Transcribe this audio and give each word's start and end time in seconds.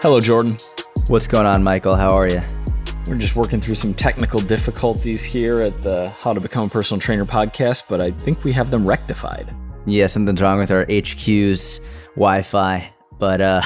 Hello, 0.00 0.20
Jordan. 0.20 0.56
What's 1.08 1.26
going 1.26 1.46
on, 1.46 1.64
Michael? 1.64 1.96
How 1.96 2.10
are 2.10 2.28
you? 2.28 2.40
We're 3.08 3.16
just 3.16 3.34
working 3.34 3.60
through 3.60 3.74
some 3.74 3.92
technical 3.92 4.38
difficulties 4.38 5.24
here 5.24 5.62
at 5.62 5.82
the 5.82 6.10
How 6.10 6.32
to 6.32 6.38
Become 6.38 6.66
a 6.66 6.68
Personal 6.68 7.00
Trainer 7.00 7.26
podcast, 7.26 7.82
but 7.88 8.00
I 8.00 8.12
think 8.12 8.44
we 8.44 8.52
have 8.52 8.70
them 8.70 8.86
rectified. 8.86 9.52
Yeah, 9.84 10.06
something's 10.06 10.40
wrong 10.40 10.60
with 10.60 10.70
our 10.70 10.86
HQ's 10.88 11.80
Wi-Fi, 12.14 12.92
but 13.18 13.40
uh 13.40 13.62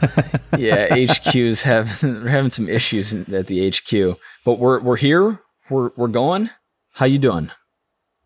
yeah, 0.56 0.94
HQ's 0.94 1.60
having 1.60 2.22
we're 2.22 2.30
having 2.30 2.50
some 2.50 2.66
issues 2.66 3.12
at 3.12 3.46
the 3.46 3.70
HQ, 3.70 4.18
but 4.42 4.58
we're 4.58 4.80
we're 4.80 4.96
here. 4.96 5.40
We're 5.70 5.90
we're 5.96 6.08
going. 6.08 6.50
How 6.92 7.06
you 7.06 7.18
doing? 7.18 7.50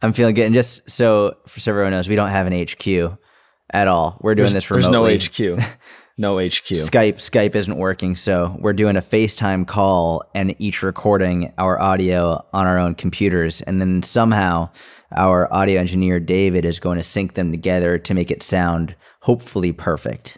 I'm 0.02 0.12
feeling 0.12 0.34
good. 0.34 0.46
And 0.46 0.54
just 0.54 0.88
so 0.88 1.36
for 1.46 1.60
so 1.60 1.72
everyone 1.72 1.92
knows, 1.92 2.08
we 2.08 2.16
don't 2.16 2.30
have 2.30 2.46
an 2.46 2.66
HQ 2.66 3.18
at 3.72 3.88
all. 3.88 4.18
We're 4.20 4.34
doing 4.34 4.52
There's, 4.52 4.64
this 4.64 4.68
there's 4.68 4.88
no 4.88 5.06
HQ. 5.06 5.62
No 6.18 6.36
HQ. 6.36 6.76
Skype 6.76 7.14
Skype 7.14 7.54
isn't 7.54 7.78
working, 7.78 8.14
so 8.14 8.54
we're 8.58 8.74
doing 8.74 8.94
a 8.94 9.00
FaceTime 9.00 9.66
call 9.66 10.22
and 10.34 10.54
each 10.58 10.82
recording 10.82 11.50
our 11.56 11.80
audio 11.80 12.44
on 12.52 12.66
our 12.66 12.78
own 12.78 12.94
computers, 12.94 13.62
and 13.62 13.80
then 13.80 14.02
somehow 14.02 14.68
our 15.16 15.50
audio 15.50 15.80
engineer 15.80 16.20
David 16.20 16.66
is 16.66 16.78
going 16.78 16.98
to 16.98 17.02
sync 17.02 17.34
them 17.36 17.50
together 17.50 17.96
to 17.96 18.12
make 18.12 18.30
it 18.30 18.42
sound 18.42 18.94
hopefully 19.22 19.72
perfect. 19.72 20.36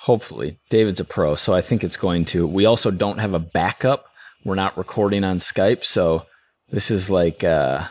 Hopefully, 0.00 0.58
David's 0.68 0.98
a 0.98 1.04
pro, 1.04 1.36
so 1.36 1.54
I 1.54 1.60
think 1.60 1.84
it's 1.84 1.96
going 1.96 2.24
to. 2.24 2.44
We 2.44 2.64
also 2.64 2.90
don't 2.90 3.18
have 3.18 3.32
a 3.32 3.38
backup. 3.38 4.06
We're 4.44 4.56
not 4.56 4.76
recording 4.76 5.22
on 5.22 5.38
Skype, 5.38 5.84
so 5.84 6.26
this 6.70 6.90
is 6.90 7.10
like 7.10 7.42
uh 7.44 7.86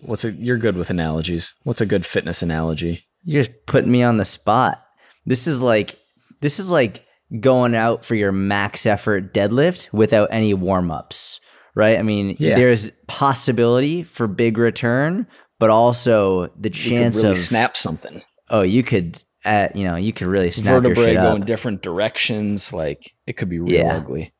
what's 0.00 0.24
a 0.24 0.32
you're 0.32 0.58
good 0.58 0.76
with 0.76 0.90
analogies. 0.90 1.54
What's 1.64 1.80
a 1.80 1.86
good 1.86 2.06
fitness 2.06 2.42
analogy? 2.42 3.04
You're 3.24 3.42
just 3.42 3.56
putting 3.66 3.90
me 3.92 4.02
on 4.02 4.16
the 4.16 4.24
spot. 4.24 4.82
This 5.26 5.46
is 5.46 5.60
like 5.60 5.98
this 6.40 6.58
is 6.58 6.70
like 6.70 7.04
going 7.40 7.74
out 7.74 8.04
for 8.04 8.14
your 8.14 8.32
max 8.32 8.86
effort 8.86 9.32
deadlift 9.34 9.92
without 9.92 10.28
any 10.32 10.54
warm 10.54 10.90
ups, 10.90 11.38
right? 11.74 11.98
I 11.98 12.02
mean, 12.02 12.36
Yeah. 12.38 12.56
there's 12.56 12.90
possibility 13.06 14.02
for 14.02 14.26
big 14.26 14.58
return, 14.58 15.26
but 15.58 15.70
also 15.70 16.46
the 16.58 16.70
You 16.70 16.70
could 16.70 16.72
chance 16.90 17.16
really 17.16 17.30
of 17.30 17.38
snap 17.38 17.76
something. 17.76 18.22
oh, 18.48 18.62
you 18.62 18.82
could, 18.82 19.22
uh, 19.44 19.68
you 19.74 19.84
know, 19.84 19.94
you 19.96 20.12
could 20.12 20.26
really 20.26 20.50
snap 20.50 20.82
your 20.82 20.94
Vertebrae 20.94 21.14
go 21.14 21.20
up. 21.28 21.36
in 21.36 21.44
different 21.44 21.82
directions. 21.82 22.72
Like 22.72 23.12
it 23.26 23.34
could 23.34 23.48
be 23.50 23.60
real 23.60 23.70
Yeah. 23.70 23.96
ugly. 23.96 24.32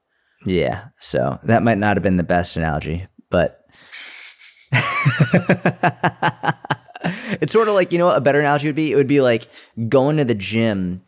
Yeah, 0.47 0.87
so 0.99 1.39
that 1.43 1.63
might 1.63 1.79
not 1.79 1.97
have 1.97 2.03
been 2.03 2.17
the 2.17 2.23
best 2.23 2.57
analogy, 2.57 3.07
but 3.31 3.65
it's 7.41 7.53
sort 7.53 7.69
of 7.69 7.75
like 7.75 7.93
you 7.93 7.99
know 7.99 8.07
what 8.07 8.17
a 8.17 8.21
better 8.21 8.41
analogy 8.41 8.69
would 8.69 8.77
be. 8.77 8.93
It 8.93 8.97
would 8.97 9.07
be 9.07 9.21
like 9.21 9.49
going 9.89 10.17
to 10.17 10.25
the 10.25 10.35
gym 10.35 11.03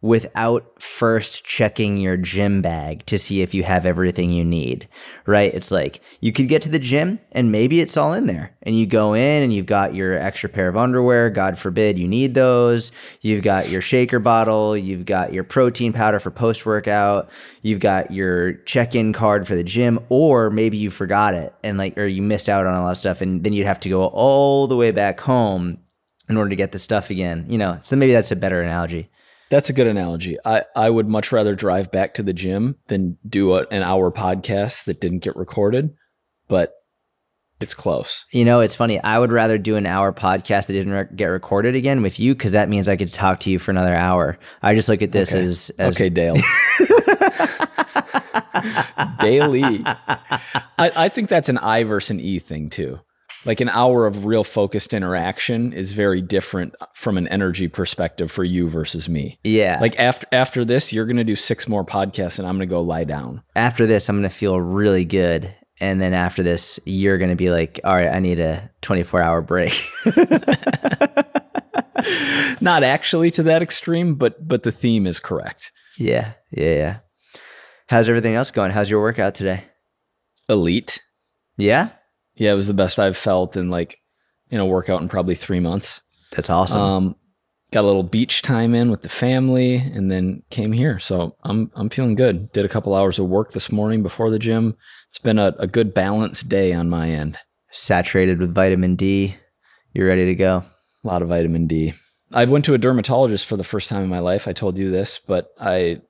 without 0.00 0.80
first 0.80 1.44
checking 1.44 1.96
your 1.96 2.16
gym 2.16 2.62
bag 2.62 3.04
to 3.04 3.18
see 3.18 3.42
if 3.42 3.52
you 3.52 3.64
have 3.64 3.84
everything 3.84 4.30
you 4.30 4.44
need. 4.44 4.88
Right? 5.26 5.52
It's 5.52 5.72
like 5.72 6.00
you 6.20 6.32
could 6.32 6.48
get 6.48 6.62
to 6.62 6.68
the 6.68 6.78
gym 6.78 7.18
and 7.32 7.50
maybe 7.50 7.80
it's 7.80 7.96
all 7.96 8.12
in 8.12 8.26
there, 8.26 8.56
and 8.62 8.78
you 8.78 8.86
go 8.86 9.14
in 9.14 9.42
and 9.42 9.52
you've 9.52 9.66
got 9.66 9.94
your 9.94 10.16
extra 10.16 10.48
pair 10.48 10.68
of 10.68 10.76
underwear. 10.76 11.30
God 11.30 11.58
forbid 11.58 11.98
you 11.98 12.06
need 12.06 12.34
those. 12.34 12.92
You've 13.20 13.42
got 13.42 13.68
your 13.68 13.82
shaker 13.82 14.20
bottle. 14.20 14.76
You've 14.76 15.04
got 15.04 15.32
your 15.32 15.44
protein 15.44 15.92
powder 15.92 16.20
for 16.20 16.30
post 16.30 16.64
workout. 16.64 17.28
You've 17.62 17.80
got 17.80 18.12
your 18.12 18.52
check 18.52 18.94
in 18.94 19.12
card 19.12 19.46
for 19.48 19.56
the 19.56 19.64
gym, 19.64 19.98
or 20.08 20.48
maybe 20.48 20.76
you 20.76 20.90
forgot 20.90 21.34
it 21.34 21.52
and 21.64 21.76
like, 21.76 21.98
or 21.98 22.06
you 22.06 22.22
missed 22.22 22.48
out 22.48 22.66
on 22.66 22.74
a 22.74 22.82
lot 22.82 22.92
of 22.92 22.96
stuff, 22.96 23.20
and 23.20 23.42
then 23.42 23.52
you'd 23.52 23.66
have 23.66 23.80
to 23.80 23.88
go 23.88 24.06
all 24.06 24.68
the 24.68 24.76
way 24.76 24.92
back 24.92 25.20
home 25.20 25.78
in 26.28 26.36
order 26.36 26.50
to 26.50 26.56
get 26.56 26.72
the 26.72 26.78
stuff 26.78 27.10
again. 27.10 27.46
You 27.48 27.58
know, 27.58 27.78
so 27.82 27.96
maybe 27.96 28.12
that's 28.12 28.30
a 28.30 28.36
better 28.36 28.62
analogy. 28.62 29.10
That's 29.50 29.70
a 29.70 29.72
good 29.72 29.86
analogy. 29.86 30.36
I, 30.44 30.64
I 30.76 30.90
would 30.90 31.08
much 31.08 31.32
rather 31.32 31.54
drive 31.54 31.90
back 31.90 32.14
to 32.14 32.22
the 32.22 32.32
gym 32.32 32.76
than 32.88 33.16
do 33.26 33.54
a, 33.54 33.66
an 33.70 33.82
hour 33.82 34.10
podcast 34.12 34.84
that 34.84 35.00
didn't 35.00 35.20
get 35.20 35.36
recorded, 35.36 35.94
but 36.48 36.72
it's 37.60 37.74
close. 37.74 38.24
You 38.30 38.44
know, 38.44 38.60
it's 38.60 38.74
funny. 38.74 39.00
I 39.02 39.18
would 39.18 39.32
rather 39.32 39.58
do 39.58 39.76
an 39.76 39.86
hour 39.86 40.12
podcast 40.12 40.66
that 40.66 40.74
didn't 40.74 40.92
re- 40.92 41.06
get 41.16 41.26
recorded 41.26 41.74
again 41.74 42.02
with 42.02 42.20
you 42.20 42.34
because 42.34 42.52
that 42.52 42.68
means 42.68 42.88
I 42.88 42.96
could 42.96 43.12
talk 43.12 43.40
to 43.40 43.50
you 43.50 43.58
for 43.58 43.70
another 43.70 43.94
hour. 43.94 44.38
I 44.62 44.74
just 44.74 44.88
look 44.88 45.02
at 45.02 45.12
this 45.12 45.32
Okay. 45.34 45.44
as, 45.44 45.70
as 45.78 45.96
Okay, 45.96 46.08
Dale. 46.08 46.36
Daily. 49.20 49.82
I, 49.86 50.90
I 50.94 51.08
think 51.08 51.28
that's 51.28 51.48
an 51.48 51.58
I 51.58 51.82
versus 51.84 52.10
an 52.10 52.20
E 52.20 52.38
thing 52.38 52.70
too. 52.70 53.00
Like 53.48 53.62
an 53.62 53.70
hour 53.70 54.06
of 54.06 54.26
real 54.26 54.44
focused 54.44 54.92
interaction 54.92 55.72
is 55.72 55.92
very 55.92 56.20
different 56.20 56.74
from 56.92 57.16
an 57.16 57.26
energy 57.28 57.66
perspective 57.66 58.30
for 58.30 58.44
you 58.44 58.68
versus 58.68 59.08
me. 59.08 59.38
yeah. 59.42 59.78
Like 59.80 59.98
after 59.98 60.26
after 60.32 60.66
this, 60.66 60.92
you're 60.92 61.06
gonna 61.06 61.24
do 61.24 61.34
six 61.34 61.66
more 61.66 61.82
podcasts 61.82 62.38
and 62.38 62.46
I'm 62.46 62.56
gonna 62.56 62.66
go 62.66 62.82
lie 62.82 63.04
down. 63.04 63.42
after 63.56 63.86
this, 63.86 64.10
I'm 64.10 64.16
gonna 64.18 64.28
feel 64.28 64.60
really 64.60 65.06
good, 65.06 65.54
and 65.80 65.98
then 65.98 66.12
after 66.12 66.42
this, 66.42 66.78
you're 66.84 67.16
gonna 67.16 67.36
be 67.36 67.48
like, 67.48 67.80
all 67.84 67.94
right, 67.94 68.12
I 68.12 68.18
need 68.18 68.38
a 68.38 68.70
24 68.82 69.22
hour 69.22 69.40
break. 69.40 69.72
Not 72.60 72.82
actually 72.82 73.30
to 73.30 73.42
that 73.44 73.62
extreme, 73.62 74.16
but 74.16 74.46
but 74.46 74.62
the 74.62 74.72
theme 74.72 75.06
is 75.06 75.18
correct. 75.18 75.72
yeah, 75.96 76.32
yeah, 76.50 76.74
yeah. 76.74 76.98
How's 77.86 78.10
everything 78.10 78.34
else 78.34 78.50
going? 78.50 78.72
How's 78.72 78.90
your 78.90 79.00
workout 79.00 79.34
today? 79.34 79.64
Elite. 80.50 81.00
Yeah, 81.56 81.92
Yeah, 82.38 82.52
it 82.52 82.56
was 82.56 82.68
the 82.68 82.74
best 82.74 82.98
I've 82.98 83.16
felt 83.16 83.56
in 83.56 83.68
like 83.68 83.98
in 84.50 84.60
a 84.60 84.66
workout 84.66 85.02
in 85.02 85.08
probably 85.08 85.34
three 85.34 85.60
months. 85.60 86.00
that's 86.32 86.48
awesome. 86.50 86.80
Um, 86.80 87.16
got 87.72 87.84
a 87.84 87.86
little 87.86 88.02
beach 88.02 88.42
time 88.42 88.74
in 88.74 88.90
with 88.90 89.02
the 89.02 89.08
family, 89.08 89.76
and 89.76 90.10
then 90.10 90.42
came 90.50 90.72
here. 90.72 90.98
So 90.98 91.36
I'm 91.42 91.70
I'm 91.74 91.90
feeling 91.90 92.14
good. 92.14 92.50
Did 92.52 92.64
a 92.64 92.68
couple 92.68 92.94
hours 92.94 93.18
of 93.18 93.26
work 93.26 93.52
this 93.52 93.70
morning 93.70 94.02
before 94.02 94.30
the 94.30 94.38
gym. 94.38 94.76
It's 95.10 95.18
been 95.18 95.38
a, 95.38 95.54
a 95.58 95.66
good 95.66 95.92
balanced 95.92 96.48
day 96.48 96.72
on 96.72 96.88
my 96.88 97.10
end. 97.10 97.38
Saturated 97.70 98.38
with 98.38 98.54
vitamin 98.54 98.94
D. 98.94 99.36
You're 99.92 100.06
ready 100.06 100.24
to 100.26 100.34
go. 100.34 100.64
A 101.04 101.06
lot 101.06 101.22
of 101.22 101.28
vitamin 101.28 101.66
D. 101.66 101.94
I 102.32 102.44
went 102.44 102.64
to 102.66 102.74
a 102.74 102.78
dermatologist 102.78 103.46
for 103.46 103.56
the 103.56 103.64
first 103.64 103.88
time 103.88 104.02
in 104.02 104.08
my 104.08 104.18
life. 104.18 104.46
I 104.46 104.52
told 104.52 104.76
you 104.76 104.90
this, 104.90 105.18
but 105.18 105.48
I, 105.58 106.02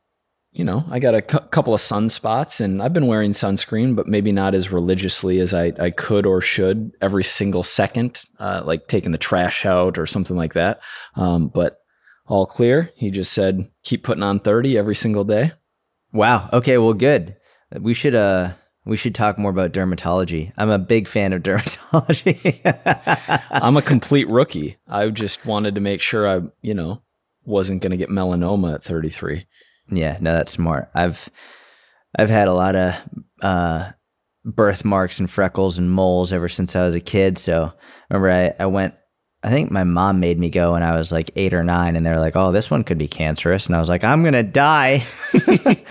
you 0.59 0.65
know, 0.65 0.85
I 0.91 0.99
got 0.99 1.15
a 1.15 1.23
cou- 1.23 1.39
couple 1.39 1.73
of 1.73 1.81
sunspots, 1.81 2.61
and 2.61 2.83
I've 2.83 2.93
been 2.93 3.07
wearing 3.07 3.31
sunscreen, 3.31 3.95
but 3.95 4.09
maybe 4.09 4.33
not 4.33 4.57
as 4.57 4.73
religiously 4.73 5.39
as 5.39 5.55
I, 5.55 5.73
I 5.79 5.91
could 5.93 6.27
or 6.27 6.41
should 6.41 6.91
every 7.01 7.23
single 7.23 7.63
second, 7.63 8.25
uh, 8.41 8.63
like 8.65 8.89
taking 8.89 9.13
the 9.13 9.19
trash 9.19 9.65
out 9.65 9.99
or 9.99 10.05
something 10.05 10.37
like 10.37 10.55
that. 10.55 10.81
Um, 11.15 11.47
but 11.47 11.79
all 12.27 12.45
clear. 12.45 12.91
He 12.97 13.13
just 13.13 13.33
said 13.33 13.71
keep 13.85 14.03
putting 14.03 14.25
on 14.25 14.41
thirty 14.41 14.77
every 14.77 14.97
single 14.97 15.23
day. 15.23 15.53
Wow. 16.13 16.51
Okay. 16.53 16.77
Well, 16.77 16.93
good. 16.93 17.37
We 17.79 17.95
should 17.95 18.17
uh 18.17 18.55
we 18.85 18.97
should 18.97 19.15
talk 19.15 19.39
more 19.39 19.53
about 19.53 19.73
dermatology. 19.73 20.53
I'm 20.57 20.71
a 20.71 20.79
big 20.79 21.07
fan 21.07 21.33
of 21.33 21.43
dermatology. 21.45 22.61
I'm 23.51 23.77
a 23.77 23.83
complete 23.83 24.29
rookie. 24.29 24.79
I 24.89 25.09
just 25.11 25.47
wanted 25.47 25.77
to 25.77 25.81
make 25.81 26.01
sure 26.01 26.29
I, 26.29 26.41
you 26.63 26.75
know, 26.75 27.03
wasn't 27.45 27.83
going 27.83 27.91
to 27.91 27.97
get 27.97 28.09
melanoma 28.11 28.75
at 28.75 28.83
33. 28.85 29.47
Yeah, 29.91 30.19
no, 30.21 30.33
that's 30.33 30.53
smart. 30.53 30.91
I've 30.95 31.29
I've 32.19 32.31
had 32.31 32.49
a 32.49 32.55
lot 32.55 32.77
of 32.77 32.95
uh, 33.43 33.91
birthmarks 34.45 35.19
and 35.19 35.31
freckles 35.31 35.79
and 35.79 35.91
moles 35.91 36.33
ever 36.33 36.49
since 36.49 36.75
I 36.77 36.87
was 36.87 36.95
a 36.95 37.01
kid. 37.01 37.39
So 37.39 37.73
remember, 38.11 38.31
I, 38.31 38.63
I 38.63 38.67
went. 38.67 38.95
I 39.41 39.51
think 39.51 39.71
my 39.71 39.85
mom 39.85 40.19
made 40.19 40.37
me 40.37 40.51
go 40.51 40.73
when 40.73 40.83
I 40.83 40.97
was 40.97 41.13
like 41.13 41.31
eight 41.37 41.55
or 41.55 41.63
nine, 41.63 41.95
and 41.95 42.05
they're 42.05 42.19
like, 42.19 42.35
"Oh, 42.35 42.51
this 42.51 42.71
one 42.73 42.83
could 42.83 42.99
be 42.99 43.07
cancerous," 43.07 43.67
and 43.67 43.77
I 43.77 43.81
was 43.81 43.89
like, 43.89 44.03
"I'm 44.03 44.25
gonna 44.25 44.43
die." 44.43 45.05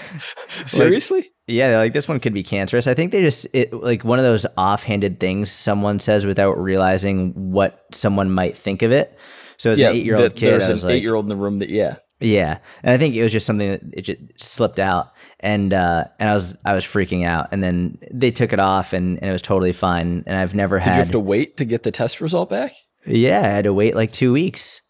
Seriously? 0.66 1.30
yeah, 1.48 1.78
like, 1.78 1.94
"This 1.94 2.10
one 2.10 2.20
could 2.20 2.34
be 2.34 2.44
cancerous." 2.44 2.88
I 2.88 2.94
think 2.94 3.14
they 3.14 3.22
just 3.22 3.48
it, 3.54 3.72
like 3.74 4.04
one 4.04 4.20
of 4.20 4.26
those 4.26 4.46
offhanded 4.58 5.20
things 5.20 5.50
someone 5.50 6.00
says 6.00 6.26
without 6.26 6.62
realizing 6.62 7.52
what 7.52 7.86
someone 7.94 8.32
might 8.32 8.58
think 8.58 8.82
of 8.82 8.92
it. 8.92 9.18
So 9.58 9.72
as 9.72 9.80
an 9.80 9.96
eight-year-old 9.96 10.32
th- 10.32 10.40
kid, 10.40 10.52
There's 10.52 10.64
I 10.64 10.68
an 10.68 10.74
was 10.74 10.84
like, 10.84 10.94
eight-year-old 10.96 11.26
in 11.26 11.30
the 11.30 11.36
room 11.36 11.60
that, 11.60 11.70
yeah. 11.70 11.98
Yeah, 12.20 12.58
and 12.82 12.94
I 12.94 12.98
think 12.98 13.16
it 13.16 13.22
was 13.22 13.32
just 13.32 13.46
something 13.46 13.70
that 13.70 13.82
it 13.94 14.02
just 14.02 14.20
slipped 14.40 14.80
out, 14.80 15.12
and 15.40 15.72
uh, 15.72 16.06
and 16.20 16.30
I 16.30 16.34
was 16.34 16.58
I 16.66 16.74
was 16.74 16.84
freaking 16.84 17.24
out, 17.26 17.50
and 17.52 17.62
then 17.62 18.00
they 18.12 18.32
took 18.32 18.54
it 18.54 18.60
off, 18.60 18.92
and, 18.94 19.20
and 19.20 19.30
it 19.30 19.32
was 19.32 19.44
totally 19.44 19.72
fine. 19.72 20.24
And 20.26 20.36
I've 20.36 20.56
never 20.56 20.80
Did 20.80 20.86
you 20.86 20.92
had. 20.94 20.98
have 21.00 21.12
to 21.12 21.20
wait 21.20 21.58
to 21.58 21.66
get 21.66 21.84
the 21.84 21.92
test 21.92 22.20
result 22.20 22.50
back? 22.50 22.72
yeah, 23.06 23.40
I 23.40 23.48
had 23.50 23.66
to 23.66 23.74
wait 23.74 23.96
like 23.96 24.12
two 24.12 24.34
weeks. 24.34 24.82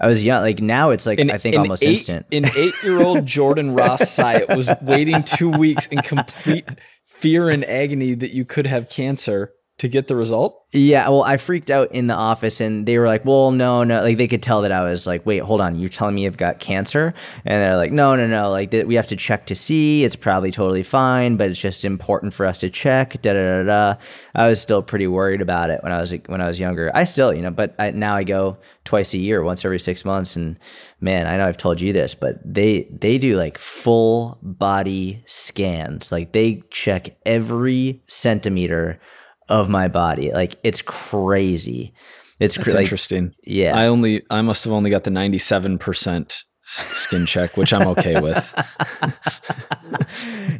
I 0.00 0.08
was 0.08 0.24
young. 0.24 0.42
Like 0.42 0.60
now, 0.60 0.90
it's 0.90 1.06
like 1.06 1.20
I 1.20 1.38
think 1.38 1.54
an 1.54 1.62
almost 1.62 1.82
eight, 1.82 1.90
instant. 1.98 2.26
An 2.32 2.46
eight-year-old 2.56 3.24
Jordan 3.36 3.74
Ross 3.74 4.10
Syatt 4.10 4.56
was 4.56 4.68
waiting 4.82 5.22
two 5.22 5.50
weeks 5.50 5.86
in 5.86 5.98
complete 6.02 6.68
fear 7.04 7.50
and 7.50 7.64
agony 7.64 8.14
that 8.14 8.32
you 8.32 8.44
could 8.44 8.66
have 8.66 8.88
cancer 8.88 9.52
to 9.78 9.88
get 9.88 10.08
the 10.08 10.16
result? 10.16 10.60
Yeah, 10.72 11.08
well, 11.08 11.22
I 11.22 11.38
freaked 11.38 11.70
out 11.70 11.92
in 11.92 12.08
the 12.08 12.14
office 12.14 12.60
and 12.60 12.84
they 12.84 12.98
were 12.98 13.06
like, 13.06 13.24
well, 13.24 13.52
no, 13.52 13.84
no. 13.84 14.02
Like, 14.02 14.18
they 14.18 14.26
could 14.26 14.42
tell 14.42 14.62
that 14.62 14.72
I 14.72 14.82
was 14.82 15.06
like, 15.06 15.24
wait, 15.24 15.38
hold 15.38 15.60
on. 15.60 15.78
You're 15.78 15.88
telling 15.88 16.16
me 16.16 16.24
you've 16.24 16.36
got 16.36 16.58
cancer? 16.58 17.14
And 17.44 17.62
they're 17.62 17.76
like, 17.76 17.92
no, 17.92 18.16
no, 18.16 18.26
no. 18.26 18.50
Like, 18.50 18.72
th- 18.72 18.86
we 18.86 18.96
have 18.96 19.06
to 19.06 19.16
check 19.16 19.46
to 19.46 19.54
see. 19.54 20.04
It's 20.04 20.16
probably 20.16 20.50
totally 20.50 20.82
fine, 20.82 21.36
but 21.36 21.48
it's 21.48 21.60
just 21.60 21.84
important 21.84 22.34
for 22.34 22.44
us 22.44 22.58
to 22.58 22.70
check. 22.70 23.22
Da 23.22 23.32
da 23.32 23.62
da 23.62 23.62
da. 23.62 24.00
I 24.34 24.48
was 24.48 24.60
still 24.60 24.82
pretty 24.82 25.06
worried 25.06 25.40
about 25.40 25.70
it 25.70 25.82
when 25.82 25.92
I 25.92 26.00
was 26.00 26.12
when 26.26 26.40
I 26.40 26.48
was 26.48 26.58
younger. 26.58 26.90
I 26.92 27.04
still, 27.04 27.32
you 27.32 27.40
know, 27.40 27.50
but 27.50 27.74
I, 27.78 27.92
now 27.92 28.14
I 28.14 28.24
go 28.24 28.58
twice 28.84 29.14
a 29.14 29.18
year, 29.18 29.42
once 29.42 29.64
every 29.64 29.78
six 29.78 30.04
months. 30.04 30.36
And 30.36 30.58
man, 31.00 31.26
I 31.26 31.36
know 31.36 31.46
I've 31.46 31.56
told 31.56 31.80
you 31.80 31.92
this, 31.92 32.14
but 32.14 32.40
they 32.44 32.88
they 32.90 33.16
do 33.16 33.38
like 33.38 33.56
full 33.56 34.38
body 34.42 35.22
scans. 35.24 36.12
Like, 36.12 36.32
they 36.32 36.62
check 36.70 37.16
every 37.24 38.02
centimeter 38.06 39.00
of 39.48 39.68
my 39.68 39.88
body. 39.88 40.32
Like 40.32 40.58
it's 40.62 40.82
crazy. 40.82 41.94
It's 42.40 42.56
That's 42.56 42.68
like, 42.68 42.82
interesting. 42.82 43.34
Yeah. 43.44 43.76
I 43.76 43.86
only 43.86 44.22
I 44.30 44.42
must 44.42 44.64
have 44.64 44.72
only 44.72 44.90
got 44.90 45.04
the 45.04 45.10
97% 45.10 46.42
skin 46.64 47.26
check, 47.26 47.56
which 47.56 47.72
I'm 47.72 47.88
okay 47.88 48.20
with. 48.20 48.54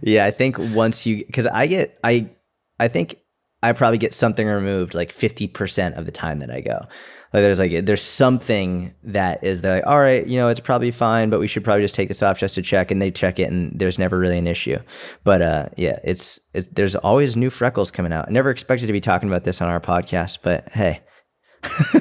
yeah, 0.03 0.25
I 0.25 0.31
think 0.31 0.57
once 0.59 1.07
you 1.07 1.25
cuz 1.27 1.47
I 1.47 1.67
get 1.67 1.99
I 2.03 2.31
I 2.81 2.89
think 2.89 3.17
I 3.63 3.73
probably 3.73 3.99
get 3.99 4.15
something 4.15 4.47
removed 4.47 4.95
like 4.95 5.13
50% 5.13 5.99
of 5.99 6.07
the 6.07 6.13
time 6.13 6.39
that 6.39 6.51
I 6.51 6.61
go. 6.61 6.81
Like 7.33 7.43
there's 7.43 7.59
like 7.59 7.85
there's 7.85 8.03
something 8.03 8.95
that 9.05 9.45
is 9.45 9.61
they're 9.61 9.77
like, 9.77 9.87
all 9.87 9.99
right, 9.99 10.27
you 10.27 10.39
know, 10.39 10.49
it's 10.49 10.61
probably 10.61 10.91
fine, 10.91 11.29
but 11.29 11.41
we 11.41 11.47
should 11.47 11.63
probably 11.63 11.83
just 11.83 11.95
take 11.95 12.09
this 12.09 12.23
off 12.23 12.39
just 12.39 12.55
to 12.55 12.63
check, 12.63 12.91
and 12.91 13.03
they 13.03 13.11
check 13.11 13.39
it, 13.39 13.51
and 13.51 13.79
there's 13.79 13.99
never 13.99 14.19
really 14.19 14.39
an 14.39 14.47
issue. 14.47 14.79
But 15.25 15.43
uh, 15.43 15.69
yeah, 15.77 15.99
it's 16.05 16.41
it's 16.55 16.69
there's 16.69 16.97
always 16.97 17.37
new 17.37 17.51
freckles 17.51 17.91
coming 17.91 18.13
out. 18.13 18.29
I 18.29 18.31
never 18.31 18.49
expected 18.49 18.87
to 18.87 18.95
be 18.95 19.01
talking 19.01 19.29
about 19.29 19.45
this 19.45 19.61
on 19.61 19.69
our 19.69 19.81
podcast, 19.81 20.39
but 20.43 20.71
hey, 20.71 21.03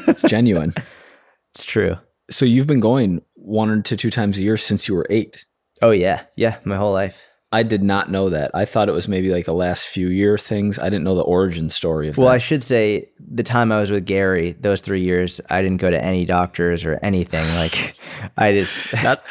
it's 0.08 0.22
genuine. 0.22 0.74
it's 1.54 1.66
true. 1.66 1.98
So 2.30 2.46
you've 2.46 2.68
been 2.68 2.80
going 2.80 3.22
one 3.36 3.84
to 3.84 3.98
two 3.98 4.10
times 4.10 4.38
a 4.38 4.44
year 4.44 4.58
since 4.58 4.88
you 4.88 4.96
were 4.96 5.08
eight. 5.10 5.46
Oh 5.82 5.92
yeah, 5.92 6.24
yeah, 6.38 6.60
my 6.64 6.78
whole 6.78 6.94
life. 6.94 7.27
I 7.52 7.64
did 7.64 7.82
not 7.82 8.12
know 8.12 8.30
that. 8.30 8.52
I 8.54 8.66
thought 8.66 8.90
it 8.90 8.94
was 8.94 9.08
maybe 9.08 9.32
like 9.32 9.46
the 9.46 9.54
last 9.54 9.88
few 9.88 10.10
year 10.10 10.38
things. 10.38 10.78
I 10.78 10.90
didn't 10.90 11.06
know 11.06 11.16
the 11.16 11.22
origin 11.22 11.70
story 11.70 12.10
of 12.10 12.18
well, 12.18 12.28
that. 12.28 12.34
I 12.34 12.38
should 12.40 12.62
say 12.62 13.10
the 13.20 13.44
time 13.44 13.72
I 13.72 13.80
was 13.80 13.90
with 13.90 14.06
Gary, 14.06 14.52
those 14.60 14.82
three 14.82 15.02
years, 15.02 15.40
I 15.50 15.62
didn't 15.62 15.78
go 15.78 15.90
to 15.90 16.04
any 16.04 16.26
doctors 16.26 16.86
or 16.86 17.00
anything. 17.02 17.46
Like, 17.58 17.96
I 18.38 18.52
just 18.52 18.94
not 19.04 19.24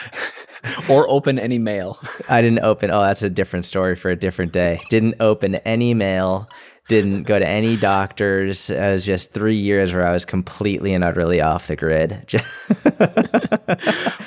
or 0.89 1.09
open 1.09 1.39
any 1.39 1.59
mail. 1.59 1.99
I 2.29 2.41
didn't 2.41 2.61
open. 2.61 2.91
Oh, 2.91 3.03
that's 3.03 3.23
a 3.23 3.31
different 3.31 3.65
story 3.65 3.95
for 3.95 4.11
a 4.11 4.17
different 4.17 4.53
day. 4.53 4.81
Didn't 4.89 5.17
open 5.21 5.57
any 5.57 5.95
mail. 5.95 6.49
Didn't 6.89 7.25
go 7.25 7.39
to 7.39 7.47
any 7.47 7.77
doctors. 7.77 8.71
It 8.71 8.79
was 8.79 9.05
just 9.05 9.33
three 9.33 9.57
years 9.57 9.93
where 9.93 10.07
I 10.07 10.13
was 10.13 10.25
completely 10.25 10.95
and 10.95 11.03
utterly 11.03 11.41
off 11.41 11.67
the 11.67 11.75
grid. 11.75 12.25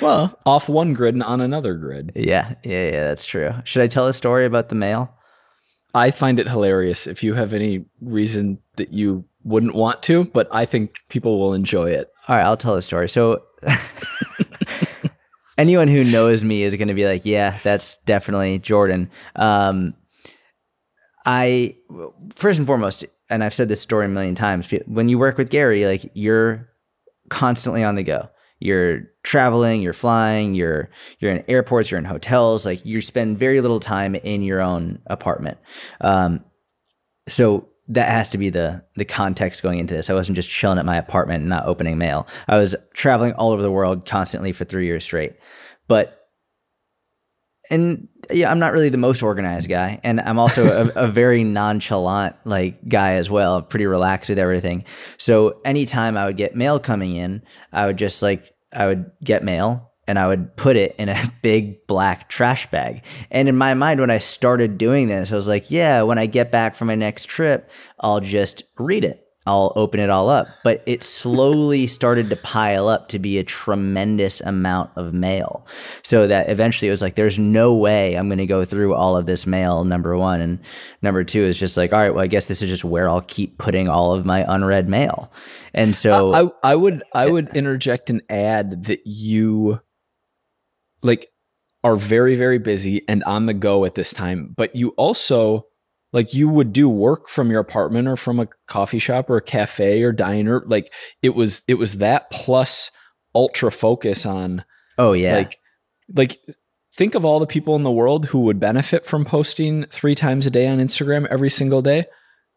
well, 0.02 0.38
off 0.44 0.68
one 0.68 0.92
grid 0.92 1.14
and 1.14 1.22
on 1.22 1.40
another 1.40 1.74
grid. 1.74 2.12
Yeah, 2.14 2.54
yeah, 2.62 2.90
yeah, 2.90 3.04
that's 3.04 3.24
true. 3.24 3.54
Should 3.64 3.82
I 3.82 3.86
tell 3.86 4.08
a 4.08 4.12
story 4.12 4.44
about 4.44 4.68
the 4.68 4.74
mail? 4.74 5.14
I 5.94 6.10
find 6.10 6.38
it 6.38 6.48
hilarious. 6.48 7.06
If 7.06 7.22
you 7.22 7.34
have 7.34 7.52
any 7.52 7.86
reason 8.00 8.58
that 8.76 8.92
you 8.92 9.24
wouldn't 9.44 9.74
want 9.74 10.02
to, 10.04 10.24
but 10.24 10.48
I 10.52 10.66
think 10.66 10.96
people 11.08 11.38
will 11.38 11.54
enjoy 11.54 11.90
it. 11.90 12.10
All 12.28 12.36
right, 12.36 12.44
I'll 12.44 12.56
tell 12.56 12.74
a 12.74 12.82
story. 12.82 13.08
So, 13.08 13.42
anyone 15.58 15.88
who 15.88 16.04
knows 16.04 16.44
me 16.44 16.62
is 16.62 16.74
going 16.76 16.88
to 16.88 16.94
be 16.94 17.06
like, 17.06 17.22
"Yeah, 17.24 17.58
that's 17.62 17.96
definitely 17.98 18.58
Jordan." 18.58 19.10
Um, 19.36 19.94
I 21.26 21.76
first 22.34 22.58
and 22.58 22.66
foremost, 22.66 23.04
and 23.28 23.44
I've 23.44 23.54
said 23.54 23.68
this 23.68 23.80
story 23.80 24.06
a 24.06 24.08
million 24.08 24.34
times. 24.34 24.68
When 24.86 25.08
you 25.08 25.18
work 25.18 25.38
with 25.38 25.50
Gary, 25.50 25.84
like 25.86 26.10
you're 26.14 26.68
constantly 27.28 27.82
on 27.82 27.94
the 27.94 28.02
go. 28.02 28.28
You're 28.58 29.04
traveling, 29.22 29.80
you're 29.80 29.94
flying, 29.94 30.54
you're 30.54 30.90
you're 31.18 31.32
in 31.32 31.44
airports, 31.48 31.90
you're 31.90 31.98
in 31.98 32.04
hotels. 32.04 32.66
Like 32.66 32.84
you 32.84 33.00
spend 33.00 33.38
very 33.38 33.60
little 33.62 33.80
time 33.80 34.14
in 34.14 34.42
your 34.42 34.60
own 34.60 35.00
apartment. 35.06 35.58
Um, 36.02 36.44
so 37.26 37.68
that 37.88 38.10
has 38.10 38.30
to 38.30 38.38
be 38.38 38.50
the 38.50 38.84
the 38.96 39.06
context 39.06 39.62
going 39.62 39.78
into 39.78 39.94
this. 39.94 40.10
I 40.10 40.14
wasn't 40.14 40.36
just 40.36 40.50
chilling 40.50 40.78
at 40.78 40.84
my 40.84 40.98
apartment 40.98 41.40
and 41.40 41.48
not 41.48 41.66
opening 41.66 41.96
mail. 41.96 42.26
I 42.48 42.58
was 42.58 42.74
traveling 42.92 43.32
all 43.32 43.50
over 43.50 43.62
the 43.62 43.70
world 43.70 44.04
constantly 44.04 44.52
for 44.52 44.64
three 44.64 44.84
years 44.84 45.04
straight. 45.04 45.36
But 45.88 46.19
and 47.70 48.08
yeah, 48.30 48.50
I'm 48.50 48.58
not 48.58 48.72
really 48.72 48.88
the 48.88 48.98
most 48.98 49.22
organized 49.22 49.68
guy, 49.68 50.00
and 50.02 50.20
I'm 50.20 50.38
also 50.38 50.90
a, 50.94 51.04
a, 51.04 51.08
very 51.08 51.44
nonchalant 51.44 52.36
like 52.44 52.88
guy 52.88 53.14
as 53.14 53.30
well. 53.30 53.62
Pretty 53.62 53.86
relaxed 53.86 54.28
with 54.28 54.38
everything. 54.38 54.84
So 55.18 55.60
anytime 55.64 56.16
I 56.16 56.26
would 56.26 56.36
get 56.36 56.54
mail 56.54 56.78
coming 56.78 57.16
in, 57.16 57.42
I 57.72 57.86
would 57.86 57.96
just 57.96 58.22
like 58.22 58.52
I 58.72 58.86
would 58.86 59.10
get 59.22 59.42
mail 59.44 59.90
and 60.06 60.18
I 60.18 60.26
would 60.26 60.56
put 60.56 60.76
it 60.76 60.96
in 60.98 61.08
a 61.08 61.32
big 61.42 61.86
black 61.86 62.28
trash 62.28 62.68
bag. 62.70 63.04
And 63.30 63.48
in 63.48 63.56
my 63.56 63.74
mind, 63.74 64.00
when 64.00 64.10
I 64.10 64.18
started 64.18 64.76
doing 64.76 65.08
this, 65.08 65.32
I 65.32 65.36
was 65.36 65.46
like, 65.46 65.70
yeah, 65.70 66.02
when 66.02 66.18
I 66.18 66.26
get 66.26 66.50
back 66.50 66.74
from 66.74 66.88
my 66.88 66.96
next 66.96 67.26
trip, 67.26 67.70
I'll 68.00 68.20
just 68.20 68.64
read 68.76 69.04
it. 69.04 69.24
I'll 69.50 69.72
open 69.74 69.98
it 69.98 70.10
all 70.10 70.28
up. 70.28 70.46
But 70.62 70.84
it 70.86 71.02
slowly 71.02 71.88
started 71.88 72.30
to 72.30 72.36
pile 72.36 72.86
up 72.86 73.08
to 73.08 73.18
be 73.18 73.36
a 73.38 73.42
tremendous 73.42 74.40
amount 74.40 74.90
of 74.94 75.12
mail. 75.12 75.66
So 76.02 76.28
that 76.28 76.48
eventually 76.48 76.86
it 76.86 76.92
was 76.92 77.02
like, 77.02 77.16
there's 77.16 77.38
no 77.38 77.74
way 77.74 78.14
I'm 78.14 78.28
going 78.28 78.38
to 78.38 78.46
go 78.46 78.64
through 78.64 78.94
all 78.94 79.16
of 79.16 79.26
this 79.26 79.48
mail, 79.48 79.82
number 79.82 80.16
one. 80.16 80.40
And 80.40 80.60
number 81.02 81.24
two 81.24 81.42
is 81.42 81.58
just 81.58 81.76
like, 81.76 81.92
all 81.92 81.98
right, 81.98 82.14
well, 82.14 82.22
I 82.22 82.28
guess 82.28 82.46
this 82.46 82.62
is 82.62 82.68
just 82.68 82.84
where 82.84 83.08
I'll 83.08 83.22
keep 83.22 83.58
putting 83.58 83.88
all 83.88 84.12
of 84.12 84.24
my 84.24 84.44
unread 84.46 84.88
mail. 84.88 85.32
And 85.74 85.96
so 85.96 86.32
I, 86.62 86.72
I 86.72 86.76
would, 86.76 87.02
I 87.12 87.26
would 87.26 87.56
interject 87.56 88.08
and 88.08 88.22
add 88.30 88.84
that 88.84 89.04
you 89.04 89.80
like 91.02 91.28
are 91.82 91.96
very, 91.96 92.36
very 92.36 92.58
busy 92.58 93.02
and 93.08 93.24
on 93.24 93.46
the 93.46 93.54
go 93.54 93.84
at 93.84 93.96
this 93.96 94.12
time, 94.12 94.54
but 94.56 94.76
you 94.76 94.90
also 94.90 95.66
like 96.12 96.34
you 96.34 96.48
would 96.48 96.72
do 96.72 96.88
work 96.88 97.28
from 97.28 97.50
your 97.50 97.60
apartment 97.60 98.08
or 98.08 98.16
from 98.16 98.40
a 98.40 98.48
coffee 98.66 98.98
shop 98.98 99.30
or 99.30 99.36
a 99.36 99.42
cafe 99.42 100.02
or 100.02 100.12
diner 100.12 100.62
like 100.66 100.92
it 101.22 101.34
was 101.34 101.62
it 101.68 101.74
was 101.74 101.98
that 101.98 102.30
plus 102.30 102.90
ultra 103.34 103.70
focus 103.70 104.26
on 104.26 104.64
oh 104.98 105.12
yeah. 105.12 105.36
like 105.36 105.58
like 106.14 106.38
think 106.94 107.14
of 107.14 107.24
all 107.24 107.38
the 107.38 107.46
people 107.46 107.76
in 107.76 107.82
the 107.82 107.90
world 107.90 108.26
who 108.26 108.40
would 108.40 108.58
benefit 108.58 109.06
from 109.06 109.24
posting 109.24 109.86
3 109.86 110.14
times 110.14 110.46
a 110.46 110.50
day 110.50 110.66
on 110.66 110.78
Instagram 110.78 111.26
every 111.28 111.50
single 111.50 111.82
day 111.82 112.06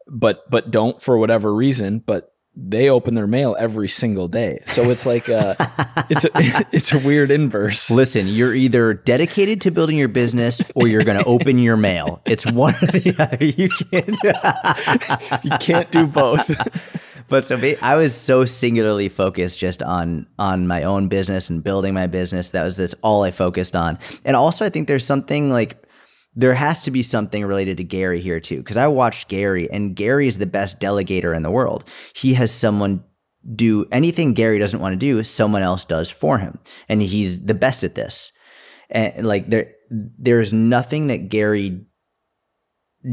but 0.08 0.48
but 0.50 0.70
don't 0.70 1.00
for 1.00 1.16
whatever 1.16 1.54
reason 1.54 2.00
but 2.00 2.33
they 2.56 2.88
open 2.88 3.14
their 3.14 3.26
mail 3.26 3.56
every 3.58 3.88
single 3.88 4.28
day. 4.28 4.62
So 4.66 4.90
it's 4.90 5.04
like 5.04 5.28
a, 5.28 5.56
it's 6.10 6.24
a 6.24 6.30
it's 6.72 6.92
a 6.92 6.98
weird 6.98 7.30
inverse. 7.30 7.90
Listen, 7.90 8.28
you're 8.28 8.54
either 8.54 8.94
dedicated 8.94 9.60
to 9.62 9.70
building 9.70 9.96
your 9.96 10.08
business 10.08 10.62
or 10.74 10.86
you're 10.86 11.04
going 11.04 11.18
to 11.18 11.24
open 11.24 11.58
your 11.58 11.76
mail. 11.76 12.20
It's 12.24 12.46
one 12.46 12.74
or 12.74 12.86
the 12.86 13.14
other. 13.18 13.44
You 13.54 13.68
can't 13.68 15.44
you 15.44 15.50
can't 15.58 15.90
do 15.90 16.06
both. 16.06 16.50
But 17.28 17.44
so 17.44 17.58
I 17.80 17.96
was 17.96 18.14
so 18.14 18.44
singularly 18.44 19.08
focused 19.08 19.58
just 19.58 19.82
on 19.82 20.26
on 20.38 20.66
my 20.66 20.82
own 20.82 21.08
business 21.08 21.50
and 21.50 21.62
building 21.62 21.94
my 21.94 22.06
business. 22.06 22.50
That 22.50 22.64
was 22.64 22.76
this 22.76 22.94
all 23.02 23.22
I 23.22 23.30
focused 23.30 23.76
on. 23.76 23.98
And 24.24 24.36
also 24.36 24.64
I 24.64 24.70
think 24.70 24.88
there's 24.88 25.04
something 25.04 25.50
like 25.50 25.83
there 26.36 26.54
has 26.54 26.82
to 26.82 26.90
be 26.90 27.02
something 27.02 27.44
related 27.44 27.76
to 27.76 27.84
Gary 27.84 28.20
here 28.20 28.40
too, 28.40 28.58
because 28.58 28.76
I 28.76 28.86
watched 28.88 29.28
Gary, 29.28 29.70
and 29.70 29.94
Gary 29.94 30.26
is 30.26 30.38
the 30.38 30.46
best 30.46 30.80
delegator 30.80 31.34
in 31.34 31.42
the 31.42 31.50
world. 31.50 31.84
He 32.14 32.34
has 32.34 32.50
someone 32.50 33.04
do 33.54 33.86
anything 33.92 34.32
Gary 34.32 34.58
doesn't 34.58 34.80
want 34.80 34.94
to 34.94 34.96
do, 34.96 35.22
someone 35.22 35.62
else 35.62 35.84
does 35.84 36.10
for 36.10 36.38
him, 36.38 36.58
and 36.88 37.02
he's 37.02 37.40
the 37.40 37.54
best 37.54 37.84
at 37.84 37.94
this. 37.94 38.32
And 38.90 39.26
like 39.26 39.48
there, 39.48 39.72
there's 39.90 40.52
nothing 40.52 41.08
that 41.08 41.28
Gary 41.28 41.84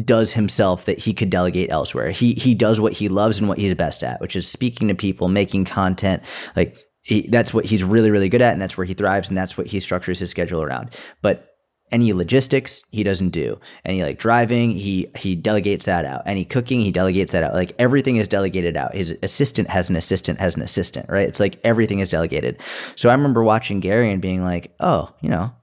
does 0.05 0.31
himself 0.33 0.85
that 0.85 0.99
he 0.99 1.13
could 1.13 1.29
delegate 1.29 1.69
elsewhere. 1.69 2.11
He 2.11 2.33
he 2.33 2.55
does 2.55 2.79
what 2.79 2.93
he 2.93 3.09
loves 3.09 3.39
and 3.39 3.49
what 3.49 3.57
he's 3.57 3.73
best 3.73 4.03
at, 4.03 4.21
which 4.21 4.35
is 4.35 4.47
speaking 4.47 4.87
to 4.87 4.95
people, 4.95 5.27
making 5.27 5.65
content. 5.65 6.23
Like 6.55 6.77
he, 7.01 7.27
that's 7.27 7.53
what 7.53 7.65
he's 7.65 7.83
really 7.83 8.09
really 8.09 8.29
good 8.29 8.41
at, 8.41 8.53
and 8.53 8.61
that's 8.61 8.77
where 8.77 8.85
he 8.85 8.93
thrives, 8.93 9.27
and 9.27 9.37
that's 9.37 9.57
what 9.57 9.67
he 9.67 9.79
structures 9.79 10.19
his 10.19 10.29
schedule 10.29 10.61
around. 10.61 10.91
But 11.21 11.50
any 11.91 12.13
logistics 12.13 12.83
he 12.89 13.03
doesn't 13.03 13.29
do. 13.29 13.60
Any 13.86 14.03
like 14.03 14.17
driving 14.17 14.71
he 14.71 15.10
he 15.15 15.36
delegates 15.36 15.86
that 15.86 16.05
out. 16.05 16.24
Any 16.25 16.45
cooking 16.45 16.81
he 16.81 16.91
delegates 16.91 17.31
that 17.31 17.43
out. 17.43 17.53
Like 17.53 17.74
everything 17.79 18.17
is 18.17 18.27
delegated 18.27 18.77
out. 18.77 18.95
His 18.95 19.15
assistant 19.24 19.69
has 19.69 19.89
an 19.89 19.95
assistant 19.95 20.39
has 20.39 20.55
an 20.55 20.62
assistant 20.62 21.10
right? 21.10 21.27
It's 21.27 21.39
like 21.39 21.60
everything 21.63 22.00
is 22.00 22.10
delegated. 22.10 22.60
So 22.95 23.10
i 23.10 23.13
remember 23.13 23.43
watching 23.43 23.79
gary 23.79 24.12
and 24.12 24.21
being 24.21 24.43
like 24.43 24.74
oh 24.79 25.13
you 25.21 25.29
know 25.29 25.53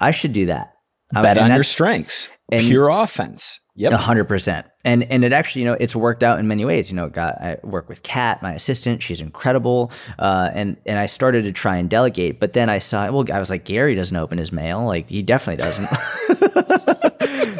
i 0.00 0.10
should 0.10 0.32
do 0.32 0.46
that. 0.46 0.74
Bet 1.12 1.38
on 1.38 1.52
your 1.52 1.64
strengths. 1.64 2.28
and 2.50 2.66
pure 2.66 2.88
offense. 2.88 3.60
Yep. 3.74 3.92
100%. 3.92 4.64
And 4.84 5.04
and 5.04 5.24
it 5.24 5.32
actually 5.32 5.62
you 5.62 5.68
know 5.68 5.76
it's 5.78 5.94
worked 5.94 6.22
out 6.22 6.38
in 6.38 6.48
many 6.48 6.64
ways. 6.64 6.90
You 6.90 6.96
know 6.96 7.08
got 7.08 7.40
i 7.40 7.58
work 7.62 7.88
with 7.88 8.02
kat 8.02 8.42
my 8.42 8.52
assistant. 8.52 9.02
She's 9.02 9.20
incredible. 9.20 9.92
Uh, 10.18 10.50
and 10.52 10.76
and 10.86 10.98
i 10.98 11.06
started 11.06 11.44
to 11.44 11.52
try 11.52 11.76
and 11.76 11.88
delegate 11.88 12.40
but 12.40 12.52
then 12.52 12.68
i 12.68 12.78
saw 12.78 13.10
well 13.10 13.24
i 13.32 13.38
was 13.38 13.50
like 13.50 13.64
gary 13.64 13.94
doesn't 13.94 14.16
open 14.16 14.38
his 14.38 14.52
mail. 14.52 14.84
Like 14.84 15.08
he 15.08 15.22
definitely 15.22 15.62
doesn't. 15.62 15.88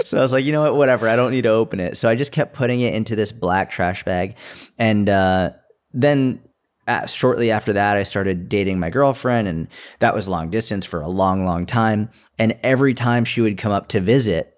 So 0.05 0.19
i 0.19 0.21
was 0.21 0.33
like 0.33 0.45
you 0.45 0.53
know 0.53 0.63
what? 0.63 0.77
Whatever. 0.77 1.09
I 1.09 1.17
don't 1.17 1.31
need 1.31 1.43
to 1.43 1.51
open 1.51 1.79
it. 1.79 1.97
So 1.97 2.09
i 2.09 2.15
just 2.15 2.33
kept 2.33 2.55
putting 2.55 2.81
it 2.81 2.93
into 2.93 3.15
this 3.15 3.31
black 3.31 3.71
trash 3.71 4.05
bag. 4.05 4.37
And 4.77 5.09
uh, 5.09 5.51
then 5.93 6.41
uh, 6.89 7.07
shortly 7.07 7.53
after 7.53 7.73
that 7.75 7.97
i 7.97 8.03
started 8.03 8.49
dating 8.49 8.81
my 8.81 8.91
girlfriend 8.91 9.47
and 9.47 9.69
that 10.01 10.15
was 10.15 10.29
long 10.29 10.51
distance 10.51 10.85
for 10.85 11.01
a 11.01 11.09
long 11.09 11.45
long 11.45 11.67
time. 11.67 12.11
And 12.39 12.59
every 12.65 12.95
time 12.95 13.25
she 13.25 13.41
would 13.41 13.59
come 13.59 13.71
up 13.71 13.89
to 13.89 14.01
visit 14.01 14.53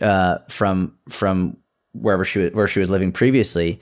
uh, 0.00 0.38
from 0.48 0.96
from 1.08 1.58
wherever 1.92 2.24
she 2.24 2.38
was 2.40 2.52
where 2.52 2.66
she 2.66 2.80
was 2.80 2.90
living 2.90 3.12
previously 3.12 3.80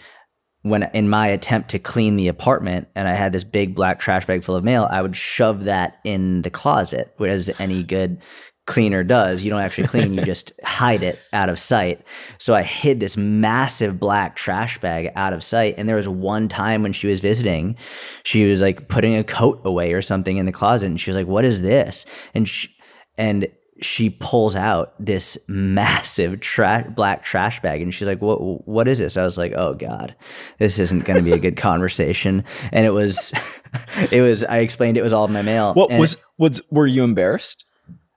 when 0.63 0.83
in 0.93 1.09
my 1.09 1.29
attempt 1.29 1.71
to 1.71 1.79
clean 1.79 2.17
the 2.17 2.29
apartment 2.29 2.89
and 2.95 3.09
I 3.09 3.15
had 3.15 3.33
this 3.33 3.45
big 3.45 3.75
black 3.75 3.99
trash 3.99 4.27
bag 4.27 4.45
full 4.45 4.57
of 4.57 4.65
mail, 4.65 4.87
I 4.91 5.01
would 5.01 5.17
shove 5.17 5.65
that 5.65 5.99
in 6.05 6.43
the 6.43 6.51
closet, 6.51 7.15
as 7.19 7.51
any 7.59 7.83
good 7.83 8.21
cleaner 8.67 9.03
does. 9.03 9.43
You 9.43 9.51
don't 9.51 9.63
actually 9.63 9.89
clean, 9.89 10.13
you 10.15 10.23
just 10.25 10.53
hide 10.63 11.03
it 11.03 11.19
out 11.33 11.49
of 11.49 11.59
sight. 11.59 12.07
So 12.39 12.55
I 12.55 12.63
hid 12.63 13.01
this 13.01 13.17
massive 13.17 13.99
black 13.99 14.37
trash 14.37 14.79
bag 14.79 15.11
out 15.17 15.33
of 15.33 15.43
sight. 15.43 15.75
And 15.79 15.89
there 15.89 15.97
was 15.97 16.09
one 16.09 16.47
time 16.47 16.83
when 16.83 16.93
she 16.93 17.07
was 17.07 17.21
visiting, 17.21 17.77
she 18.23 18.45
was 18.45 18.61
like 18.61 18.89
putting 18.89 19.17
a 19.17 19.25
coat 19.25 19.61
away 19.65 19.93
or 19.95 20.03
something 20.03 20.37
in 20.37 20.47
the 20.47 20.53
closet. 20.53 20.87
And 20.87 21.01
she 21.01 21.11
was 21.11 21.17
like, 21.17 21.27
What 21.27 21.45
is 21.45 21.63
this? 21.63 22.05
And 22.35 22.49
she, 22.49 22.69
and 23.17 23.49
she 23.83 24.11
pulls 24.11 24.55
out 24.57 24.95
this 24.99 25.39
massive 25.47 26.41
trash 26.41 26.87
black 26.95 27.25
trash 27.25 27.61
bag 27.61 27.81
and 27.83 27.95
she's 27.95 28.07
like 28.07 28.21
what 28.21 28.39
what 28.67 28.89
is 28.89 28.99
this? 28.99 29.17
I 29.17 29.25
was 29.25 29.39
like 29.39 29.53
oh 29.53 29.75
god 29.75 30.15
this 30.59 30.79
isn't 30.79 31.05
going 31.05 31.19
to 31.19 31.23
be 31.23 31.33
a 31.33 31.39
good 31.39 31.57
conversation. 31.57 32.45
And 32.73 32.87
it 32.87 32.91
was 32.91 33.33
it 34.11 34.23
was 34.23 34.45
i 34.45 34.59
explained 34.59 34.97
it 34.97 35.03
was 35.03 35.13
all 35.13 35.25
of 35.25 35.31
my 35.31 35.43
mail 35.43 35.75
what 35.75 35.91
was 35.91 36.17
was 36.39 36.61
were 36.71 36.87
you 36.87 37.05
embarrassed? 37.05 37.65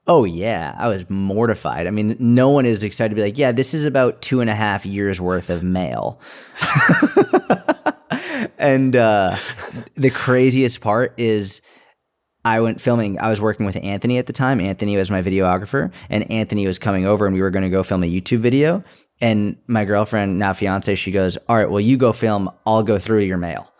Oh 0.06 0.26
yeah 0.26 0.76
i 0.78 0.88
was 0.88 1.10
mortified. 1.10 1.88
I 1.88 1.92
mean 1.92 2.16
no 2.20 2.50
one 2.50 2.66
is 2.66 2.84
excited 2.84 3.10
to 3.10 3.16
be 3.16 3.22
like 3.22 3.38
yeah 3.38 3.52
this 3.52 3.74
is 3.74 3.86
about 3.86 4.22
two 4.22 4.42
and 4.42 4.50
a 4.50 4.56
half 4.56 4.86
years 4.86 5.20
worth 5.20 5.50
of 5.50 5.64
mail. 5.64 6.20
And 8.58 8.96
uh 8.96 9.38
the 9.96 10.10
craziest 10.10 10.82
part 10.82 11.14
is 11.18 11.62
I 12.46 12.60
went 12.60 12.82
filming. 12.82 13.20
I 13.20 13.30
was 13.30 13.40
working 13.40 13.66
with 13.66 13.78
Anthony 13.82 14.18
at 14.18 14.28
the 14.28 14.34
time. 14.34 14.60
Anthony 14.60 14.98
was 14.98 15.10
my 15.10 15.22
videographer, 15.22 15.92
and 16.10 16.30
Anthony 16.30 16.68
was 16.68 16.78
coming 16.78 17.06
over, 17.06 17.26
and 17.26 17.34
we 17.34 17.42
were 17.42 17.52
going 17.52 17.64
to 17.64 17.70
go 17.70 17.84
film 17.84 18.04
a 18.04 18.08
YouTube 18.08 18.40
video. 18.40 18.84
And 19.22 19.58
my 19.68 19.86
girlfriend, 19.86 20.40
now 20.40 20.54
fiance, 20.54 20.96
she 20.96 21.12
goes, 21.12 21.38
"All 21.48 21.56
right, 21.56 21.70
well, 21.70 21.80
you 21.80 21.98
go 21.98 22.12
film. 22.12 22.50
I'll 22.66 22.84
go 22.84 23.00
through 23.00 23.22
your 23.22 23.38
mail." 23.38 23.72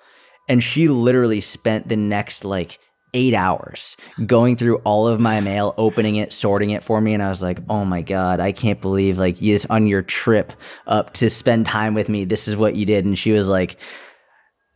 And 0.48 0.64
she 0.64 0.88
literally 0.88 1.42
spent 1.42 1.88
the 1.88 1.96
next 1.96 2.44
like 2.46 2.80
eight 3.14 3.34
hours 3.34 3.96
going 4.26 4.58
through 4.58 4.78
all 4.78 5.08
of 5.08 5.20
my 5.20 5.40
mail, 5.40 5.74
opening 5.78 6.16
it, 6.16 6.34
sorting 6.34 6.72
it 6.72 6.84
for 6.84 7.00
me. 7.00 7.14
And 7.14 7.22
I 7.22 7.30
was 7.30 7.42
like, 7.42 7.60
oh 7.70 7.86
my 7.86 8.02
God, 8.02 8.40
I 8.40 8.52
can't 8.52 8.82
believe 8.82 9.18
like 9.18 9.42
you 9.42 9.60
on 9.70 9.88
your 9.88 10.02
trip 10.02 10.52
up 10.88 11.14
to 11.14 11.30
spend 11.30 11.66
time 11.66 11.94
with 11.94 12.10
me. 12.10 12.26
This 12.26 12.48
is 12.48 12.56
what 12.58 12.76
you 12.76 12.86
did. 12.86 13.06
And 13.06 13.18
she 13.18 13.32
was 13.32 13.48
like, 13.48 13.78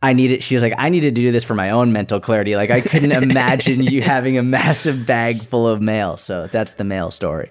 I 0.02 0.12
needed, 0.12 0.42
she 0.42 0.54
was 0.54 0.62
like, 0.62 0.74
I 0.78 0.88
needed 0.88 1.14
to 1.16 1.20
do 1.20 1.32
this 1.32 1.44
for 1.44 1.54
my 1.54 1.70
own 1.70 1.92
mental 1.92 2.20
clarity. 2.20 2.54
Like, 2.54 2.70
I 2.70 2.80
couldn't 2.80 3.12
imagine 3.30 3.82
you 3.82 4.02
having 4.02 4.38
a 4.38 4.42
massive 4.42 5.06
bag 5.06 5.42
full 5.42 5.66
of 5.66 5.82
mail. 5.82 6.16
So 6.16 6.48
that's 6.50 6.74
the 6.74 6.84
mail 6.84 7.10
story. 7.10 7.50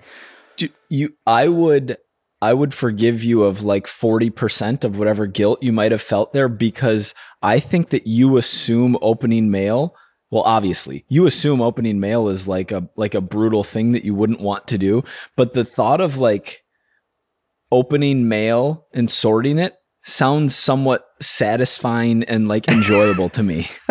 Do 0.56 0.70
you, 0.90 1.14
I 1.26 1.50
would, 1.50 1.98
I 2.42 2.54
would 2.54 2.74
forgive 2.74 3.24
you 3.24 3.44
of 3.44 3.64
like 3.64 3.88
40% 3.88 4.84
of 4.84 4.98
whatever 4.98 5.26
guilt 5.26 5.62
you 5.62 5.74
might 5.74 5.92
have 5.92 6.02
felt 6.02 6.34
there 6.34 6.48
because 6.48 7.14
I 7.42 7.60
think 7.60 7.90
that 7.90 8.06
you 8.06 8.38
assume 8.38 8.98
opening 9.02 9.50
mail. 9.50 9.96
Well, 10.30 10.44
obviously, 10.44 11.06
you 11.08 11.26
assume 11.26 11.62
opening 11.62 12.00
mail 12.00 12.28
is 12.28 12.48
like 12.48 12.72
a 12.72 12.90
like 12.98 13.16
a 13.16 13.22
brutal 13.22 13.64
thing 13.64 13.94
that 13.94 14.04
you 14.04 14.14
wouldn't 14.14 14.42
want 14.42 14.68
to 14.68 14.78
do, 14.78 15.04
but 15.38 15.54
the 15.54 15.64
thought 15.64 16.02
of 16.02 16.18
like 16.18 16.66
opening 17.72 18.28
mail 18.28 18.88
and 18.94 19.10
sorting 19.10 19.58
it 19.58 19.78
sounds 20.08 20.56
somewhat 20.56 21.06
satisfying 21.22 22.24
and 22.24 22.48
like 22.48 22.68
enjoyable 22.68 23.30
to 23.30 23.44
me. 23.44 23.70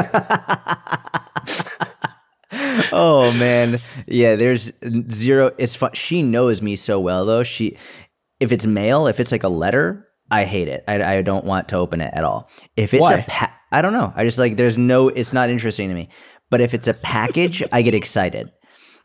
oh 2.93 3.33
man, 3.37 3.79
yeah. 4.07 4.35
There's 4.35 4.73
zero. 5.11 5.53
It's 5.59 5.77
fun. 5.77 5.91
She 5.95 6.23
knows 6.23 6.63
me 6.63 6.75
so 6.77 6.99
well 6.99 7.25
though. 7.27 7.45
She, 7.45 7.77
if 8.41 8.51
it's 8.51 8.67
mail, 8.67 9.07
if 9.07 9.21
it's 9.21 9.31
like 9.31 9.45
a 9.45 9.49
letter, 9.49 10.09
I 10.31 10.45
hate 10.45 10.69
it. 10.69 10.85
I, 10.89 11.03
I 11.19 11.23
don't 11.23 11.45
want 11.45 11.69
to 11.69 11.77
open 11.77 12.01
it 12.01 12.13
at 12.15 12.25
all. 12.25 12.51
If 12.77 12.95
it's 12.95 13.03
Why? 13.03 13.15
a, 13.15 13.23
pa- 13.25 13.55
I 13.71 13.83
don't 13.83 13.93
know. 13.93 14.13
I 14.17 14.25
just 14.25 14.39
like 14.39 14.57
there's 14.57 14.79
no. 14.79 15.09
It's 15.09 15.33
not 15.33 15.51
interesting 15.51 15.89
to 15.89 15.95
me. 15.95 16.09
But 16.49 16.61
if 16.61 16.75
it's 16.75 16.87
a 16.87 16.95
package, 16.95 17.63
I 17.73 17.83
get 17.83 17.95
excited. 17.95 18.51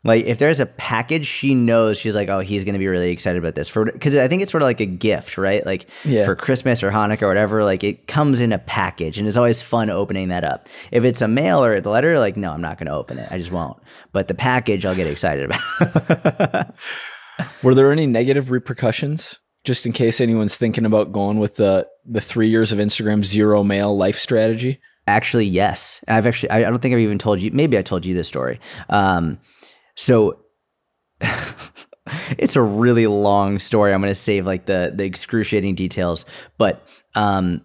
Like 0.04 0.24
if 0.24 0.38
there's 0.38 0.58
a 0.58 0.66
package, 0.66 1.26
she 1.26 1.54
knows 1.54 1.96
she's 1.96 2.14
like, 2.16 2.28
oh, 2.28 2.40
he's 2.40 2.64
gonna 2.64 2.78
be 2.78 2.88
really 2.88 3.10
excited 3.10 3.38
about 3.38 3.54
this 3.54 3.68
for 3.68 3.84
because 3.84 4.16
I 4.16 4.26
think 4.26 4.42
it's 4.42 4.50
sort 4.50 4.62
of 4.62 4.66
like 4.66 4.80
a 4.80 4.86
gift, 4.86 5.38
right? 5.38 5.64
Like 5.64 5.88
Yeah. 6.04 6.24
for 6.24 6.34
Christmas 6.34 6.82
or 6.82 6.90
Hanukkah 6.90 7.22
or 7.22 7.28
whatever. 7.28 7.62
Like 7.62 7.84
it 7.84 8.08
comes 8.08 8.40
in 8.40 8.52
a 8.52 8.58
package, 8.58 9.16
and 9.18 9.28
it's 9.28 9.36
always 9.36 9.62
fun 9.62 9.90
opening 9.90 10.28
that 10.28 10.42
up. 10.42 10.68
If 10.90 11.04
it's 11.04 11.20
a 11.22 11.28
mail 11.28 11.64
or 11.64 11.76
a 11.76 11.80
letter, 11.80 12.18
like 12.18 12.36
no, 12.36 12.50
I'm 12.52 12.60
not 12.60 12.78
gonna 12.78 12.96
open 12.96 13.18
it. 13.18 13.28
I 13.30 13.38
just 13.38 13.52
won't. 13.52 13.76
But 14.12 14.26
the 14.26 14.34
package, 14.34 14.84
I'll 14.84 14.96
get 14.96 15.06
excited 15.06 15.52
about. 15.52 16.74
Were 17.62 17.74
there 17.74 17.92
any 17.92 18.06
negative 18.06 18.50
repercussions? 18.50 19.38
Just 19.64 19.86
in 19.86 19.92
case 19.92 20.20
anyone's 20.20 20.56
thinking 20.56 20.84
about 20.84 21.12
going 21.12 21.38
with 21.38 21.56
the 21.56 21.86
the 22.04 22.20
three 22.20 22.48
years 22.48 22.72
of 22.72 22.78
Instagram 22.78 23.24
zero 23.24 23.62
mail 23.62 23.96
life 23.96 24.18
strategy. 24.18 24.80
Actually, 25.06 25.46
yes. 25.46 26.00
I've 26.08 26.26
actually, 26.26 26.50
I 26.50 26.58
I 26.58 26.70
don't 26.70 26.80
think 26.80 26.92
I've 26.92 27.00
even 27.00 27.18
told 27.18 27.40
you. 27.40 27.50
Maybe 27.52 27.78
I 27.78 27.82
told 27.82 28.04
you 28.04 28.14
this 28.14 28.26
story. 28.28 28.58
Um, 28.88 29.38
so 30.02 30.36
it's 32.36 32.56
a 32.56 32.62
really 32.62 33.06
long 33.06 33.60
story. 33.60 33.94
I'm 33.94 34.00
going 34.00 34.10
to 34.10 34.16
save 34.16 34.44
like 34.44 34.66
the 34.66 34.92
the 34.92 35.04
excruciating 35.04 35.76
details, 35.76 36.26
but 36.58 36.84
um, 37.14 37.62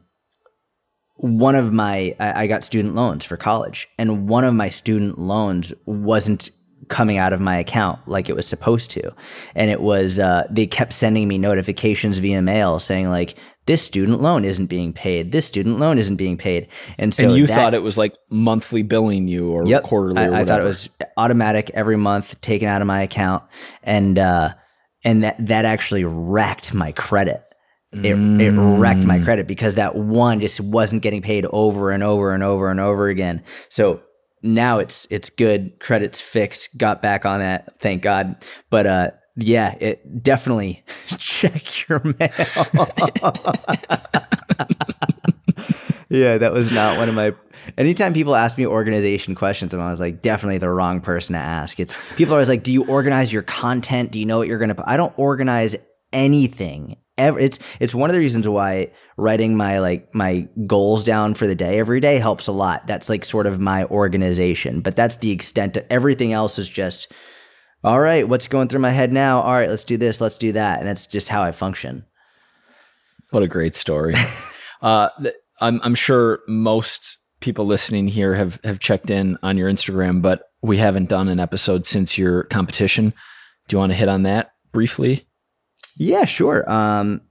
one 1.15 1.55
of 1.55 1.73
my 1.73 2.15
I, 2.19 2.43
I 2.43 2.47
got 2.47 2.63
student 2.63 2.93
loans 2.93 3.25
for 3.25 3.37
college, 3.37 3.87
and 3.97 4.29
one 4.29 4.43
of 4.43 4.53
my 4.53 4.69
student 4.69 5.17
loans 5.17 5.73
wasn't 5.87 6.51
coming 6.89 7.17
out 7.17 7.33
of 7.33 7.41
my 7.41 7.57
account 7.57 7.99
like 8.07 8.29
it 8.29 8.35
was 8.35 8.45
supposed 8.45 8.91
to, 8.91 9.11
and 9.55 9.71
it 9.71 9.81
was 9.81 10.19
uh, 10.19 10.45
they 10.47 10.67
kept 10.67 10.93
sending 10.93 11.27
me 11.27 11.39
notifications 11.39 12.19
via 12.19 12.43
mail 12.43 12.77
saying 12.77 13.09
like 13.09 13.35
this 13.67 13.81
student 13.83 14.21
loan 14.21 14.43
isn't 14.43 14.65
being 14.65 14.91
paid, 14.93 15.31
this 15.31 15.45
student 15.45 15.77
loan 15.79 15.97
isn't 15.99 16.15
being 16.15 16.37
paid, 16.37 16.67
and 16.97 17.13
so 17.13 17.27
and 17.29 17.37
you 17.37 17.45
that- 17.47 17.55
thought 17.55 17.73
it 17.75 17.83
was 17.83 17.97
like 17.97 18.15
monthly 18.29 18.81
billing 18.81 19.27
you 19.27 19.51
or 19.51 19.65
Yep. 19.67 19.83
quarterly 19.83 20.25
or 20.25 20.33
I, 20.33 20.39
I 20.41 20.45
thought 20.45 20.59
it 20.59 20.65
was 20.65 20.89
automatic 21.17 21.69
every 21.73 21.97
month 21.97 22.41
taken 22.41 22.67
out 22.67 22.81
of 22.81 22.87
my 22.87 23.03
account 23.03 23.43
and 23.83 24.17
uh 24.17 24.49
and 25.03 25.23
that 25.23 25.35
that 25.47 25.63
actually 25.65 26.03
wrecked 26.03 26.73
my 26.73 26.91
credit. 26.91 27.43
It, 27.93 28.15
it 28.15 28.51
wrecked 28.51 29.05
my 29.05 29.19
credit 29.19 29.47
because 29.47 29.75
that 29.75 29.95
one 29.95 30.41
just 30.41 30.59
wasn't 30.59 31.01
getting 31.01 31.21
paid 31.21 31.45
over 31.51 31.89
and 31.91 32.03
over 32.03 32.33
and 32.33 32.43
over 32.43 32.69
and 32.69 32.79
over 32.81 33.07
again. 33.07 33.41
So 33.69 34.01
now 34.43 34.79
it's 34.79 35.07
it's 35.09 35.29
good. 35.29 35.79
Credits 35.79 36.19
fixed. 36.19 36.77
Got 36.77 37.01
back 37.01 37.25
on 37.25 37.39
that. 37.39 37.79
Thank 37.79 38.01
God. 38.03 38.45
But 38.69 38.85
uh 38.87 39.11
yeah, 39.37 39.75
it 39.79 40.23
definitely 40.23 40.83
check 41.19 41.87
your 41.87 42.01
mail. 42.03 42.15
yeah, 46.09 46.39
that 46.39 46.51
was 46.51 46.71
not 46.71 46.97
one 46.97 47.07
of 47.07 47.15
my. 47.15 47.35
Anytime 47.77 48.13
people 48.13 48.35
ask 48.35 48.57
me 48.57 48.65
organization 48.65 49.35
questions, 49.35 49.73
I'm 49.73 49.81
always 49.81 49.99
like, 49.99 50.21
definitely 50.21 50.57
the 50.57 50.69
wrong 50.69 51.01
person 51.01 51.33
to 51.33 51.39
ask. 51.39 51.79
It's 51.79 51.97
people 52.15 52.33
are 52.33 52.37
always 52.37 52.49
like, 52.49 52.63
do 52.63 52.71
you 52.71 52.85
organize 52.85 53.31
your 53.31 53.43
content? 53.43 54.11
Do 54.11 54.19
you 54.19 54.25
know 54.25 54.39
what 54.39 54.47
you're 54.47 54.57
gonna? 54.57 54.75
I 54.85 54.97
don't 54.97 55.13
organize 55.17 55.75
anything. 56.11 56.97
Ever. 57.19 57.39
It's 57.39 57.57
it's 57.79 57.95
one 57.95 58.11
of 58.11 58.13
the 58.13 58.19
reasons 58.19 58.47
why 58.47 58.91
writing 59.17 59.57
my 59.57 59.79
like 59.79 60.13
my 60.13 60.47
goals 60.67 61.03
down 61.03 61.33
for 61.33 61.47
the 61.47 61.55
day 61.55 61.79
every 61.79 61.99
day 61.99 62.17
helps 62.17 62.45
a 62.47 62.51
lot. 62.51 62.85
That's 62.85 63.09
like 63.09 63.25
sort 63.25 63.47
of 63.47 63.59
my 63.59 63.85
organization, 63.85 64.81
but 64.81 64.95
that's 64.95 65.17
the 65.17 65.31
extent. 65.31 65.77
Of, 65.77 65.85
everything 65.89 66.33
else 66.33 66.57
is 66.57 66.69
just. 66.69 67.11
All 67.83 67.99
right, 67.99 68.27
what's 68.27 68.47
going 68.47 68.67
through 68.67 68.79
my 68.79 68.91
head 68.91 69.13
now? 69.13 69.41
All 69.41 69.53
right, 69.53 69.69
let's 69.69 69.83
do 69.83 69.97
this, 69.97 70.19
let's 70.19 70.37
do 70.37 70.51
that, 70.53 70.79
and 70.79 70.87
that's 70.87 71.05
just 71.05 71.29
how 71.29 71.43
I 71.43 71.51
function. 71.51 72.05
What 73.29 73.43
a 73.43 73.47
great 73.47 73.75
story. 73.75 74.15
uh, 74.81 75.09
th- 75.21 75.35
I'm, 75.59 75.79
I'm 75.83 75.95
sure 75.95 76.39
most 76.47 77.17
people 77.39 77.65
listening 77.65 78.07
here 78.07 78.35
have, 78.35 78.59
have 78.63 78.79
checked 78.79 79.09
in 79.09 79.37
on 79.43 79.57
your 79.57 79.69
Instagram, 79.69 80.21
but 80.21 80.43
we 80.61 80.77
haven't 80.77 81.09
done 81.09 81.27
an 81.27 81.39
episode 81.39 81.85
since 81.85 82.17
your 82.17 82.43
competition. 82.43 83.13
Do 83.67 83.75
you 83.75 83.79
want 83.79 83.91
to 83.91 83.97
hit 83.97 84.09
on 84.09 84.23
that 84.23 84.51
briefly 84.71 85.27
Yeah, 85.97 86.25
sure. 86.25 86.69
Um, 86.69 87.21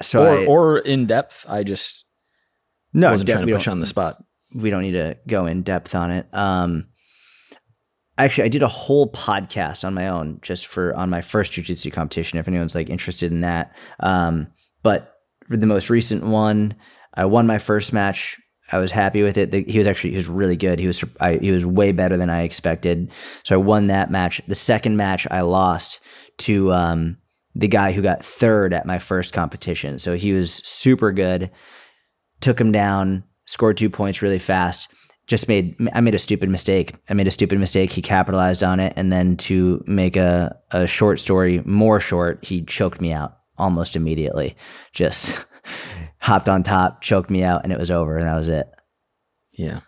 so 0.00 0.22
or, 0.22 0.38
I, 0.38 0.46
or 0.46 0.78
in 0.78 1.06
depth? 1.06 1.44
I 1.48 1.64
just 1.64 2.04
no, 2.92 3.10
wasn't 3.10 3.26
de- 3.26 3.32
trying 3.32 3.46
to 3.46 3.52
push 3.54 3.68
on 3.68 3.80
the 3.80 3.86
spot. 3.86 4.22
we 4.54 4.70
don't 4.70 4.82
need 4.82 4.92
to 4.92 5.16
go 5.26 5.46
in 5.46 5.62
depth 5.62 5.94
on 5.94 6.10
it. 6.10 6.26
Um, 6.32 6.87
actually, 8.18 8.44
I 8.44 8.48
did 8.48 8.62
a 8.62 8.68
whole 8.68 9.10
podcast 9.10 9.84
on 9.84 9.94
my 9.94 10.08
own 10.08 10.38
just 10.42 10.66
for 10.66 10.94
on 10.94 11.10
my 11.10 11.22
first 11.22 11.52
jujitsu 11.52 11.92
competition. 11.92 12.38
If 12.38 12.48
anyone's 12.48 12.74
like 12.74 12.90
interested 12.90 13.32
in 13.32 13.40
that, 13.42 13.76
um, 14.00 14.48
but 14.82 15.14
for 15.48 15.56
the 15.56 15.66
most 15.66 15.88
recent 15.88 16.24
one, 16.24 16.74
I 17.14 17.24
won 17.24 17.46
my 17.46 17.58
first 17.58 17.92
match. 17.92 18.38
I 18.70 18.78
was 18.78 18.90
happy 18.90 19.22
with 19.22 19.38
it. 19.38 19.50
The, 19.50 19.64
he 19.64 19.78
was 19.78 19.86
actually 19.86 20.10
he 20.10 20.16
was 20.18 20.28
really 20.28 20.56
good. 20.56 20.78
He 20.78 20.86
was 20.86 21.02
I, 21.20 21.36
he 21.36 21.52
was 21.52 21.64
way 21.64 21.92
better 21.92 22.16
than 22.16 22.28
I 22.28 22.42
expected. 22.42 23.10
So 23.44 23.54
I 23.54 23.58
won 23.58 23.86
that 23.86 24.10
match. 24.10 24.42
The 24.46 24.54
second 24.54 24.96
match 24.96 25.26
I 25.30 25.40
lost 25.40 26.00
to 26.38 26.72
um, 26.72 27.16
the 27.54 27.68
guy 27.68 27.92
who 27.92 28.02
got 28.02 28.24
third 28.24 28.74
at 28.74 28.86
my 28.86 28.98
first 28.98 29.32
competition. 29.32 29.98
So 29.98 30.14
he 30.14 30.32
was 30.32 30.60
super 30.64 31.12
good. 31.12 31.50
Took 32.40 32.60
him 32.60 32.70
down, 32.70 33.24
scored 33.46 33.76
two 33.76 33.90
points 33.90 34.22
really 34.22 34.38
fast. 34.38 34.88
Just 35.28 35.46
made 35.46 35.76
I 35.92 36.00
made 36.00 36.14
a 36.14 36.18
stupid 36.18 36.48
mistake. 36.48 36.94
I 37.10 37.14
made 37.14 37.28
a 37.28 37.30
stupid 37.30 37.58
mistake. 37.60 37.92
He 37.92 38.02
capitalized 38.02 38.62
on 38.62 38.80
it, 38.80 38.94
and 38.96 39.12
then 39.12 39.36
to 39.38 39.84
make 39.86 40.16
a 40.16 40.56
a 40.70 40.86
short 40.86 41.20
story 41.20 41.62
more 41.64 42.00
short, 42.00 42.44
he 42.44 42.62
choked 42.64 43.00
me 43.00 43.12
out 43.12 43.36
almost 43.58 43.94
immediately. 43.94 44.56
Just 44.92 45.44
hopped 46.18 46.48
on 46.48 46.62
top, 46.62 47.02
choked 47.02 47.28
me 47.30 47.42
out, 47.42 47.60
and 47.62 47.72
it 47.72 47.78
was 47.78 47.90
over, 47.90 48.16
and 48.16 48.26
that 48.26 48.38
was 48.38 48.48
it. 48.48 48.68
Yeah. 49.52 49.80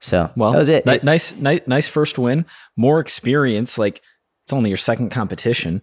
So 0.00 0.30
Well, 0.36 0.52
that 0.52 0.58
was 0.58 0.68
it. 0.68 0.86
ni- 0.86 1.00
nice, 1.02 1.34
nice, 1.36 1.60
nice 1.66 1.88
first 1.88 2.18
win. 2.18 2.46
More 2.76 3.00
experience. 3.00 3.76
Like 3.78 4.00
it's 4.44 4.52
only 4.52 4.70
your 4.70 4.76
second 4.78 5.10
competition. 5.10 5.82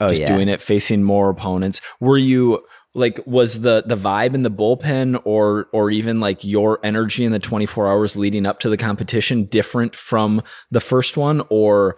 oh 0.00 0.08
just 0.08 0.20
yeah. 0.22 0.28
doing 0.34 0.48
it, 0.48 0.60
facing 0.60 1.02
more 1.02 1.28
opponents. 1.30 1.80
Were 2.00 2.18
you 2.18 2.64
like 2.94 3.20
was 3.26 3.60
the 3.60 3.82
the 3.86 3.96
vibe 3.96 4.34
in 4.34 4.42
the 4.42 4.50
bullpen 4.50 5.20
or 5.24 5.68
or 5.72 5.90
even 5.90 6.20
like 6.20 6.44
your 6.44 6.78
energy 6.84 7.24
in 7.24 7.32
the 7.32 7.38
24 7.38 7.88
hours 7.88 8.16
leading 8.16 8.46
up 8.46 8.60
to 8.60 8.68
the 8.68 8.76
competition 8.76 9.44
different 9.46 9.96
from 9.96 10.42
the 10.70 10.80
first 10.80 11.16
one 11.16 11.42
or 11.50 11.96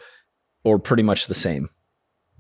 or 0.64 0.78
pretty 0.78 1.02
much 1.02 1.26
the 1.26 1.34
same? 1.34 1.68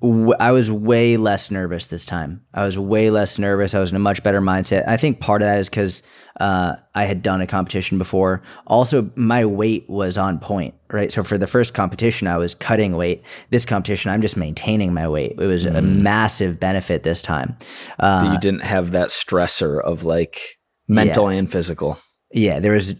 W- 0.00 0.34
I 0.38 0.52
was 0.52 0.70
way 0.70 1.16
less 1.16 1.50
nervous 1.50 1.86
this 1.86 2.04
time. 2.04 2.42
I 2.54 2.64
was 2.64 2.78
way 2.78 3.10
less 3.10 3.38
nervous. 3.38 3.74
I 3.74 3.80
was 3.80 3.90
in 3.90 3.96
a 3.96 4.00
much 4.00 4.22
better 4.22 4.40
mindset. 4.40 4.86
I 4.88 4.96
think 4.96 5.20
part 5.20 5.42
of 5.42 5.46
that 5.46 5.58
is 5.58 5.68
because 5.68 6.02
uh, 6.40 6.76
I 6.94 7.04
had 7.04 7.22
done 7.22 7.40
a 7.40 7.46
competition 7.46 7.96
before. 7.96 8.42
Also, 8.66 9.10
my 9.16 9.44
weight 9.46 9.88
was 9.88 10.18
on 10.18 10.38
point, 10.38 10.74
right? 10.90 11.10
So 11.10 11.22
for 11.22 11.38
the 11.38 11.46
first 11.46 11.72
competition, 11.72 12.28
I 12.28 12.36
was 12.36 12.54
cutting 12.54 12.96
weight. 12.96 13.22
This 13.50 13.64
competition, 13.64 14.10
I'm 14.10 14.20
just 14.20 14.36
maintaining 14.36 14.92
my 14.92 15.08
weight. 15.08 15.32
It 15.38 15.46
was 15.46 15.64
a 15.64 15.80
massive 15.80 16.60
benefit 16.60 17.02
this 17.04 17.22
time. 17.22 17.56
Uh, 17.98 18.32
you 18.34 18.40
didn't 18.40 18.64
have 18.64 18.92
that 18.92 19.08
stressor 19.08 19.80
of 19.82 20.04
like 20.04 20.58
mental 20.88 21.28
and 21.28 21.50
physical. 21.50 21.98
yeah, 22.32 22.60
there 22.60 22.72
was. 22.72 22.94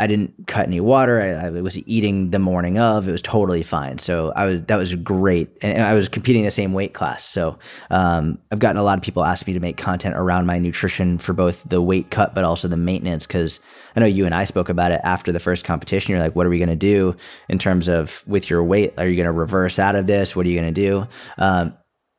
I 0.00 0.06
didn't 0.06 0.46
cut 0.46 0.66
any 0.66 0.80
water. 0.80 1.20
I, 1.20 1.46
I 1.46 1.50
was 1.50 1.76
eating 1.86 2.30
the 2.30 2.38
morning 2.38 2.78
of. 2.78 3.08
It 3.08 3.12
was 3.12 3.22
totally 3.22 3.62
fine. 3.64 3.98
So 3.98 4.32
I 4.36 4.44
was 4.44 4.62
that 4.62 4.76
was 4.76 4.94
great, 4.94 5.50
and 5.60 5.82
I 5.82 5.94
was 5.94 6.08
competing 6.08 6.44
the 6.44 6.50
same 6.50 6.72
weight 6.72 6.94
class. 6.94 7.24
So 7.24 7.58
um, 7.90 8.38
I've 8.52 8.60
gotten 8.60 8.76
a 8.76 8.84
lot 8.84 8.96
of 8.96 9.02
people 9.02 9.24
ask 9.24 9.46
me 9.46 9.54
to 9.54 9.60
make 9.60 9.76
content 9.76 10.14
around 10.16 10.46
my 10.46 10.58
nutrition 10.58 11.18
for 11.18 11.32
both 11.32 11.64
the 11.68 11.82
weight 11.82 12.10
cut, 12.10 12.34
but 12.34 12.44
also 12.44 12.68
the 12.68 12.76
maintenance. 12.76 13.26
Because 13.26 13.58
I 13.96 14.00
know 14.00 14.06
you 14.06 14.24
and 14.24 14.34
I 14.34 14.44
spoke 14.44 14.68
about 14.68 14.92
it 14.92 15.00
after 15.02 15.32
the 15.32 15.40
first 15.40 15.64
competition. 15.64 16.12
You're 16.12 16.20
like, 16.20 16.36
what 16.36 16.46
are 16.46 16.50
we 16.50 16.58
going 16.58 16.68
to 16.68 16.76
do 16.76 17.16
in 17.48 17.58
terms 17.58 17.88
of 17.88 18.22
with 18.26 18.48
your 18.48 18.62
weight? 18.62 18.94
Are 18.98 19.06
you 19.08 19.16
going 19.16 19.26
to 19.26 19.32
reverse 19.32 19.78
out 19.78 19.96
of 19.96 20.06
this? 20.06 20.36
What 20.36 20.46
are 20.46 20.48
you 20.48 20.60
going 20.60 20.72
to 20.72 20.80
do? 20.80 21.08
Um, 21.38 21.74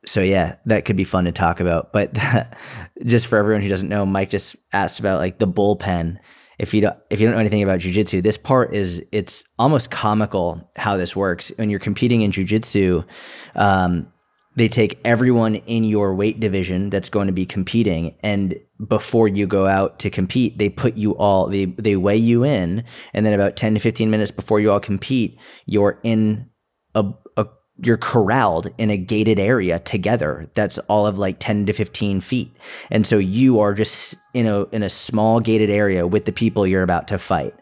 so 0.06 0.20
yeah, 0.20 0.56
that 0.66 0.84
could 0.84 0.96
be 0.96 1.04
fun 1.04 1.24
to 1.24 1.32
talk 1.32 1.60
about. 1.60 1.92
But 1.92 2.12
just 3.04 3.26
for 3.26 3.38
everyone 3.38 3.62
who 3.62 3.68
doesn't 3.68 3.88
know, 3.88 4.04
Mike 4.06 4.30
just 4.30 4.56
asked 4.72 5.00
about 5.00 5.18
like 5.18 5.38
the 5.38 5.48
bullpen. 5.48 6.18
If 6.60 6.74
you 6.74 6.82
don't, 6.82 6.96
if 7.08 7.18
you 7.18 7.26
don't 7.26 7.34
know 7.34 7.40
anything 7.40 7.62
about 7.62 7.80
jujitsu, 7.80 8.22
this 8.22 8.36
part 8.36 8.74
is 8.74 9.02
it's 9.12 9.44
almost 9.58 9.90
comical 9.90 10.70
how 10.76 10.98
this 10.98 11.16
works. 11.16 11.50
When 11.56 11.70
you're 11.70 11.80
competing 11.80 12.20
in 12.20 12.32
jujitsu, 12.32 13.06
um, 13.54 14.12
they 14.56 14.68
take 14.68 15.00
everyone 15.02 15.54
in 15.54 15.84
your 15.84 16.14
weight 16.14 16.38
division 16.38 16.90
that's 16.90 17.08
going 17.08 17.28
to 17.28 17.32
be 17.32 17.46
competing, 17.46 18.14
and 18.22 18.56
before 18.88 19.26
you 19.26 19.46
go 19.46 19.66
out 19.66 19.98
to 20.00 20.10
compete, 20.10 20.58
they 20.58 20.68
put 20.68 20.98
you 20.98 21.16
all 21.16 21.46
they 21.46 21.64
they 21.64 21.96
weigh 21.96 22.18
you 22.18 22.44
in, 22.44 22.84
and 23.14 23.24
then 23.24 23.32
about 23.32 23.56
ten 23.56 23.72
to 23.72 23.80
fifteen 23.80 24.10
minutes 24.10 24.30
before 24.30 24.60
you 24.60 24.70
all 24.70 24.80
compete, 24.80 25.38
you're 25.64 25.98
in 26.02 26.50
a, 26.94 27.04
a 27.38 27.46
you're 27.82 27.96
corralled 27.96 28.68
in 28.78 28.90
a 28.90 28.96
gated 28.96 29.38
area 29.38 29.78
together 29.80 30.48
that's 30.54 30.78
all 30.80 31.06
of 31.06 31.18
like 31.18 31.36
10 31.38 31.66
to 31.66 31.72
15 31.72 32.20
feet. 32.20 32.54
And 32.90 33.06
so 33.06 33.18
you 33.18 33.60
are 33.60 33.74
just 33.74 34.16
in 34.34 34.46
a 34.46 34.64
in 34.66 34.82
a 34.82 34.90
small 34.90 35.40
gated 35.40 35.70
area 35.70 36.06
with 36.06 36.24
the 36.24 36.32
people 36.32 36.66
you're 36.66 36.82
about 36.82 37.08
to 37.08 37.18
fight. 37.18 37.54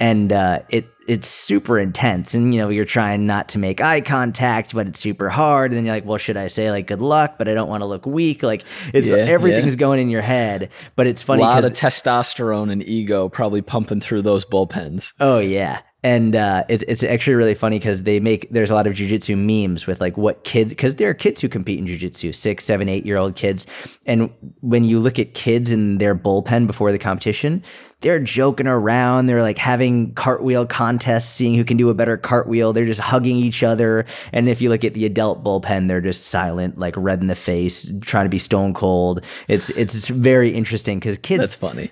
And 0.00 0.32
uh, 0.32 0.60
it 0.70 0.88
it's 1.06 1.28
super 1.28 1.78
intense. 1.78 2.34
And 2.34 2.54
you 2.54 2.60
know 2.60 2.68
you're 2.68 2.84
trying 2.84 3.26
not 3.26 3.48
to 3.50 3.58
make 3.58 3.80
eye 3.80 4.00
contact 4.00 4.74
but 4.74 4.86
it's 4.86 5.00
super 5.00 5.28
hard. 5.28 5.70
And 5.70 5.78
then 5.78 5.86
you're 5.86 5.94
like 5.94 6.06
well 6.06 6.18
should 6.18 6.36
i 6.36 6.46
say 6.46 6.70
like 6.70 6.86
good 6.86 7.00
luck 7.00 7.36
but 7.36 7.48
i 7.48 7.54
don't 7.54 7.68
want 7.68 7.82
to 7.82 7.86
look 7.86 8.06
weak? 8.06 8.42
Like 8.42 8.64
it's 8.94 9.08
Yeah, 9.08 9.16
everything's 9.16 9.76
going 9.76 10.00
in 10.00 10.08
your 10.08 10.22
head. 10.22 10.70
But 10.96 11.06
it's 11.06 11.22
funny 11.22 11.42
A 11.42 11.46
lot 11.46 11.64
of 11.64 11.72
testosterone 11.72 12.72
and 12.72 12.82
ego 12.82 13.28
probably 13.28 13.62
pumping 13.62 14.00
through 14.00 14.22
those 14.22 14.44
bullpens. 14.44 15.12
Oh 15.20 15.40
yeah. 15.40 15.80
And 16.04 16.36
uh, 16.36 16.64
it's 16.68 16.84
it's 16.86 17.02
actually 17.02 17.34
really 17.34 17.54
funny 17.54 17.78
because 17.78 18.04
they 18.04 18.20
make 18.20 18.48
there's 18.50 18.70
a 18.70 18.74
lot 18.74 18.86
of 18.86 18.94
jujitsu 18.94 19.36
memes 19.36 19.86
with 19.86 20.00
like 20.00 20.16
what 20.16 20.44
kids 20.44 20.70
because 20.70 20.94
there 20.94 21.10
are 21.10 21.14
kids 21.14 21.40
who 21.40 21.48
compete 21.48 21.78
in 21.78 21.86
jujitsu 21.86 22.32
six 22.32 22.64
seven 22.64 22.88
eight 22.88 23.04
year 23.04 23.16
old 23.16 23.34
kids. 23.34 23.66
And 24.06 24.30
when 24.60 24.84
you 24.84 25.00
look 25.00 25.18
at 25.18 25.34
kids 25.34 25.72
in 25.72 25.98
their 25.98 26.14
bullpen 26.14 26.68
before 26.68 26.92
the 26.92 26.98
competition 26.98 27.64
they're 28.00 28.20
joking 28.20 28.68
around. 28.68 29.26
They're 29.26 29.42
like 29.42 29.58
having 29.58 30.14
cartwheel 30.14 30.66
contests 30.66 31.30
seeing 31.30 31.54
who 31.54 31.64
can 31.64 31.76
do 31.76 31.90
a 31.90 31.94
better 31.94 32.16
cartwheel. 32.16 32.72
They're 32.72 32.86
just 32.86 33.00
hugging 33.00 33.36
each 33.36 33.62
other. 33.62 34.06
And 34.32 34.48
if 34.48 34.60
you 34.60 34.68
look 34.68 34.84
at 34.84 34.94
the 34.94 35.04
adult 35.04 35.42
bullpen 35.42 35.88
they're 35.88 36.00
just 36.00 36.26
silent 36.26 36.78
like 36.78 36.94
red 36.96 37.20
in 37.20 37.26
the 37.26 37.34
face 37.34 37.90
trying 38.02 38.24
to 38.24 38.30
be 38.30 38.38
stone 38.38 38.72
cold. 38.74 39.24
It's 39.48 39.70
it's 39.70 40.08
very 40.08 40.50
interesting 40.50 41.00
because 41.00 41.18
kids 41.18 41.40
That's 41.40 41.54
funny. 41.56 41.90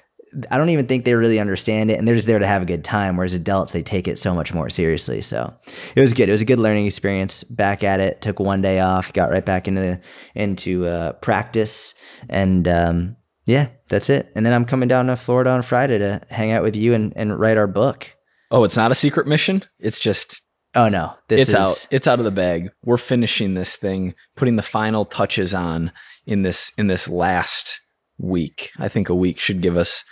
I 0.51 0.59
don't 0.59 0.70
even 0.70 0.87
think 0.87 1.05
they 1.05 1.14
really 1.14 1.38
understand 1.38 1.90
it, 1.90 1.99
and 1.99 2.07
they're 2.07 2.16
just 2.16 2.29
there 2.29 2.38
to 2.38 2.46
have 2.46 2.62
a 2.62 2.66
good 2.66 2.85
time. 2.85 3.16
Whereas 3.16 3.35
adults, 3.35 3.72
they 3.72 3.83
take 3.83 4.09
it 4.09 4.18
so 4.18 4.35
much 4.35 4.53
more 4.53 4.70
seriously. 4.70 5.22
So 5.22 5.55
it 5.94 6.01
was 6.01 6.12
good. 6.12 6.29
It 6.29 6.33
was 6.33 6.42
a 6.42 6.46
good 6.46 6.59
learning 6.59 6.87
experience. 6.87 7.44
Back 7.44 7.83
at 7.83 8.01
it. 8.01 8.20
Took 8.20 8.40
one 8.40 8.62
day 8.62 8.81
off. 8.81 9.12
Got 9.12 9.31
right 9.31 9.44
back 9.44 9.68
into 9.68 9.81
the, 9.81 10.01
into 10.35 10.87
uh, 10.87 11.12
practice, 11.14 11.94
and 12.29 12.66
um, 12.68 13.16
yeah, 13.46 13.68
that's 13.88 14.11
it. 14.11 14.31
And 14.35 14.44
then 14.44 14.53
I'm 14.53 14.64
coming 14.64 14.88
down 14.88 15.07
to 15.07 15.16
Florida 15.16 15.51
on 15.51 15.62
Friday 15.62 15.99
to 15.99 16.20
hang 16.31 16.53
out 16.53 16.62
with 16.62 16.77
you 16.77 16.94
and, 16.94 17.12
and 17.16 17.38
write 17.38 17.57
our 17.57 17.66
book. 17.66 18.14
Oh, 18.51 18.64
it's 18.64 18.77
not 18.77 18.90
a 18.90 18.94
secret 18.94 19.27
mission. 19.27 19.64
It's 19.79 19.99
just 19.99 20.42
Oh 20.77 20.90
no, 20.90 21.14
this 21.29 21.40
it's 21.40 21.49
is 21.49 21.55
out. 21.55 21.87
It's 21.90 22.07
out 22.07 22.18
of 22.18 22.27
the 22.27 22.31
bag. 22.31 22.70
We're 22.85 22.99
finishing 22.99 23.55
this 23.55 23.77
thing, 23.77 24.14
putting 24.37 24.57
the 24.57 24.62
final 24.62 25.07
touches 25.07 25.55
on 25.55 25.90
in 26.27 26.42
this 26.42 26.70
in 26.77 26.87
this 26.87 27.09
last 27.09 27.81
week. 28.18 28.72
I 28.79 28.88
think 28.88 29.09
a 29.09 29.14
week 29.14 29.38
should 29.38 29.62
give 29.62 29.77
us 29.77 30.05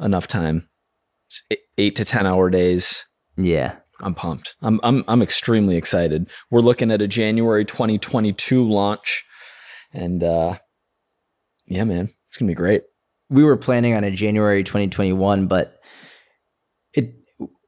enough 0.00 0.26
time. 0.28 0.68
Eight- 1.50 1.60
eight 1.78 1.96
to 1.96 2.04
ten 2.04 2.26
hour 2.26 2.50
days. 2.50 3.04
yeah. 3.36 3.76
I'm 4.00 4.14
pumped. 4.14 4.56
I'm 4.60 4.78
I'm 4.82 5.04
I'm 5.08 5.22
extremely 5.22 5.76
excited. 5.76 6.28
We're 6.50 6.60
looking 6.60 6.90
at 6.90 7.00
a 7.00 7.08
January 7.08 7.64
2022 7.64 8.62
launch, 8.70 9.24
and 9.90 10.22
uh, 10.22 10.58
yeah, 11.64 11.84
man, 11.84 12.10
it's 12.28 12.36
gonna 12.36 12.50
be 12.50 12.54
great. 12.54 12.82
we 13.30 13.42
were 13.42 13.56
planning 13.56 13.94
on 13.94 14.04
a 14.04 14.10
January 14.10 14.62
2021, 14.62 15.46
but 15.46 15.75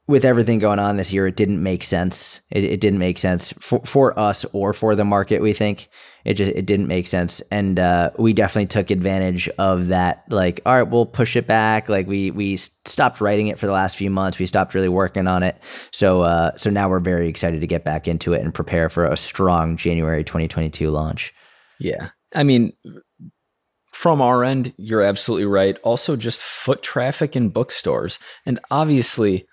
with 0.09 0.25
everything 0.25 0.57
going 0.57 0.79
on 0.79 0.97
this 0.97 1.13
year, 1.13 1.27
it 1.27 1.35
didn't 1.35 1.61
make 1.61 1.83
sense. 1.83 2.41
It, 2.49 2.63
it 2.63 2.81
didn't 2.81 2.97
make 2.97 3.19
sense 3.19 3.53
for, 3.59 3.79
for 3.85 4.17
us 4.17 4.43
or 4.53 4.73
for 4.73 4.95
the 4.95 5.05
market. 5.05 5.39
We 5.39 5.53
think 5.53 5.87
it 6.25 6.33
just 6.33 6.51
it 6.51 6.65
didn't 6.65 6.87
make 6.87 7.05
sense, 7.05 7.43
and 7.51 7.79
uh, 7.79 8.09
we 8.17 8.33
definitely 8.33 8.65
took 8.65 8.89
advantage 8.89 9.47
of 9.59 9.89
that. 9.89 10.23
Like, 10.29 10.61
all 10.65 10.73
right, 10.73 10.89
we'll 10.89 11.05
push 11.05 11.35
it 11.35 11.45
back. 11.45 11.89
Like 11.89 12.07
we 12.07 12.31
we 12.31 12.57
stopped 12.57 13.21
writing 13.21 13.49
it 13.49 13.59
for 13.59 13.67
the 13.67 13.71
last 13.71 13.97
few 13.97 14.09
months. 14.09 14.39
We 14.39 14.47
stopped 14.47 14.73
really 14.73 14.89
working 14.89 15.27
on 15.27 15.43
it. 15.43 15.61
So 15.91 16.21
uh, 16.21 16.57
so 16.57 16.71
now 16.71 16.89
we're 16.89 16.99
very 16.99 17.29
excited 17.29 17.61
to 17.61 17.67
get 17.67 17.83
back 17.83 18.07
into 18.07 18.33
it 18.33 18.41
and 18.41 18.51
prepare 18.51 18.89
for 18.89 19.05
a 19.05 19.15
strong 19.15 19.77
January 19.77 20.23
2022 20.23 20.89
launch. 20.89 21.35
Yeah. 21.79 22.09
I 22.33 22.43
mean, 22.43 22.73
from 23.91 24.21
our 24.21 24.43
end, 24.43 24.73
you're 24.77 25.03
absolutely 25.03 25.45
right. 25.45 25.77
Also, 25.83 26.15
just 26.15 26.41
foot 26.41 26.81
traffic 26.81 27.35
in 27.35 27.49
bookstores. 27.49 28.17
And 28.45 28.59
obviously, 28.71 29.45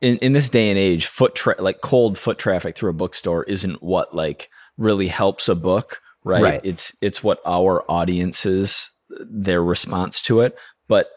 in, 0.00 0.16
in 0.18 0.32
this 0.32 0.48
day 0.48 0.68
and 0.70 0.78
age, 0.78 1.06
foot 1.06 1.34
tra- 1.34 1.60
like 1.60 1.80
cold 1.80 2.18
foot 2.18 2.38
traffic 2.38 2.76
through 2.76 2.90
a 2.90 2.94
bookstore 2.94 3.44
isn't 3.44 3.82
what 3.82 4.14
like 4.14 4.48
really 4.76 5.08
helps 5.08 5.48
a 5.48 5.54
book, 5.54 6.00
right? 6.24 6.42
Right. 6.42 6.60
It's 6.64 6.92
it's 7.00 7.22
what 7.22 7.40
our 7.46 7.84
audiences 7.90 8.90
their 9.30 9.62
response 9.62 10.20
to 10.22 10.40
it, 10.40 10.56
but 10.88 11.08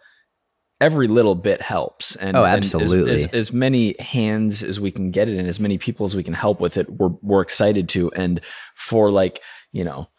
every 0.82 1.08
little 1.08 1.36
bit 1.36 1.62
helps. 1.62 2.16
And 2.18 2.36
Oh, 2.36 2.44
and 2.44 2.64
as- 2.64 2.76
absolutely. 2.76 3.24
as, 3.24 3.26
as 3.28 3.54
many 3.54 3.96
hands 4.00 4.62
as 4.62 4.80
we 4.80 4.92
can 4.92 5.12
get 5.12 5.30
it, 5.30 5.38
and 5.38 5.48
as 5.48 5.60
many 5.60 5.78
people 5.78 6.06
as 6.06 6.16
we 6.16 6.24
can 6.24 6.34
help 6.34 6.60
with 6.60 6.78
it, 6.78 6.90
we're 6.90 7.12
we're 7.22 7.42
excited 7.42 7.88
to. 7.90 8.12
And 8.12 8.42
for 8.76 9.10
like 9.12 9.42
you 9.72 9.84
know 9.84 10.10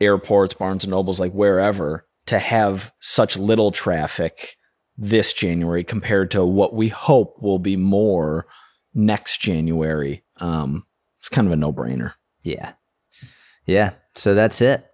airports, 0.00 0.54
Barnes 0.54 0.84
and 0.84 0.90
Nobles, 0.90 1.18
like 1.20 1.32
wherever, 1.32 2.06
to 2.26 2.38
have 2.38 2.92
such 3.00 3.36
little 3.36 3.70
traffic 3.70 4.56
this 4.98 5.32
January 5.32 5.84
compared 5.84 6.30
to 6.32 6.44
what 6.44 6.74
we 6.74 6.88
hope 6.88 7.40
will 7.40 7.60
be 7.60 7.76
more 7.76 8.46
next 8.92 9.40
January. 9.40 10.24
Um, 10.38 10.84
it's 11.20 11.28
kind 11.28 11.46
of 11.46 11.52
a 11.52 11.56
no 11.56 11.72
brainer. 11.72 12.14
Yeah, 12.42 12.72
yeah. 13.64 13.92
So 14.16 14.34
that's 14.34 14.60
it. 14.60 14.84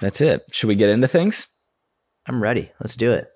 That's 0.00 0.20
it. 0.20 0.44
Should 0.52 0.68
we 0.68 0.74
get 0.74 0.90
into 0.90 1.08
things? 1.08 1.46
I'm 2.26 2.42
ready. 2.42 2.70
Let's 2.80 2.96
do 2.96 3.12
it. 3.12 3.30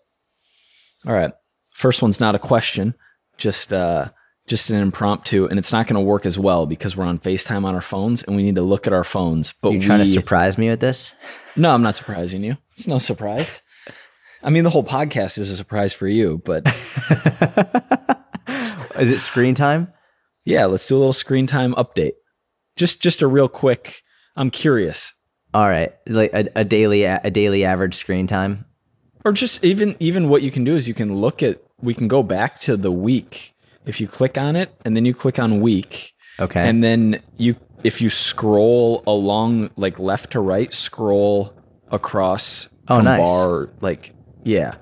All 1.07 1.15
right. 1.15 1.33
First 1.71 2.03
one's 2.03 2.21
not 2.21 2.35
a 2.35 2.39
question, 2.39 2.95
just 3.37 3.73
uh, 3.73 4.09
just 4.47 4.71
an 4.71 4.77
impromptu, 4.77 5.47
and 5.47 5.59
it's 5.59 5.73
not 5.73 5.87
going 5.87 5.95
to 5.95 6.01
work 6.01 6.27
as 6.27 6.39
well 6.39 6.67
because 6.67 6.97
we're 6.97 7.05
on 7.05 7.19
FaceTime 7.19 7.65
on 7.65 7.75
our 7.75 7.83
phones 7.83 8.23
and 8.25 8.35
we 8.35 8.43
need 8.43 8.57
to 8.57 8.63
look 8.63 8.87
at 8.87 8.93
our 8.93 9.05
phones. 9.05 9.55
But 9.61 9.71
you're 9.71 9.83
trying 9.83 10.01
we, 10.01 10.07
to 10.07 10.11
surprise 10.11 10.59
me 10.59 10.69
with 10.69 10.81
this? 10.81 11.15
No, 11.55 11.73
I'm 11.73 11.83
not 11.83 11.97
surprising 11.97 12.43
you. 12.43 12.57
It's 12.73 12.87
no 12.87 12.99
surprise. 12.99 13.63
I 14.43 14.51
mean, 14.51 14.65
the 14.65 14.71
whole 14.71 14.85
podcast 14.85 15.39
is 15.39 15.51
a 15.51 15.57
surprise 15.57 15.93
for 15.93 16.07
you, 16.07 16.41
but 16.45 16.67
is 18.99 19.11
it 19.11 19.21
screen 19.21 19.55
time? 19.55 19.93
Yeah, 20.45 20.67
let's 20.67 20.87
do 20.87 20.97
a 20.97 20.99
little 20.99 21.13
screen 21.13 21.47
time 21.47 21.75
update. 21.75 22.13
Just 22.77 23.01
just 23.01 23.23
a 23.23 23.27
real 23.27 23.49
quick. 23.49 24.03
I'm 24.37 24.51
curious. 24.51 25.13
All 25.53 25.69
right, 25.69 25.93
like 26.07 26.33
a, 26.33 26.49
a 26.55 26.65
daily 26.65 27.05
a 27.05 27.31
daily 27.31 27.65
average 27.65 27.97
screen 27.97 28.27
time, 28.27 28.67
or 29.25 29.33
just 29.33 29.65
even 29.65 29.97
even 29.99 30.29
what 30.29 30.43
you 30.43 30.51
can 30.51 30.65
do 30.65 30.77
is 30.77 30.87
you 30.87 30.95
can 30.95 31.17
look 31.17 31.43
at. 31.43 31.63
We 31.81 31.95
can 31.95 32.09
go 32.09 32.23
back 32.23 32.59
to 32.61 32.77
the 32.77 32.91
week 32.91 33.55
if 33.87 34.01
you 34.01 34.09
click 34.09 34.37
on 34.37 34.57
it, 34.57 34.75
and 34.85 34.97
then 34.97 35.05
you 35.05 35.15
click 35.15 35.39
on 35.39 35.61
week. 35.61 36.15
Okay. 36.41 36.69
And 36.69 36.85
then 36.85 37.23
you 37.37 37.57
if 37.83 38.01
you 38.01 38.11
scroll 38.11 39.03
along 39.07 39.71
like 39.77 39.99
left 39.99 40.33
to 40.33 40.41
right, 40.41 40.73
scroll 40.73 41.53
across 41.91 42.69
oh, 42.89 42.97
from 42.97 43.05
nice. 43.05 43.27
bar 43.27 43.71
like 43.81 44.15
yeah. 44.45 44.77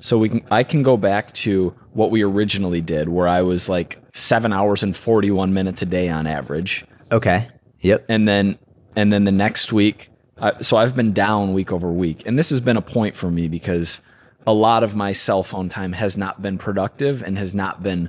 So 0.00 0.18
we 0.18 0.28
can 0.28 0.42
I 0.50 0.64
can 0.64 0.82
go 0.82 0.96
back 0.96 1.32
to 1.34 1.74
what 1.92 2.10
we 2.10 2.22
originally 2.22 2.80
did 2.80 3.08
where 3.08 3.28
I 3.28 3.42
was 3.42 3.68
like 3.68 4.02
7 4.14 4.52
hours 4.52 4.82
and 4.82 4.96
41 4.96 5.52
minutes 5.52 5.82
a 5.82 5.86
day 5.86 6.08
on 6.08 6.26
average. 6.26 6.84
Okay. 7.12 7.48
Yep. 7.80 8.06
And 8.08 8.26
then 8.26 8.58
and 8.96 9.12
then 9.12 9.24
the 9.24 9.32
next 9.32 9.72
week 9.72 10.10
uh, 10.40 10.62
so 10.62 10.76
I've 10.76 10.96
been 10.96 11.12
down 11.12 11.52
week 11.52 11.70
over 11.70 11.92
week. 11.92 12.22
And 12.26 12.38
this 12.38 12.50
has 12.50 12.60
been 12.60 12.76
a 12.76 12.82
point 12.82 13.14
for 13.14 13.30
me 13.30 13.46
because 13.46 14.00
a 14.46 14.54
lot 14.54 14.82
of 14.82 14.94
my 14.94 15.12
cell 15.12 15.42
phone 15.42 15.68
time 15.68 15.92
has 15.92 16.16
not 16.16 16.40
been 16.40 16.56
productive 16.56 17.22
and 17.22 17.36
has 17.36 17.54
not 17.54 17.82
been 17.82 18.08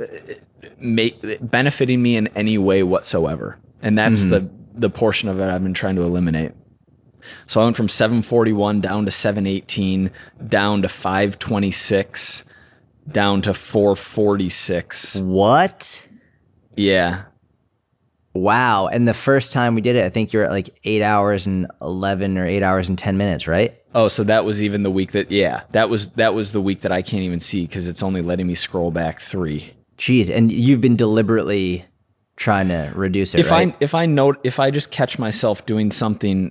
uh, 0.00 0.04
make, 0.78 1.20
benefiting 1.40 2.00
me 2.00 2.16
in 2.16 2.28
any 2.28 2.58
way 2.58 2.82
whatsoever. 2.84 3.58
And 3.82 3.98
that's 3.98 4.20
mm-hmm. 4.20 4.30
the 4.30 4.50
the 4.76 4.90
portion 4.90 5.28
of 5.28 5.38
it 5.38 5.44
I've 5.44 5.62
been 5.62 5.74
trying 5.74 5.96
to 5.96 6.02
eliminate. 6.02 6.52
So 7.46 7.60
I 7.60 7.64
went 7.64 7.76
from 7.76 7.88
741 7.88 8.80
down 8.80 9.04
to 9.04 9.10
718, 9.10 10.10
down 10.46 10.82
to 10.82 10.88
526, 10.88 12.44
down 13.10 13.42
to 13.42 13.54
446. 13.54 15.16
What? 15.16 16.06
Yeah. 16.76 17.24
Wow. 18.34 18.88
And 18.88 19.06
the 19.06 19.14
first 19.14 19.52
time 19.52 19.74
we 19.74 19.80
did 19.80 19.94
it, 19.94 20.04
I 20.04 20.08
think 20.08 20.32
you're 20.32 20.44
at 20.44 20.50
like 20.50 20.76
eight 20.84 21.02
hours 21.02 21.46
and 21.46 21.68
11 21.80 22.36
or 22.36 22.46
eight 22.46 22.62
hours 22.64 22.88
and 22.88 22.98
10 22.98 23.16
minutes, 23.16 23.46
right? 23.46 23.80
Oh, 23.94 24.08
so 24.08 24.24
that 24.24 24.44
was 24.44 24.60
even 24.60 24.82
the 24.82 24.90
week 24.90 25.12
that, 25.12 25.30
yeah, 25.30 25.62
that 25.70 25.88
was, 25.88 26.10
that 26.12 26.34
was 26.34 26.50
the 26.50 26.60
week 26.60 26.80
that 26.80 26.90
I 26.90 27.00
can't 27.00 27.22
even 27.22 27.38
see 27.38 27.64
because 27.66 27.86
it's 27.86 28.02
only 28.02 28.22
letting 28.22 28.48
me 28.48 28.56
scroll 28.56 28.90
back 28.90 29.20
three. 29.20 29.74
Jeez. 29.98 30.28
And 30.34 30.50
you've 30.50 30.80
been 30.80 30.96
deliberately 30.96 31.84
trying 32.36 32.68
to 32.68 32.92
reduce 32.96 33.34
it, 33.34 33.40
if 33.40 33.52
right? 33.52 33.68
I, 33.68 33.76
if 33.78 33.94
I 33.94 34.06
note, 34.06 34.40
if 34.42 34.58
I 34.58 34.72
just 34.72 34.90
catch 34.90 35.16
myself 35.18 35.64
doing 35.64 35.92
something 35.92 36.50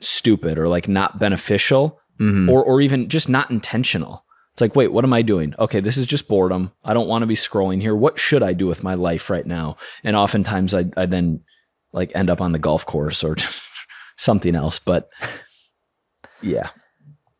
stupid 0.00 0.58
or 0.58 0.68
like 0.68 0.88
not 0.88 1.18
beneficial 1.18 2.00
mm-hmm. 2.20 2.48
or 2.48 2.64
or 2.64 2.80
even 2.80 3.08
just 3.08 3.28
not 3.28 3.50
intentional. 3.50 4.24
It's 4.52 4.60
like, 4.60 4.76
wait, 4.76 4.92
what 4.92 5.04
am 5.04 5.12
I 5.12 5.22
doing? 5.22 5.54
Okay, 5.58 5.80
this 5.80 5.96
is 5.96 6.06
just 6.06 6.28
boredom. 6.28 6.72
I 6.84 6.92
don't 6.92 7.08
want 7.08 7.22
to 7.22 7.26
be 7.26 7.36
scrolling 7.36 7.80
here. 7.80 7.94
What 7.94 8.18
should 8.18 8.42
I 8.42 8.52
do 8.52 8.66
with 8.66 8.82
my 8.82 8.94
life 8.94 9.30
right 9.30 9.46
now? 9.46 9.76
And 10.02 10.16
oftentimes 10.16 10.74
I, 10.74 10.86
I 10.96 11.06
then 11.06 11.40
like 11.92 12.10
end 12.14 12.30
up 12.30 12.40
on 12.40 12.52
the 12.52 12.58
golf 12.58 12.84
course 12.84 13.22
or 13.22 13.36
something 14.16 14.54
else. 14.54 14.78
But 14.78 15.08
yeah. 16.42 16.70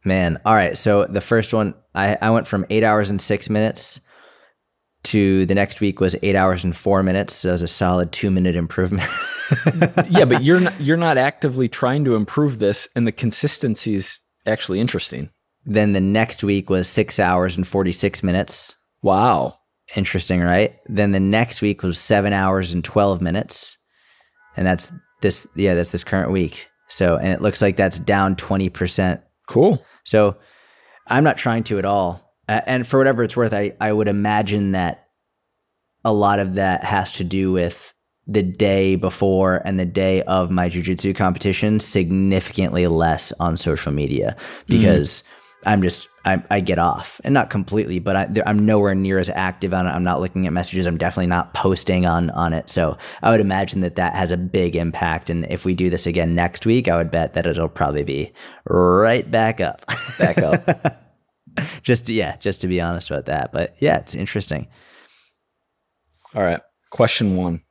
Man. 0.05 0.41
All 0.45 0.55
right. 0.55 0.79
So 0.79 1.05
the 1.05 1.21
first 1.21 1.53
one, 1.53 1.75
I, 1.95 2.17
I 2.23 2.31
went 2.31 2.47
from 2.47 2.65
eight 2.71 2.85
hours 2.85 3.11
and 3.11 3.21
six 3.21 3.51
minutes 3.51 4.01
to 5.03 5.47
the 5.47 5.55
next 5.55 5.81
week 5.81 6.01
was 6.01 6.17
eight 6.23 6.37
hours 6.37 6.65
and 6.65 6.77
four 6.77 7.03
minutes. 7.03 7.35
So 7.35 7.49
that 7.49 7.53
was 7.53 7.63
a 7.63 7.69
solid 7.69 8.13
two 8.13 8.31
minute 8.31 8.57
improvement. 8.57 9.09
yeah, 10.09 10.25
but 10.25 10.43
you're 10.43 10.61
not, 10.61 10.81
you're 10.81 10.97
not 10.97 11.19
actively 11.19 11.69
trying 11.69 12.05
to 12.05 12.15
improve 12.15 12.59
this, 12.59 12.89
and 12.95 13.07
the 13.07 13.13
consistency 13.13 13.95
is 13.95 14.19
actually 14.47 14.81
interesting. 14.81 15.31
Then 15.65 15.93
the 15.93 16.01
next 16.01 16.43
week 16.43 16.71
was 16.71 16.89
six 16.89 17.19
hours 17.19 17.57
and 17.57 17.67
46 17.67 18.23
minutes. 18.23 18.75
Wow. 19.03 19.59
Interesting, 19.97 20.41
right? 20.41 20.77
Then 20.87 21.11
the 21.11 21.21
next 21.21 21.61
week 21.63 21.83
was 21.83 21.99
seven 21.99 22.33
hours 22.33 22.73
and 22.73 22.85
12 22.85 23.21
minutes. 23.21 23.77
And 24.57 24.67
that's 24.67 24.91
this, 25.21 25.47
yeah, 25.55 25.75
that's 25.75 25.91
this 25.91 26.05
current 26.05 26.31
week. 26.31 26.69
So, 26.89 27.17
and 27.17 27.29
it 27.29 27.43
looks 27.43 27.61
like 27.61 27.77
that's 27.77 27.99
down 27.99 28.37
20%. 28.37 29.23
Cool. 29.47 29.85
So 30.05 30.37
I'm 31.07 31.25
not 31.25 31.37
trying 31.37 31.65
to 31.65 31.79
at 31.79 31.85
all. 31.85 32.35
Uh, 32.49 32.61
and 32.67 32.87
for 32.87 32.99
whatever 32.99 33.23
it's 33.23 33.37
worth, 33.37 33.53
I, 33.53 33.75
I 33.81 33.93
would 33.93 34.09
imagine 34.09 34.73
that 34.73 35.07
a 36.05 36.13
lot 36.13 36.39
of 36.39 36.55
that 36.55 36.85
has 36.85 37.13
to 37.13 37.25
do 37.25 37.53
with 37.53 37.93
the 38.27 38.43
day 38.43 38.97
before 38.97 39.63
and 39.65 39.79
the 39.79 39.87
day 39.87 40.23
of 40.23 40.51
my 40.51 40.69
jujitsu 40.69 41.15
competition 41.15 41.81
significantly 41.81 42.87
less 42.87 43.33
on 43.41 43.57
social 43.57 43.93
media 43.93 44.37
because 44.67 45.23
mm-hmm. 45.23 45.69
I'm 45.69 45.83
just 45.83 46.09
I, 46.25 46.43
I, 46.51 46.61
get 46.61 46.79
off 46.79 47.21
and 47.25 47.33
not 47.33 47.51
completely, 47.51 47.99
but 47.99 48.17
I, 48.17 48.29
am 48.47 48.65
nowhere 48.65 48.95
near 48.95 49.19
as 49.19 49.31
active 49.31 49.73
on 49.73 49.87
it. 49.87 49.91
I'm 49.91 50.05
not 50.05 50.21
looking 50.21 50.47
at 50.47 50.53
messages. 50.53 50.87
I'm 50.87 50.99
definitely 50.99 51.29
not 51.29 51.55
posting 51.55 52.07
on 52.07 52.31
on 52.31 52.53
it. 52.53 52.69
So 52.71 52.97
I 53.23 53.31
would 53.31 53.41
imagine 53.41 53.81
that 53.81 53.97
that 53.97 54.15
has 54.15 54.31
a 54.31 54.37
big 54.37 54.77
impact. 54.77 55.31
And 55.31 55.47
if 55.51 55.65
we 55.65 55.75
do 55.75 55.91
this 55.91 56.07
again 56.07 56.35
next 56.35 56.67
week, 56.67 56.89
I 56.89 56.97
would 56.97 57.11
bet 57.11 57.35
that 57.35 57.47
it'll 57.47 57.69
probably 57.69 58.05
be 58.05 58.33
right 58.65 59.29
back 59.31 59.61
up, 59.61 59.85
back 60.19 60.39
up. 60.39 61.03
just 61.83 62.09
yeah, 62.09 62.37
just 62.37 62.61
to 62.63 62.69
be 62.69 62.81
honest 62.81 63.11
about 63.11 63.27
that. 63.27 63.53
But 63.53 63.77
yeah, 63.81 63.99
it's 63.99 64.15
interesting. 64.15 64.69
All 66.35 66.43
right, 66.43 66.61
question 66.91 67.37
one. 67.37 67.63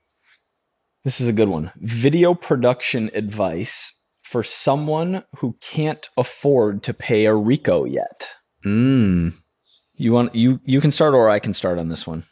This 1.04 1.22
is 1.22 1.28
a 1.28 1.34
good 1.34 1.48
one. 1.48 1.72
Video 1.78 2.34
production 2.34 3.10
advice 3.14 3.94
for 4.22 4.44
someone 4.44 5.24
who 5.38 5.56
can't 5.62 6.10
afford 6.18 6.84
to 6.84 6.94
pay 6.94 7.26
a 7.26 7.34
Rico 7.34 7.86
yet. 7.86 8.30
Mm. 8.66 9.34
You 9.96 10.12
want 10.12 10.36
you 10.36 10.60
you 10.66 10.82
can 10.82 10.92
start 10.92 11.14
or 11.14 11.30
I 11.30 11.40
can 11.40 11.54
start 11.54 11.80
on 11.80 11.90
this 11.90 12.06
one. 12.06 12.26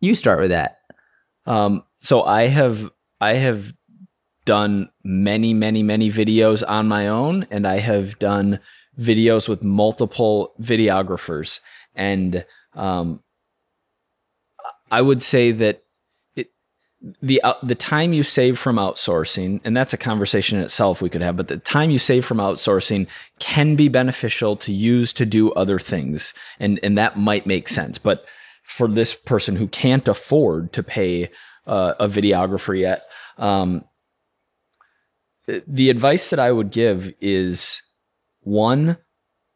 You 0.00 0.14
start 0.14 0.40
with 0.40 0.50
that. 0.50 0.78
Um, 1.46 1.84
so 2.00 2.22
I 2.22 2.48
have 2.48 2.90
I 3.20 3.34
have 3.34 3.72
done 4.44 4.90
many 5.04 5.54
many 5.54 5.82
many 5.82 6.10
videos 6.10 6.62
on 6.66 6.88
my 6.88 7.06
own, 7.06 7.46
and 7.50 7.66
I 7.66 7.78
have 7.78 8.18
done 8.18 8.60
videos 8.98 9.48
with 9.48 9.62
multiple 9.62 10.54
videographers, 10.60 11.60
and 11.94 12.44
um, 12.74 13.22
I 14.90 15.02
would 15.02 15.22
say 15.22 15.52
that 15.52 15.84
the 17.22 17.40
uh, 17.42 17.54
the 17.62 17.74
time 17.74 18.12
you 18.12 18.22
save 18.22 18.58
from 18.58 18.76
outsourcing 18.76 19.60
and 19.64 19.76
that's 19.76 19.92
a 19.92 19.98
conversation 19.98 20.58
in 20.58 20.64
itself 20.64 21.00
we 21.00 21.08
could 21.08 21.22
have 21.22 21.36
but 21.36 21.46
the 21.46 21.56
time 21.58 21.90
you 21.90 21.98
save 21.98 22.24
from 22.24 22.38
outsourcing 22.38 23.06
can 23.38 23.76
be 23.76 23.88
beneficial 23.88 24.56
to 24.56 24.72
use 24.72 25.12
to 25.12 25.24
do 25.24 25.52
other 25.52 25.78
things 25.78 26.34
and 26.58 26.80
and 26.82 26.98
that 26.98 27.16
might 27.16 27.46
make 27.46 27.68
sense. 27.68 27.98
But 27.98 28.24
for 28.64 28.88
this 28.88 29.14
person 29.14 29.56
who 29.56 29.68
can't 29.68 30.06
afford 30.08 30.72
to 30.72 30.82
pay 30.82 31.30
uh, 31.66 31.94
a 32.00 32.08
videographer 32.08 32.78
yet 32.78 33.02
um, 33.38 33.84
the 35.46 35.90
advice 35.90 36.30
that 36.30 36.38
i 36.38 36.50
would 36.50 36.70
give 36.70 37.12
is 37.20 37.80
one 38.40 38.96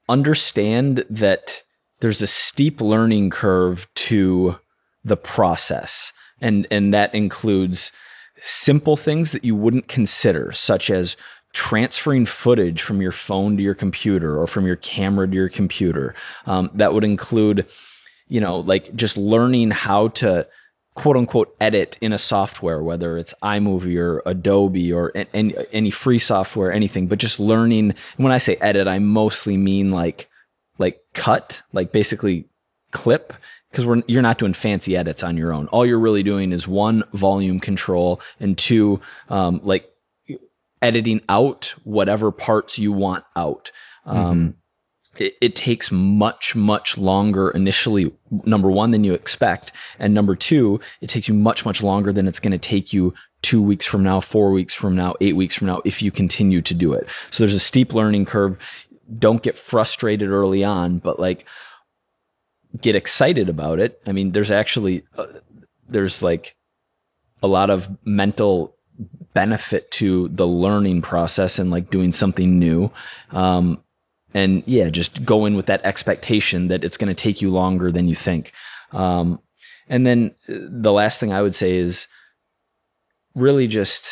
understand 0.09 1.05
that 1.11 1.63
there's 2.01 2.23
a 2.23 2.27
steep 2.27 2.81
learning 2.81 3.31
curve 3.31 3.87
to 3.95 4.57
the 5.05 5.17
process 5.17 6.13
and 6.43 6.67
and 6.71 6.93
that 6.93 7.15
includes 7.15 7.93
simple 8.37 8.97
things 8.97 9.33
that 9.33 9.45
you 9.45 9.55
wouldn't 9.55 9.89
consider 9.89 10.53
such 10.53 10.91
as 10.91 11.17
transferring 11.53 12.27
footage 12.27 12.83
from 12.83 13.01
your 13.01 13.13
phone 13.13 13.57
to 13.57 13.63
your 13.63 13.75
computer 13.75 14.39
or 14.41 14.47
from 14.47 14.67
your 14.67 14.77
camera 14.77 15.29
to 15.29 15.35
your 15.35 15.49
computer. 15.49 16.15
Um, 16.47 16.71
that 16.75 16.93
would 16.93 17.05
include 17.05 17.67
you 18.29 18.41
know 18.41 18.61
like 18.61 18.95
just 18.95 19.17
learning 19.17 19.71
how 19.71 20.09
to 20.09 20.47
quote 20.95 21.17
unquote 21.17 21.55
edit 21.61 21.97
in 22.03 22.13
a 22.13 22.19
software 22.19 22.83
whether 22.83 23.17
it's 23.17 23.35
iMovie 23.43 23.99
or 23.99 24.23
Adobe 24.27 24.93
or 24.93 25.11
any, 25.33 25.55
any 25.73 25.91
free 25.91 26.19
software 26.19 26.73
anything 26.73 27.07
but 27.07 27.19
just 27.19 27.39
learning. 27.39 27.95
When 28.17 28.33
I 28.33 28.39
say 28.39 28.57
edit 28.57 28.89
I 28.89 28.99
mostly 28.99 29.57
mean 29.57 29.91
like 29.91 30.29
like 30.79 31.01
cut 31.15 31.63
like 31.73 31.93
basically 31.93 32.49
clip 32.91 33.33
because 33.73 33.87
we're 33.87 34.03
you're 34.07 34.23
not 34.23 34.39
doing 34.39 34.53
fancy 34.53 34.97
edits 34.97 35.23
on 35.23 35.37
your 35.37 35.53
own. 35.53 35.67
All 35.69 35.87
you're 35.87 35.99
really 35.99 36.23
doing 36.23 36.53
is 36.53 36.69
one 36.69 37.03
volume 37.15 37.59
control 37.59 38.21
and 38.39 38.57
two 38.57 39.01
um, 39.31 39.61
like 39.65 39.91
editing 40.83 41.23
out 41.29 41.75
whatever 41.85 42.31
parts 42.31 42.79
you 42.79 42.93
want 42.93 43.25
out. 43.35 43.73
Um, 44.05 44.19
mm-hmm. 44.19 45.23
it, 45.23 45.35
it, 45.41 45.57
takes 45.57 45.91
much 45.91 46.55
much 46.55 46.99
longer 46.99 47.51
initially. 47.51 48.13
Number 48.45 48.71
one 48.71 48.91
than 48.91 49.05
you 49.05 49.15
expect, 49.15 49.73
and 49.99 50.13
number 50.13 50.37
two, 50.37 50.81
it 51.01 51.09
takes 51.09 51.29
you 51.29 51.35
much 51.35 51.65
much 51.65 51.83
longer 51.83 52.13
than 52.13 52.29
it's 52.29 52.41
going 52.41 52.53
to 52.53 52.59
take 52.59 52.93
you 52.93 53.15
two 53.41 53.63
weeks 53.63 53.87
from 53.87 54.03
now, 54.03 54.21
four 54.21 54.53
weeks 54.53 54.75
from 54.75 54.95
now, 54.95 55.15
eight 55.21 55.35
weeks 55.35 55.55
from 55.55 55.67
now, 55.67 55.81
if 55.85 56.03
you 56.03 56.11
continue 56.11 56.61
to 56.63 56.75
do 56.75 56.93
it. 56.93 57.09
So 57.31 57.43
there's 57.43 57.55
a 57.55 57.59
steep 57.59 57.93
learning 57.95 58.27
curve 58.27 58.57
don't 59.19 59.43
get 59.43 59.59
frustrated 59.59 60.31
early 60.31 60.65
on, 60.65 60.99
but 60.99 61.19
like 61.19 61.45
get 62.81 62.97
excited 62.97 63.49
about 63.49 63.79
it. 63.79 64.01
I 64.07 64.13
mean, 64.13 64.33
there's 64.33 64.51
actually 64.51 65.05
uh, 65.17 65.27
there's 65.89 66.23
like 66.23 66.57
a 67.43 67.47
lot 67.47 67.71
of 67.71 67.89
mental 68.05 68.77
benefit 69.35 69.91
to 69.91 70.29
the 70.29 70.47
learning 70.47 71.03
process 71.03 71.59
and 71.59 71.71
like 71.71 71.91
doing 71.91 72.13
something 72.13 72.59
new. 72.59 72.91
Um, 73.31 73.83
and 74.35 74.63
yeah, 74.67 74.89
just 74.89 75.25
go 75.25 75.45
in 75.45 75.57
with 75.57 75.67
that 75.67 75.85
expectation 75.85 76.69
that 76.69 76.85
it's 76.85 76.97
going 76.97 77.15
to 77.15 77.21
take 77.23 77.43
you 77.43 77.51
longer 77.51 77.91
than 77.91 78.09
you 78.09 78.15
think. 78.15 78.53
Um, 78.93 79.41
and 79.89 80.07
then 80.07 80.35
uh, 80.49 80.55
the 80.69 80.93
last 80.93 81.21
thing 81.21 81.33
I 81.33 81.43
would 81.43 81.55
say 81.55 81.77
is 81.77 82.07
really 83.35 83.67
just 83.67 84.07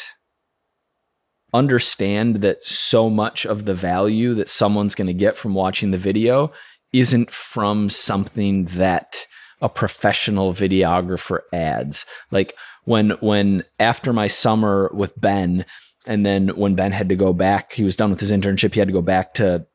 understand 1.52 2.36
that 2.36 2.64
so 2.64 3.10
much 3.10 3.44
of 3.44 3.64
the 3.64 3.74
value 3.74 4.34
that 4.34 4.48
someone's 4.48 4.94
going 4.94 5.06
to 5.08 5.14
get 5.14 5.36
from 5.36 5.54
watching 5.54 5.90
the 5.90 5.98
video 5.98 6.52
isn't 6.92 7.30
from 7.30 7.90
something 7.90 8.64
that 8.66 9.26
a 9.60 9.68
professional 9.68 10.52
videographer 10.52 11.40
adds. 11.52 12.06
Like 12.30 12.54
when 12.84 13.10
when 13.20 13.64
after 13.78 14.12
my 14.12 14.26
summer 14.26 14.90
with 14.92 15.18
Ben 15.20 15.64
and 16.06 16.24
then 16.24 16.48
when 16.48 16.74
Ben 16.74 16.92
had 16.92 17.08
to 17.10 17.16
go 17.16 17.32
back, 17.32 17.72
he 17.72 17.84
was 17.84 17.96
done 17.96 18.10
with 18.10 18.20
his 18.20 18.30
internship, 18.30 18.74
he 18.74 18.80
had 18.80 18.88
to 18.88 18.92
go 18.92 19.02
back 19.02 19.34
to 19.34 19.66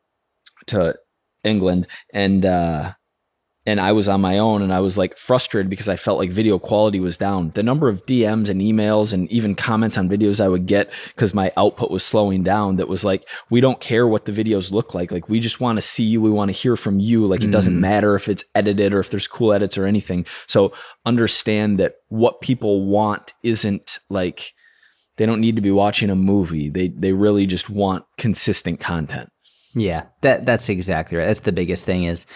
to 0.66 0.96
England 1.44 1.86
and 2.12 2.44
uh 2.44 2.92
and 3.66 3.80
I 3.80 3.90
was 3.90 4.08
on 4.08 4.20
my 4.20 4.38
own 4.38 4.62
and 4.62 4.72
I 4.72 4.78
was 4.78 4.96
like 4.96 5.16
frustrated 5.16 5.68
because 5.68 5.88
I 5.88 5.96
felt 5.96 6.18
like 6.18 6.30
video 6.30 6.56
quality 6.56 7.00
was 7.00 7.16
down. 7.16 7.50
The 7.54 7.64
number 7.64 7.88
of 7.88 8.06
DMs 8.06 8.48
and 8.48 8.60
emails 8.60 9.12
and 9.12 9.28
even 9.30 9.56
comments 9.56 9.98
on 9.98 10.08
videos 10.08 10.40
I 10.40 10.46
would 10.46 10.66
get 10.66 10.92
because 11.08 11.34
my 11.34 11.52
output 11.56 11.90
was 11.90 12.04
slowing 12.04 12.44
down 12.44 12.76
that 12.76 12.88
was 12.88 13.04
like, 13.04 13.28
we 13.50 13.60
don't 13.60 13.80
care 13.80 14.06
what 14.06 14.24
the 14.24 14.32
videos 14.32 14.70
look 14.70 14.94
like. 14.94 15.10
Like, 15.10 15.28
we 15.28 15.40
just 15.40 15.60
want 15.60 15.78
to 15.78 15.82
see 15.82 16.04
you. 16.04 16.22
We 16.22 16.30
want 16.30 16.48
to 16.48 16.56
hear 16.56 16.76
from 16.76 17.00
you. 17.00 17.26
Like, 17.26 17.42
it 17.42 17.50
doesn't 17.50 17.74
mm. 17.74 17.80
matter 17.80 18.14
if 18.14 18.28
it's 18.28 18.44
edited 18.54 18.94
or 18.94 19.00
if 19.00 19.10
there's 19.10 19.26
cool 19.26 19.52
edits 19.52 19.76
or 19.76 19.84
anything. 19.84 20.26
So, 20.46 20.72
understand 21.04 21.80
that 21.80 21.96
what 22.08 22.40
people 22.40 22.86
want 22.86 23.32
isn't 23.42 23.98
like, 24.08 24.54
they 25.16 25.26
don't 25.26 25.40
need 25.40 25.56
to 25.56 25.62
be 25.62 25.72
watching 25.72 26.08
a 26.08 26.16
movie. 26.16 26.68
They, 26.68 26.88
they 26.88 27.12
really 27.12 27.46
just 27.46 27.68
want 27.68 28.04
consistent 28.16 28.78
content. 28.78 29.30
Yeah, 29.74 30.04
that 30.22 30.46
that's 30.46 30.70
exactly 30.70 31.18
right. 31.18 31.26
That's 31.26 31.40
the 31.40 31.52
biggest 31.52 31.84
thing 31.84 32.04
is 32.04 32.26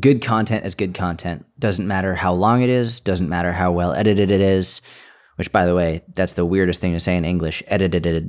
good 0.00 0.22
content 0.22 0.66
is 0.66 0.74
good 0.74 0.94
content. 0.94 1.46
Doesn't 1.58 1.86
matter 1.86 2.14
how 2.14 2.32
long 2.32 2.62
it 2.62 2.70
is, 2.70 3.00
doesn't 3.00 3.28
matter 3.28 3.52
how 3.52 3.72
well 3.72 3.92
edited 3.92 4.30
it 4.30 4.40
is, 4.40 4.80
which 5.36 5.52
by 5.52 5.66
the 5.66 5.74
way, 5.74 6.02
that's 6.14 6.34
the 6.34 6.44
weirdest 6.44 6.80
thing 6.80 6.92
to 6.92 7.00
say 7.00 7.16
in 7.16 7.24
English. 7.24 7.62
Edited 7.66 8.06
it, 8.06 8.24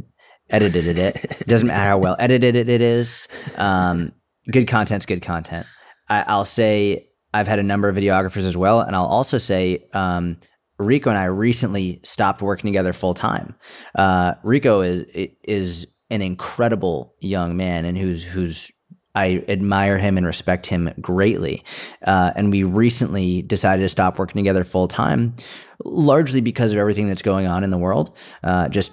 edited 0.49 0.97
it. 0.97 1.47
doesn't 1.47 1.67
matter 1.67 1.89
how 1.89 1.97
well 1.97 2.15
edited 2.19 2.55
it 2.55 2.81
is. 2.81 3.27
Um, 3.55 4.13
good 4.51 4.67
content's 4.67 5.05
good 5.05 5.21
content. 5.21 5.67
I, 6.07 6.37
will 6.37 6.45
say 6.45 7.09
I've 7.33 7.47
had 7.47 7.59
a 7.59 7.63
number 7.63 7.87
of 7.87 7.95
videographers 7.95 8.45
as 8.45 8.57
well, 8.57 8.81
and 8.81 8.95
I'll 8.95 9.05
also 9.05 9.37
say 9.37 9.87
um, 9.93 10.37
Rico 10.79 11.09
and 11.09 11.19
I 11.19 11.25
recently 11.25 11.99
stopped 12.03 12.41
working 12.41 12.67
together 12.67 12.93
full 12.93 13.13
time. 13.13 13.55
Uh, 13.95 14.33
Rico 14.43 14.81
is 14.81 15.05
is 15.43 15.87
an 16.09 16.21
incredible 16.21 17.13
young 17.19 17.55
man 17.55 17.85
and 17.85 17.97
who's 17.97 18.23
who's 18.23 18.71
I 19.19 19.43
admire 19.49 19.97
him 19.97 20.17
and 20.17 20.25
respect 20.25 20.65
him 20.65 20.89
greatly. 21.01 21.63
Uh, 22.07 22.31
and 22.37 22.51
we 22.51 22.63
recently 22.63 23.41
decided 23.41 23.81
to 23.83 23.89
stop 23.89 24.17
working 24.17 24.39
together 24.39 24.63
full 24.63 24.87
time, 24.87 25.35
largely 25.83 26.39
because 26.39 26.71
of 26.71 26.77
everything 26.77 27.09
that's 27.09 27.21
going 27.21 27.45
on 27.45 27.65
in 27.65 27.69
the 27.69 27.77
world. 27.77 28.15
Uh, 28.43 28.69
just 28.69 28.91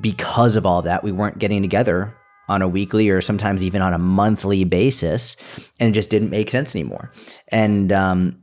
because 0.00 0.56
of 0.56 0.64
all 0.64 0.80
that, 0.82 1.04
we 1.04 1.12
weren't 1.12 1.38
getting 1.38 1.60
together 1.60 2.14
on 2.48 2.62
a 2.62 2.68
weekly 2.68 3.10
or 3.10 3.20
sometimes 3.20 3.62
even 3.62 3.82
on 3.82 3.92
a 3.92 3.98
monthly 3.98 4.64
basis, 4.64 5.36
and 5.78 5.90
it 5.90 5.92
just 5.92 6.08
didn't 6.08 6.30
make 6.30 6.50
sense 6.50 6.74
anymore. 6.74 7.12
And 7.48 7.92
um, 7.92 8.42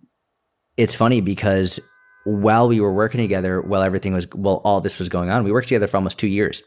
it's 0.77 0.93
funny 0.93 1.19
because 1.19 1.79
while 2.25 2.67
we 2.67 2.79
were 2.79 2.93
working 2.93 3.21
together, 3.21 3.59
while 3.61 3.81
everything 3.81 4.13
was, 4.13 4.27
while 4.33 4.61
all 4.63 4.81
this 4.81 4.99
was 4.99 5.09
going 5.09 5.31
on, 5.31 5.43
we 5.43 5.51
worked 5.51 5.67
together 5.67 5.87
for 5.87 5.97
almost 5.97 6.19
two 6.19 6.27
years. 6.27 6.61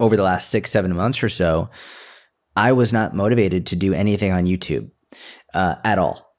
Over 0.00 0.16
the 0.16 0.22
last 0.22 0.50
six, 0.50 0.70
seven 0.70 0.94
months 0.94 1.24
or 1.24 1.28
so, 1.28 1.70
I 2.58 2.72
was 2.72 2.92
not 2.92 3.14
motivated 3.14 3.66
to 3.66 3.76
do 3.76 3.94
anything 3.94 4.32
on 4.32 4.44
YouTube 4.44 4.90
uh, 5.54 5.76
at 5.84 5.98
all. 5.98 6.34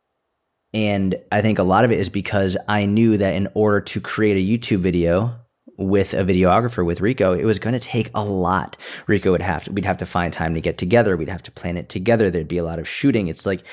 And 0.73 1.15
I 1.31 1.41
think 1.41 1.59
a 1.59 1.63
lot 1.63 1.85
of 1.85 1.91
it 1.91 1.99
is 1.99 2.09
because 2.09 2.57
I 2.67 2.85
knew 2.85 3.17
that 3.17 3.35
in 3.35 3.47
order 3.53 3.79
to 3.79 4.01
create 4.01 4.35
a 4.35 4.45
YouTube 4.45 4.81
video 4.81 5.39
with 5.77 6.13
a 6.13 6.25
videographer 6.25 6.85
with 6.85 6.99
Rico, 6.99 7.31
it 7.31 7.45
was 7.45 7.57
going 7.57 7.73
to 7.73 7.79
take 7.79 8.11
a 8.13 8.21
lot. 8.21 8.75
Rico 9.07 9.31
would 9.31 9.41
have 9.41 9.63
to, 9.63 9.71
we'd 9.71 9.85
have 9.85 9.97
to 9.99 10.05
find 10.05 10.33
time 10.33 10.55
to 10.55 10.61
get 10.61 10.77
together. 10.77 11.15
We'd 11.15 11.29
have 11.29 11.43
to 11.43 11.51
plan 11.51 11.77
it 11.77 11.87
together. 11.87 12.29
There'd 12.29 12.49
be 12.49 12.57
a 12.57 12.65
lot 12.65 12.79
of 12.79 12.87
shooting. 12.87 13.29
It's 13.29 13.45
like 13.45 13.63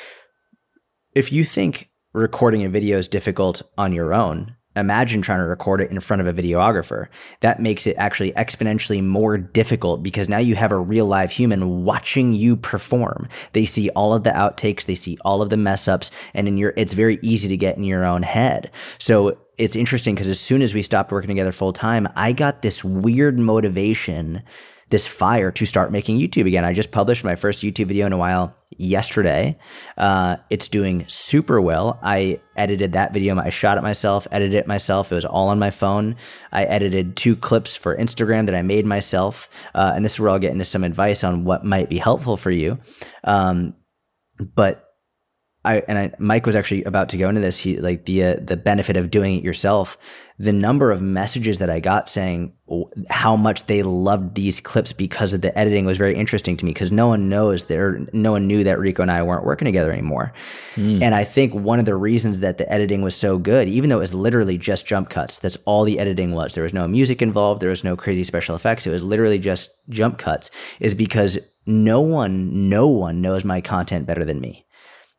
if 1.17 1.33
you 1.33 1.45
think 1.45 1.91
recording 2.15 2.65
a 2.65 2.69
video 2.69 2.97
is 2.97 3.09
difficult 3.09 3.61
on 3.77 3.93
your 3.93 4.15
own, 4.15 4.55
imagine 4.77 5.23
trying 5.23 5.41
to 5.41 5.45
record 5.45 5.81
it 5.81 5.91
in 5.91 5.99
front 6.01 6.21
of 6.21 6.27
a 6.27 6.33
videographer. 6.33 7.09
That 7.41 7.61
makes 7.61 7.87
it 7.87 7.97
actually 7.99 8.33
exponentially 8.33 9.03
more 9.03 9.39
difficult 9.39 10.03
because 10.03 10.29
now 10.29 10.39
you 10.39 10.55
have 10.55 10.73
a 10.73 10.79
real 10.79 11.07
live 11.07 11.31
human 11.31 11.85
watching 11.85 12.35
you 12.35 12.57
perform. 12.57 13.29
They 13.53 13.65
see 13.65 13.91
all 13.91 14.15
of 14.15 14.25
the 14.25 14.31
outtakes, 14.31 14.85
they 14.85 14.95
see 14.95 15.19
all 15.25 15.43
of 15.43 15.51
the 15.51 15.57
mess 15.57 15.89
ups, 15.89 16.11
and 16.35 16.47
in 16.47 16.59
your 16.59 16.73
it's 16.77 16.93
very 16.93 17.19
easy 17.23 17.49
to 17.49 17.57
get 17.57 17.77
in 17.77 17.85
your 17.85 18.05
own 18.05 18.23
head. 18.23 18.71
So 18.99 19.39
it's 19.59 19.77
interesting 19.77 20.15
because 20.15 20.29
as 20.29 20.39
soon 20.39 20.63
as 20.63 20.75
we 20.75 20.83
stopped 20.83 21.11
working 21.11 21.29
together 21.29 21.53
full 21.53 21.73
time, 21.73 22.09
I 22.15 22.33
got 22.33 22.63
this 22.63 22.85
weird 22.85 23.39
motivation 23.39 24.43
this 24.89 25.07
fire 25.07 25.51
to 25.51 25.67
start 25.67 25.91
making 25.91 26.19
YouTube 26.19 26.47
again. 26.47 26.65
I 26.65 26.73
just 26.73 26.93
published 26.93 27.25
my 27.25 27.35
first 27.35 27.63
YouTube 27.63 27.87
video 27.87 28.07
in 28.07 28.13
a 28.13 28.17
while 28.17 28.55
yesterday. 28.77 29.59
Uh, 29.97 30.37
it's 30.49 30.69
doing 30.69 31.05
super 31.09 31.61
well. 31.61 31.99
I 32.03 32.41
edited 32.57 32.93
that 32.93 33.13
video. 33.13 33.37
I 33.37 33.51
shot 33.51 33.79
it 33.79 33.83
myself, 33.83 34.29
edited 34.31 34.55
it 34.55 34.67
myself. 34.69 35.11
It 35.11 35.17
was 35.17 35.25
all 35.25 35.49
on 35.49 35.59
my 35.59 35.71
phone. 35.71 36.17
I 36.53 36.65
edited 36.65 37.17
two 37.17 37.35
clips 37.35 37.75
for 37.75 37.97
Instagram 37.97 38.47
that 38.47 38.55
I 38.55 38.63
made 38.63 38.87
myself. 38.87 39.49
Uh, 39.75 39.93
and 39.95 40.05
this 40.05 40.15
is 40.15 40.21
where 40.21 40.31
I'll 40.31 40.39
get 40.39 40.53
into 40.53 40.65
some 40.65 40.85
advice 40.85 41.25
on 41.25 41.45
what 41.45 41.65
might 41.65 41.89
be 41.89 41.99
helpful 41.99 42.37
for 42.37 42.53
you. 42.53 42.79
Um, 43.25 43.75
but 44.55 44.85
I 45.67 45.83
and 45.89 45.99
I, 45.99 46.13
Mike 46.19 46.47
was 46.47 46.55
actually 46.55 46.85
about 46.85 47.09
to 47.09 47.17
go 47.17 47.29
into 47.29 47.41
this. 47.41 47.59
He 47.59 47.79
like 47.79 48.05
the 48.05 48.23
uh, 48.23 48.37
the 48.41 48.57
benefit 48.57 48.97
of 48.97 49.11
doing 49.11 49.37
it 49.37 49.43
yourself. 49.43 49.99
The 50.39 50.53
number 50.53 50.91
of 50.91 51.01
messages 51.01 51.59
that 51.59 51.71
I 51.71 51.81
got 51.81 52.09
saying 52.09 52.53
how 53.09 53.37
much 53.37 53.65
they 53.67 53.83
loved 53.83 54.35
these 54.35 54.61
clips 54.61 54.93
because 54.93 55.33
of 55.33 55.41
the 55.41 55.57
editing 55.59 55.87
was 55.87 55.97
very 55.97 56.15
interesting 56.15 56.57
to 56.57 56.65
me 56.65 56.73
because 56.73 56.93
no 56.93 57.09
one 57.09 57.29
knows 57.29 57.67
there 57.67 58.07
no 58.13 58.33
one 58.33 58.47
knew 58.47 58.65
that 58.65 58.79
Rico 58.79 59.03
and 59.03 59.11
I 59.11 59.23
weren't 59.23 59.47
working 59.47 59.67
together 59.67 59.93
anymore. 59.93 60.33
Mm. 60.75 61.03
And 61.03 61.15
I 61.15 61.25
think 61.25 61.55
one 61.55 61.79
of 61.79 61.85
the 61.85 61.97
reasons 61.97 62.41
that 62.41 62.59
the 62.59 62.71
editing 62.71 63.03
was 63.03 63.15
so 63.15 63.39
good, 63.39 63.69
even 63.69 63.89
though 63.89 63.97
it 63.97 64.01
was 64.01 64.15
literally 64.15 64.59
just 64.59 64.87
jump 64.87 65.09
cuts, 65.09 65.39
that's 65.39 65.57
all 65.65 65.85
the 65.85 65.99
editing 65.99 66.33
was. 66.33 66.55
There 66.55 66.65
was 66.65 66.75
no 66.75 66.87
music 66.87 67.23
involved. 67.23 67.63
There 67.63 67.71
was 67.71 67.85
no 67.85 67.97
crazy 67.97 68.25
special 68.25 68.57
effects. 68.57 68.87
It 68.87 68.91
was 68.91 69.03
literally 69.03 69.39
just 69.39 69.71
jump 69.89 70.19
cuts. 70.19 70.51
Is 70.81 70.95
because 70.95 71.39
no 71.67 72.01
one, 72.01 72.69
no 72.69 72.89
one 72.89 73.21
knows 73.21 73.45
my 73.45 73.61
content 73.61 74.07
better 74.07 74.25
than 74.25 74.41
me 74.41 74.67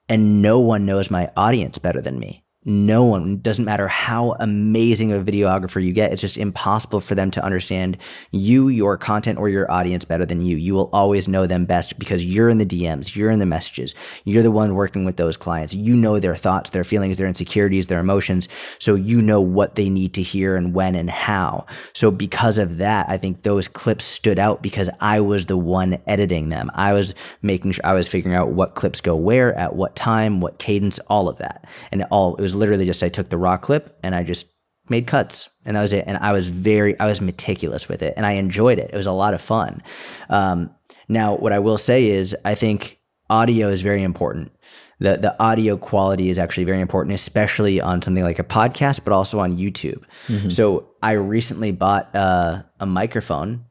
and 0.10 0.41
no 0.41 0.60
one 0.60 0.86
knows 0.86 1.12
my 1.12 1.30
audience 1.36 1.77
better 1.77 2.01
than 2.01 2.19
me 2.19 2.43
no 2.67 3.06
one. 3.06 3.38
Doesn't 3.38 3.63
matter 3.63 3.88
how 3.88 4.36
amazing 4.41 5.13
a 5.13 5.23
videographer 5.23 5.82
you 5.82 5.93
get 5.93 6.12
it's 6.12 6.19
just 6.19 6.38
impossible 6.38 6.99
for 6.99 7.15
them 7.15 7.32
to 7.32 7.43
understand 7.43 7.97
you 8.32 8.67
your 8.67 8.97
content 8.97 9.39
or 9.39 9.47
your 9.47 9.71
audience 9.71 10.03
better 10.03 10.25
than 10.25 10.41
you. 10.41 10.58
You 10.58 10.73
will 10.73 10.89
always 10.91 11.30
know 11.30 11.47
them 11.47 11.63
best 11.63 11.97
because 11.97 12.25
you're 12.25 12.49
in 12.49 12.58
the 12.58 12.65
dms 12.65 13.15
you're 13.15 13.32
in 13.32 13.39
the 13.39 13.45
messages 13.45 13.95
you're 14.25 14.43
the 14.43 14.51
one 14.51 14.75
working 14.75 15.06
with 15.06 15.15
those 15.15 15.38
clients. 15.38 15.73
You 15.73 15.95
know 15.95 16.19
their 16.19 16.36
thoughts 16.36 16.71
their 16.71 16.84
feelings 16.84 17.17
their 17.17 17.27
insecurities 17.27 17.88
their 17.88 17.99
emotions 17.99 18.49
so 18.80 18.95
you 18.95 19.21
know 19.21 19.39
what 19.39 19.75
they 19.75 19.89
need 19.89 20.13
to 20.15 20.21
hear 20.21 20.58
and 20.58 20.73
when 20.73 20.95
and 20.95 21.10
how. 21.10 21.65
So 21.93 22.12
because 22.12 22.58
of 22.58 22.77
that 22.77 23.08
i 23.08 23.17
think 23.17 23.43
those 23.43 23.69
clips 23.69 24.03
stood 24.03 24.39
out 24.39 24.62
because 24.62 24.89
i 24.99 25.21
was 25.21 25.45
the 25.45 25.56
one 25.56 25.99
editing 26.06 26.49
them. 26.49 26.69
I 26.73 26.91
was 26.91 27.13
making 27.41 27.71
sure 27.71 27.86
i 27.86 27.93
was 27.93 28.10
figuring 28.10 28.36
out 28.36 28.49
what 28.49 28.75
clips 28.75 28.99
go 28.99 29.15
where 29.15 29.53
at 29.56 29.75
what 29.75 29.95
time 29.95 30.41
what 30.41 30.60
cadence 30.60 30.99
all 31.08 31.30
of 31.30 31.38
that. 31.38 31.63
And 31.93 32.03
all 32.12 32.36
it 32.36 32.41
was 32.41 32.57
literally 32.58 32.86
just 32.86 33.04
I 33.04 33.10
took 33.10 33.30
the 33.30 33.38
raw 33.38 33.58
clip 33.58 33.98
and 34.04 34.13
I 34.15 34.24
just 34.24 34.46
made 34.89 35.08
cuts 35.08 35.50
and 35.65 35.76
that 35.76 35.82
was 35.82 35.93
it. 35.93 36.06
And 36.08 36.17
i 36.17 36.32
was 36.32 36.48
very 36.48 37.00
i 37.00 37.06
was 37.06 37.22
meticulous 37.22 37.89
with 37.89 38.02
it 38.02 38.13
and 38.17 38.26
i 38.26 38.34
enjoyed 38.34 38.80
it. 38.80 38.89
It 38.93 38.96
was 38.96 39.06
a 39.06 39.12
lot 39.12 39.34
of 39.34 39.41
fun. 39.41 39.82
Um, 40.30 40.72
now 41.10 41.36
what 41.36 41.54
i 41.54 41.60
will 41.60 41.78
say 41.78 42.10
is 42.10 42.36
i 42.46 42.56
think 42.56 43.00
audio 43.30 43.70
is 43.70 43.82
very 43.82 44.04
important. 44.04 44.52
The 45.00 45.17
the 45.17 45.36
audio 45.41 45.78
quality 45.78 46.30
is 46.30 46.39
actually 46.39 46.63
very 46.63 46.82
important 46.82 47.15
especially 47.15 47.82
on 47.82 48.02
something 48.02 48.24
like 48.24 48.39
a 48.39 48.43
podcast 48.43 49.02
but 49.04 49.13
also 49.13 49.39
on 49.39 49.58
youtube. 49.58 50.04
Mm-hmm. 50.28 50.50
so 50.50 50.89
i 51.02 51.12
recently 51.12 51.72
bought 51.72 52.13
uh, 52.15 52.63
a 52.80 52.86
microphone 52.86 53.65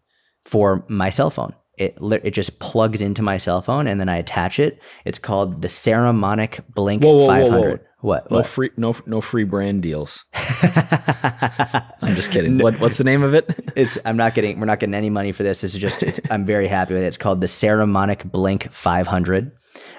for 0.45 0.85
my 0.89 1.11
cell 1.11 1.31
phone. 1.31 1.55
It 1.79 1.99
it 2.01 2.31
just 2.31 2.59
plugs 2.59 3.03
into 3.03 3.21
my 3.21 3.37
cell 3.37 3.61
phone 3.61 3.87
and 3.87 4.01
then 4.01 4.09
I 4.09 4.17
attach 4.17 4.59
it. 4.59 4.81
It's 5.05 5.19
called 5.19 5.61
the 5.61 5.69
Saramonic 5.69 6.61
Blink 6.75 7.03
whoa, 7.03 7.19
whoa, 7.19 7.27
500. 7.27 7.81
Whoa, 7.81 7.86
what, 8.07 8.31
what? 8.31 8.39
No 8.39 8.43
free 8.45 8.71
no 8.77 8.97
no 9.05 9.21
free 9.21 9.43
brand 9.43 9.83
deals. 9.83 10.25
I'm 10.35 12.15
just 12.15 12.31
kidding. 12.31 12.59
What, 12.59 12.79
what's 12.79 12.99
the 12.99 13.05
name 13.05 13.25
of 13.25 13.35
it? 13.35 13.51
It's 13.77 13.99
I'm 14.07 14.17
not 14.17 14.35
getting 14.35 14.59
we're 14.59 14.65
not 14.67 14.81
getting 14.81 14.95
any 14.95 15.11
money 15.11 15.33
for 15.33 15.43
this. 15.43 15.61
This 15.61 15.75
is 15.75 15.81
just 15.81 16.21
I'm 16.31 16.47
very 16.47 16.67
happy 16.69 16.95
with 16.95 17.03
it. 17.03 17.07
It's 17.07 17.19
called 17.19 17.41
the 17.43 17.47
Saramonic 17.47 18.31
Blink 18.31 18.73
500. 18.73 19.53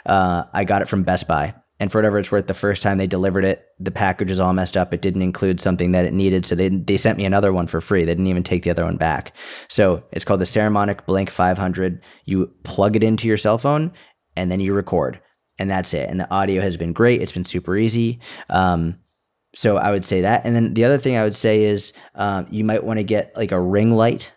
Uh, 0.05 0.43
I 0.51 0.63
got 0.63 0.81
it 0.81 0.87
from 0.87 1.03
Best 1.03 1.27
Buy, 1.27 1.53
and 1.79 1.91
for 1.91 1.99
whatever 1.99 2.17
it's 2.17 2.31
worth, 2.31 2.47
the 2.47 2.55
first 2.55 2.81
time 2.81 2.97
they 2.97 3.05
delivered 3.05 3.45
it, 3.45 3.65
the 3.77 3.91
package 3.91 4.29
was 4.29 4.39
all 4.39 4.53
messed 4.53 4.77
up. 4.77 4.93
It 4.93 5.01
didn't 5.01 5.21
include 5.21 5.59
something 5.59 5.91
that 5.91 6.05
it 6.05 6.13
needed, 6.13 6.45
so 6.45 6.55
they 6.55 6.69
they 6.69 6.97
sent 6.97 7.19
me 7.19 7.25
another 7.25 7.53
one 7.53 7.67
for 7.67 7.81
free. 7.81 8.05
They 8.05 8.13
didn't 8.13 8.27
even 8.27 8.41
take 8.43 8.63
the 8.63 8.71
other 8.71 8.85
one 8.85 8.97
back. 8.97 9.33
So 9.67 10.03
it's 10.11 10.25
called 10.25 10.41
the 10.41 10.45
Saramonic 10.45 11.05
Blink 11.05 11.29
500. 11.29 12.01
You 12.25 12.51
plug 12.63 12.95
it 12.95 13.03
into 13.03 13.27
your 13.27 13.37
cell 13.37 13.59
phone, 13.59 13.91
and 14.35 14.49
then 14.49 14.59
you 14.59 14.73
record, 14.73 15.19
and 15.59 15.69
that's 15.69 15.93
it. 15.93 16.09
And 16.09 16.19
the 16.19 16.31
audio 16.31 16.61
has 16.61 16.77
been 16.77 16.93
great. 16.93 17.21
It's 17.21 17.31
been 17.31 17.45
super 17.45 17.75
easy. 17.75 18.19
Um, 18.49 18.99
so 19.55 19.77
I 19.77 19.91
would 19.91 20.05
say 20.05 20.21
that. 20.21 20.45
And 20.45 20.55
then 20.55 20.73
the 20.73 20.83
other 20.83 20.97
thing 20.97 21.15
I 21.15 21.23
would 21.23 21.35
say 21.35 21.63
is 21.63 21.93
um, 22.15 22.47
you 22.51 22.63
might 22.63 22.83
want 22.83 22.99
to 22.99 23.03
get 23.03 23.35
like 23.35 23.51
a 23.51 23.59
ring 23.59 23.91
light 23.91 24.31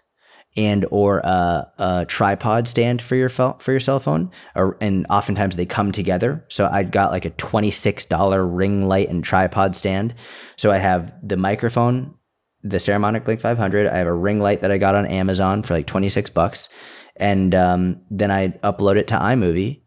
and 0.56 0.84
or 0.90 1.18
a, 1.18 1.72
a 1.78 2.06
tripod 2.08 2.66
stand 2.66 3.00
for 3.00 3.14
your 3.14 3.28
phone 3.28 3.58
for 3.58 3.70
your 3.70 3.80
cell 3.80 4.00
phone. 4.00 4.30
Or, 4.54 4.76
and 4.80 5.06
oftentimes 5.10 5.56
they 5.56 5.66
come 5.66 5.92
together. 5.92 6.44
So 6.48 6.68
I 6.70 6.82
got 6.84 7.12
like 7.12 7.24
a 7.24 7.30
twenty 7.30 7.70
six 7.70 8.04
dollar 8.04 8.46
ring 8.46 8.88
light 8.88 9.08
and 9.10 9.22
tripod 9.22 9.76
stand. 9.76 10.14
So 10.56 10.70
I 10.70 10.78
have 10.78 11.12
the 11.22 11.36
microphone, 11.36 12.14
the 12.62 12.78
Saramonic 12.78 13.24
Blink 13.24 13.40
five 13.40 13.58
hundred. 13.58 13.88
I 13.88 13.98
have 13.98 14.06
a 14.06 14.12
ring 14.14 14.40
light 14.40 14.62
that 14.62 14.72
I 14.72 14.78
got 14.78 14.94
on 14.94 15.06
Amazon 15.06 15.62
for 15.62 15.74
like 15.74 15.86
twenty 15.86 16.08
six 16.08 16.30
bucks, 16.30 16.68
and 17.16 17.54
um, 17.54 18.00
then 18.10 18.30
I 18.30 18.48
upload 18.64 18.96
it 18.96 19.08
to 19.08 19.14
iMovie, 19.16 19.82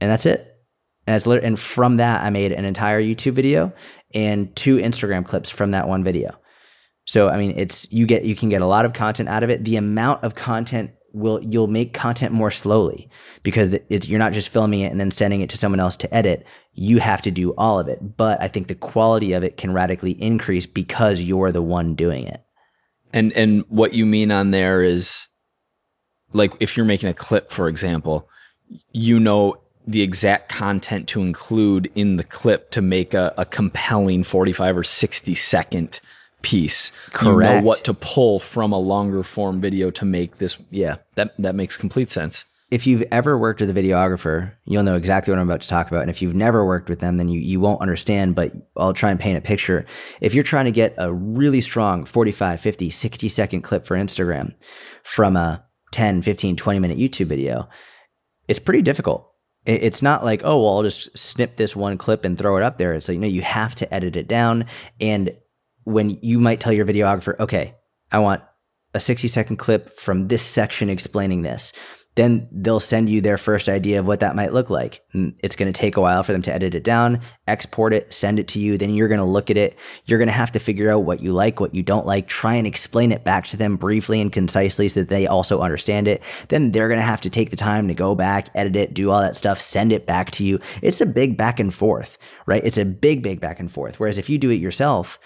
and 0.00 0.10
that's 0.10 0.26
it. 0.26 0.49
And 1.10 1.20
that's 1.20 1.44
and 1.44 1.58
from 1.58 1.96
that 1.96 2.22
I 2.22 2.30
made 2.30 2.52
an 2.52 2.64
entire 2.64 3.02
YouTube 3.02 3.32
video 3.32 3.72
and 4.14 4.54
two 4.54 4.76
Instagram 4.76 5.26
clips 5.26 5.50
from 5.50 5.72
that 5.72 5.88
one 5.88 6.04
video. 6.04 6.38
So 7.04 7.28
I 7.28 7.36
mean, 7.36 7.54
it's 7.56 7.90
you 7.90 8.06
get 8.06 8.24
you 8.24 8.36
can 8.36 8.48
get 8.48 8.62
a 8.62 8.66
lot 8.66 8.84
of 8.84 8.92
content 8.92 9.28
out 9.28 9.42
of 9.42 9.50
it. 9.50 9.64
The 9.64 9.74
amount 9.74 10.22
of 10.22 10.36
content 10.36 10.92
will 11.12 11.42
you'll 11.42 11.66
make 11.66 11.94
content 11.94 12.32
more 12.32 12.52
slowly 12.52 13.10
because 13.42 13.76
it's 13.88 14.06
you're 14.06 14.20
not 14.20 14.32
just 14.32 14.50
filming 14.50 14.82
it 14.82 14.92
and 14.92 15.00
then 15.00 15.10
sending 15.10 15.40
it 15.40 15.50
to 15.50 15.56
someone 15.56 15.80
else 15.80 15.96
to 15.96 16.14
edit. 16.14 16.46
You 16.74 17.00
have 17.00 17.22
to 17.22 17.32
do 17.32 17.54
all 17.58 17.80
of 17.80 17.88
it. 17.88 18.16
But 18.16 18.40
I 18.40 18.46
think 18.46 18.68
the 18.68 18.76
quality 18.76 19.32
of 19.32 19.42
it 19.42 19.56
can 19.56 19.72
radically 19.72 20.12
increase 20.12 20.66
because 20.66 21.20
you're 21.20 21.50
the 21.50 21.60
one 21.60 21.96
doing 21.96 22.28
it. 22.28 22.44
And 23.12 23.32
and 23.32 23.64
what 23.68 23.94
you 23.94 24.06
mean 24.06 24.30
on 24.30 24.52
there 24.52 24.84
is 24.84 25.26
like 26.32 26.52
if 26.60 26.76
you're 26.76 26.86
making 26.86 27.08
a 27.08 27.14
clip, 27.14 27.50
for 27.50 27.66
example, 27.66 28.28
you 28.92 29.18
know 29.18 29.59
the 29.86 30.02
exact 30.02 30.48
content 30.48 31.08
to 31.08 31.22
include 31.22 31.90
in 31.94 32.16
the 32.16 32.24
clip 32.24 32.70
to 32.70 32.82
make 32.82 33.14
a, 33.14 33.34
a 33.36 33.44
compelling 33.44 34.22
45 34.22 34.78
or 34.78 34.84
60 34.84 35.34
second 35.34 36.00
piece. 36.42 36.92
Correct. 37.12 37.54
You 37.54 37.60
know 37.60 37.66
what 37.66 37.84
to 37.84 37.94
pull 37.94 38.38
from 38.38 38.72
a 38.72 38.78
longer 38.78 39.22
form 39.22 39.60
video 39.60 39.90
to 39.92 40.04
make 40.04 40.38
this. 40.38 40.56
Yeah, 40.70 40.96
that, 41.14 41.34
that 41.38 41.54
makes 41.54 41.76
complete 41.76 42.10
sense. 42.10 42.44
If 42.70 42.86
you've 42.86 43.02
ever 43.10 43.36
worked 43.36 43.60
with 43.60 43.76
a 43.76 43.80
videographer, 43.80 44.52
you'll 44.64 44.84
know 44.84 44.94
exactly 44.94 45.32
what 45.32 45.40
I'm 45.40 45.48
about 45.48 45.62
to 45.62 45.68
talk 45.68 45.88
about. 45.88 46.02
And 46.02 46.10
if 46.10 46.22
you've 46.22 46.36
never 46.36 46.64
worked 46.64 46.88
with 46.88 47.00
them, 47.00 47.16
then 47.16 47.28
you, 47.28 47.40
you 47.40 47.58
won't 47.58 47.80
understand, 47.80 48.36
but 48.36 48.52
I'll 48.76 48.94
try 48.94 49.10
and 49.10 49.18
paint 49.18 49.36
a 49.36 49.40
picture. 49.40 49.86
If 50.20 50.34
you're 50.34 50.44
trying 50.44 50.66
to 50.66 50.70
get 50.70 50.94
a 50.96 51.12
really 51.12 51.62
strong 51.62 52.04
45, 52.04 52.60
50, 52.60 52.90
60 52.90 53.28
second 53.28 53.62
clip 53.62 53.84
for 53.84 53.96
Instagram 53.96 54.54
from 55.02 55.36
a 55.36 55.64
10, 55.90 56.22
15, 56.22 56.54
20 56.54 56.78
minute 56.78 56.96
YouTube 56.96 57.26
video, 57.26 57.68
it's 58.46 58.60
pretty 58.60 58.82
difficult 58.82 59.29
it's 59.66 60.02
not 60.02 60.24
like 60.24 60.42
oh 60.44 60.62
well 60.62 60.76
i'll 60.76 60.82
just 60.82 61.16
snip 61.16 61.56
this 61.56 61.76
one 61.76 61.98
clip 61.98 62.24
and 62.24 62.38
throw 62.38 62.56
it 62.56 62.62
up 62.62 62.78
there. 62.78 62.94
It's 62.94 63.08
like 63.08 63.18
no 63.18 63.26
you 63.26 63.42
have 63.42 63.74
to 63.76 63.94
edit 63.94 64.16
it 64.16 64.28
down. 64.28 64.66
And 65.00 65.36
when 65.84 66.18
you 66.22 66.38
might 66.38 66.60
tell 66.60 66.72
your 66.72 66.86
videographer 66.86 67.38
okay 67.40 67.74
i 68.12 68.18
want 68.18 68.42
a 68.94 69.00
60 69.00 69.28
second 69.28 69.56
clip 69.56 69.98
from 69.98 70.28
this 70.28 70.42
section 70.42 70.90
explaining 70.90 71.42
this 71.42 71.72
then 72.16 72.48
they'll 72.50 72.80
send 72.80 73.08
you 73.08 73.20
their 73.20 73.38
first 73.38 73.68
idea 73.68 74.00
of 74.00 74.06
what 74.06 74.20
that 74.20 74.34
might 74.34 74.52
look 74.52 74.68
like. 74.68 75.02
It's 75.14 75.54
going 75.54 75.72
to 75.72 75.78
take 75.78 75.96
a 75.96 76.00
while 76.00 76.22
for 76.22 76.32
them 76.32 76.42
to 76.42 76.52
edit 76.52 76.74
it 76.74 76.82
down, 76.82 77.20
export 77.46 77.92
it, 77.92 78.12
send 78.12 78.38
it 78.38 78.48
to 78.48 78.58
you. 78.58 78.76
Then 78.76 78.90
you're 78.90 79.08
going 79.08 79.20
to 79.20 79.24
look 79.24 79.48
at 79.48 79.56
it. 79.56 79.78
You're 80.06 80.18
going 80.18 80.28
to 80.28 80.32
have 80.32 80.52
to 80.52 80.58
figure 80.58 80.90
out 80.90 81.04
what 81.04 81.20
you 81.20 81.32
like, 81.32 81.60
what 81.60 81.74
you 81.74 81.82
don't 81.82 82.06
like, 82.06 82.26
try 82.26 82.54
and 82.54 82.66
explain 82.66 83.12
it 83.12 83.24
back 83.24 83.46
to 83.46 83.56
them 83.56 83.76
briefly 83.76 84.20
and 84.20 84.32
concisely 84.32 84.88
so 84.88 85.00
that 85.00 85.08
they 85.08 85.26
also 85.26 85.60
understand 85.60 86.08
it. 86.08 86.22
Then 86.48 86.72
they're 86.72 86.88
going 86.88 87.00
to 87.00 87.06
have 87.06 87.20
to 87.22 87.30
take 87.30 87.50
the 87.50 87.56
time 87.56 87.86
to 87.88 87.94
go 87.94 88.14
back, 88.14 88.48
edit 88.54 88.76
it, 88.76 88.92
do 88.92 89.10
all 89.10 89.20
that 89.20 89.36
stuff, 89.36 89.60
send 89.60 89.92
it 89.92 90.04
back 90.04 90.32
to 90.32 90.44
you. 90.44 90.58
It's 90.82 91.00
a 91.00 91.06
big 91.06 91.36
back 91.36 91.60
and 91.60 91.72
forth, 91.72 92.18
right? 92.44 92.64
It's 92.64 92.78
a 92.78 92.84
big, 92.84 93.22
big 93.22 93.40
back 93.40 93.60
and 93.60 93.70
forth. 93.70 94.00
Whereas 94.00 94.18
if 94.18 94.28
you 94.28 94.36
do 94.36 94.50
it 94.50 94.60
yourself, 94.60 95.18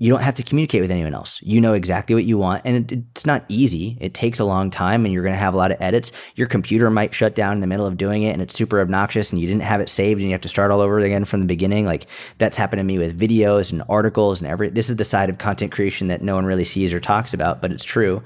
you 0.00 0.10
don't 0.10 0.22
have 0.22 0.34
to 0.34 0.42
communicate 0.42 0.80
with 0.80 0.90
anyone 0.90 1.12
else. 1.12 1.40
You 1.42 1.60
know 1.60 1.74
exactly 1.74 2.14
what 2.14 2.24
you 2.24 2.38
want. 2.38 2.62
And 2.64 2.90
it, 2.90 3.04
it's 3.10 3.26
not 3.26 3.44
easy. 3.48 3.98
It 4.00 4.14
takes 4.14 4.40
a 4.40 4.46
long 4.46 4.70
time 4.70 5.04
and 5.04 5.12
you're 5.12 5.22
going 5.22 5.34
to 5.34 5.38
have 5.38 5.52
a 5.52 5.58
lot 5.58 5.70
of 5.70 5.76
edits. 5.78 6.10
Your 6.36 6.46
computer 6.46 6.88
might 6.88 7.12
shut 7.12 7.34
down 7.34 7.52
in 7.52 7.60
the 7.60 7.66
middle 7.66 7.84
of 7.84 7.98
doing 7.98 8.22
it 8.22 8.32
and 8.32 8.40
it's 8.40 8.54
super 8.54 8.80
obnoxious 8.80 9.30
and 9.30 9.38
you 9.38 9.46
didn't 9.46 9.62
have 9.62 9.82
it 9.82 9.90
saved 9.90 10.18
and 10.20 10.30
you 10.30 10.32
have 10.32 10.40
to 10.40 10.48
start 10.48 10.70
all 10.70 10.80
over 10.80 10.98
again 10.98 11.26
from 11.26 11.40
the 11.40 11.46
beginning. 11.46 11.84
Like 11.84 12.06
that's 12.38 12.56
happened 12.56 12.80
to 12.80 12.84
me 12.84 12.96
with 12.96 13.20
videos 13.20 13.72
and 13.72 13.82
articles 13.90 14.40
and 14.40 14.50
every, 14.50 14.70
this 14.70 14.88
is 14.88 14.96
the 14.96 15.04
side 15.04 15.28
of 15.28 15.36
content 15.36 15.70
creation 15.70 16.08
that 16.08 16.22
no 16.22 16.34
one 16.34 16.46
really 16.46 16.64
sees 16.64 16.94
or 16.94 17.00
talks 17.00 17.34
about, 17.34 17.60
but 17.60 17.70
it's 17.70 17.84
true. 17.84 18.22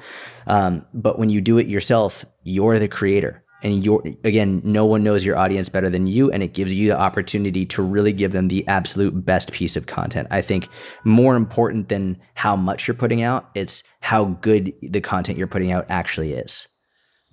Um, 0.46 0.86
but 0.94 1.18
when 1.18 1.28
you 1.28 1.40
do 1.40 1.58
it 1.58 1.66
yourself, 1.66 2.24
you're 2.44 2.78
the 2.78 2.86
creator 2.86 3.43
and 3.64 3.84
you're 3.84 4.02
again 4.22 4.60
no 4.62 4.84
one 4.84 5.02
knows 5.02 5.24
your 5.24 5.36
audience 5.36 5.68
better 5.68 5.90
than 5.90 6.06
you 6.06 6.30
and 6.30 6.42
it 6.42 6.52
gives 6.52 6.72
you 6.72 6.88
the 6.88 6.98
opportunity 6.98 7.66
to 7.66 7.82
really 7.82 8.12
give 8.12 8.32
them 8.32 8.48
the 8.48 8.66
absolute 8.68 9.24
best 9.24 9.50
piece 9.50 9.74
of 9.74 9.86
content. 9.86 10.28
I 10.30 10.42
think 10.42 10.68
more 11.02 11.34
important 11.34 11.88
than 11.88 12.20
how 12.34 12.54
much 12.54 12.86
you're 12.86 12.94
putting 12.94 13.22
out 13.22 13.50
it's 13.54 13.82
how 14.00 14.26
good 14.26 14.72
the 14.82 15.00
content 15.00 15.38
you're 15.38 15.46
putting 15.46 15.72
out 15.72 15.86
actually 15.88 16.34
is. 16.34 16.68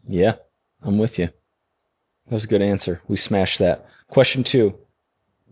Yeah 0.07 0.35
i'm 0.83 0.97
with 0.97 1.19
you. 1.19 1.27
That 1.27 2.33
was 2.35 2.45
a 2.45 2.47
good 2.47 2.61
answer. 2.61 3.01
We 3.07 3.17
smashed 3.17 3.59
that. 3.59 3.85
Question 4.07 4.43
two. 4.43 4.77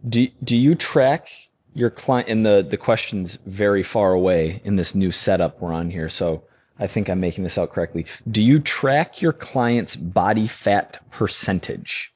Do, 0.08 0.28
do 0.44 0.56
you 0.56 0.76
track 0.76 1.30
your 1.74 1.90
client 1.90 2.30
and 2.30 2.46
the 2.46 2.66
the 2.68 2.78
questions 2.78 3.38
very 3.46 3.84
far 3.84 4.14
away 4.14 4.62
in 4.64 4.76
this 4.76 4.96
new 4.96 5.12
setup 5.12 5.62
we're 5.62 5.74
on 5.74 5.92
here? 5.92 6.10
So 6.10 6.44
I 6.80 6.88
think 6.88 7.10
I'm 7.10 7.20
making 7.20 7.44
this 7.44 7.58
out 7.58 7.72
correctly. 7.72 8.06
Do 8.30 8.42
you 8.42 8.60
track 8.60 9.22
your 9.22 9.34
client's 9.34 9.96
body 9.96 10.48
fat 10.48 11.02
percentage? 11.12 12.14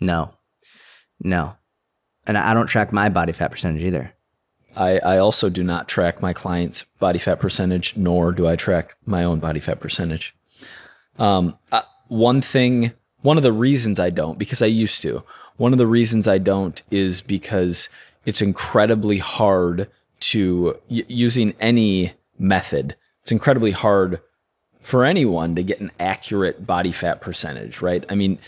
No. 0.00 0.32
No. 1.20 1.56
And 2.26 2.36
I 2.36 2.52
don't 2.52 2.66
track 2.66 2.92
my 2.92 3.08
body 3.08 3.32
fat 3.32 3.50
percentage 3.50 3.82
either. 3.82 4.12
I, 4.76 4.98
I 4.98 5.18
also 5.18 5.48
do 5.48 5.64
not 5.64 5.88
track 5.88 6.20
my 6.20 6.32
client's 6.32 6.84
body 7.00 7.18
fat 7.18 7.40
percentage, 7.40 7.96
nor 7.96 8.32
do 8.32 8.46
I 8.46 8.54
track 8.54 8.96
my 9.06 9.24
own 9.24 9.40
body 9.40 9.60
fat 9.60 9.80
percentage. 9.80 10.36
Um, 11.18 11.58
uh, 11.72 11.82
one 12.06 12.40
thing, 12.40 12.92
one 13.22 13.38
of 13.38 13.42
the 13.42 13.52
reasons 13.52 13.98
I 13.98 14.10
don't, 14.10 14.38
because 14.38 14.62
I 14.62 14.66
used 14.66 15.02
to, 15.02 15.24
one 15.56 15.72
of 15.72 15.78
the 15.78 15.86
reasons 15.86 16.28
I 16.28 16.38
don't 16.38 16.80
is 16.90 17.20
because 17.20 17.88
it's 18.24 18.40
incredibly 18.40 19.18
hard 19.18 19.90
to, 20.20 20.78
y- 20.88 21.04
using 21.08 21.54
any 21.58 22.12
method, 22.38 22.94
it's 23.28 23.32
incredibly 23.32 23.72
hard 23.72 24.22
for 24.80 25.04
anyone 25.04 25.54
to 25.54 25.62
get 25.62 25.80
an 25.80 25.90
accurate 26.00 26.66
body 26.66 26.92
fat 26.92 27.20
percentage, 27.20 27.82
right? 27.82 28.02
I 28.08 28.14
mean, 28.14 28.38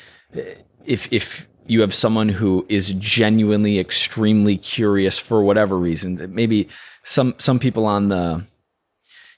if 0.86 1.06
if 1.12 1.46
you 1.66 1.82
have 1.82 1.94
someone 1.94 2.30
who 2.30 2.64
is 2.70 2.88
genuinely 2.92 3.78
extremely 3.78 4.56
curious 4.56 5.18
for 5.18 5.42
whatever 5.42 5.76
reason, 5.76 6.34
maybe 6.34 6.66
some 7.04 7.34
some 7.36 7.58
people 7.58 7.84
on 7.84 8.08
the 8.08 8.46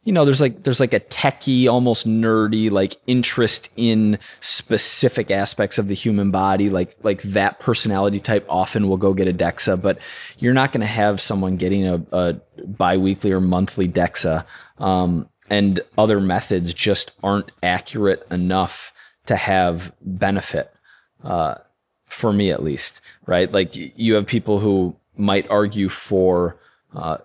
you 0.05 0.13
know, 0.13 0.25
there's 0.25 0.41
like 0.41 0.63
there's 0.63 0.79
like 0.79 0.95
a 0.95 1.01
techie, 1.01 1.69
almost 1.69 2.07
nerdy, 2.07 2.71
like 2.71 2.97
interest 3.09 3.69
in 3.77 4.21
specific 4.39 5.33
aspects 5.33 5.77
of 5.77 5.89
the 5.89 5.95
human 5.95 6.31
body. 6.31 6.71
Like 6.71 6.97
like 7.03 7.23
that 7.23 7.59
personality 7.59 8.21
type 8.21 8.47
often 8.49 8.89
will 8.89 8.97
go 8.97 9.13
get 9.13 9.27
a 9.27 9.35
DEXA, 9.35 9.83
but 9.83 9.99
you're 10.39 10.55
not 10.55 10.71
going 10.71 10.83
to 10.83 10.87
have 10.87 11.21
someone 11.21 11.57
getting 11.57 11.85
a, 11.85 12.01
a 12.13 12.35
biweekly 12.65 13.33
or 13.33 13.41
monthly 13.41 13.89
DEXA. 13.89 14.45
Um, 14.79 15.29
and 15.53 15.81
other 15.97 16.21
methods 16.21 16.75
just 16.75 17.13
aren't 17.23 17.53
accurate 17.63 18.27
enough 18.31 18.93
to 19.27 19.37
have 19.37 19.93
benefit 20.01 20.73
uh, 21.23 21.55
for 22.07 22.33
me 22.33 22.51
at 22.51 22.63
least 22.63 23.01
right? 23.27 23.51
Like 23.51 23.71
you 23.75 24.15
have 24.15 24.27
people 24.27 24.59
who 24.59 24.97
might 25.17 25.49
argue 25.51 25.89
for 25.89 26.57
uh, 26.95 27.19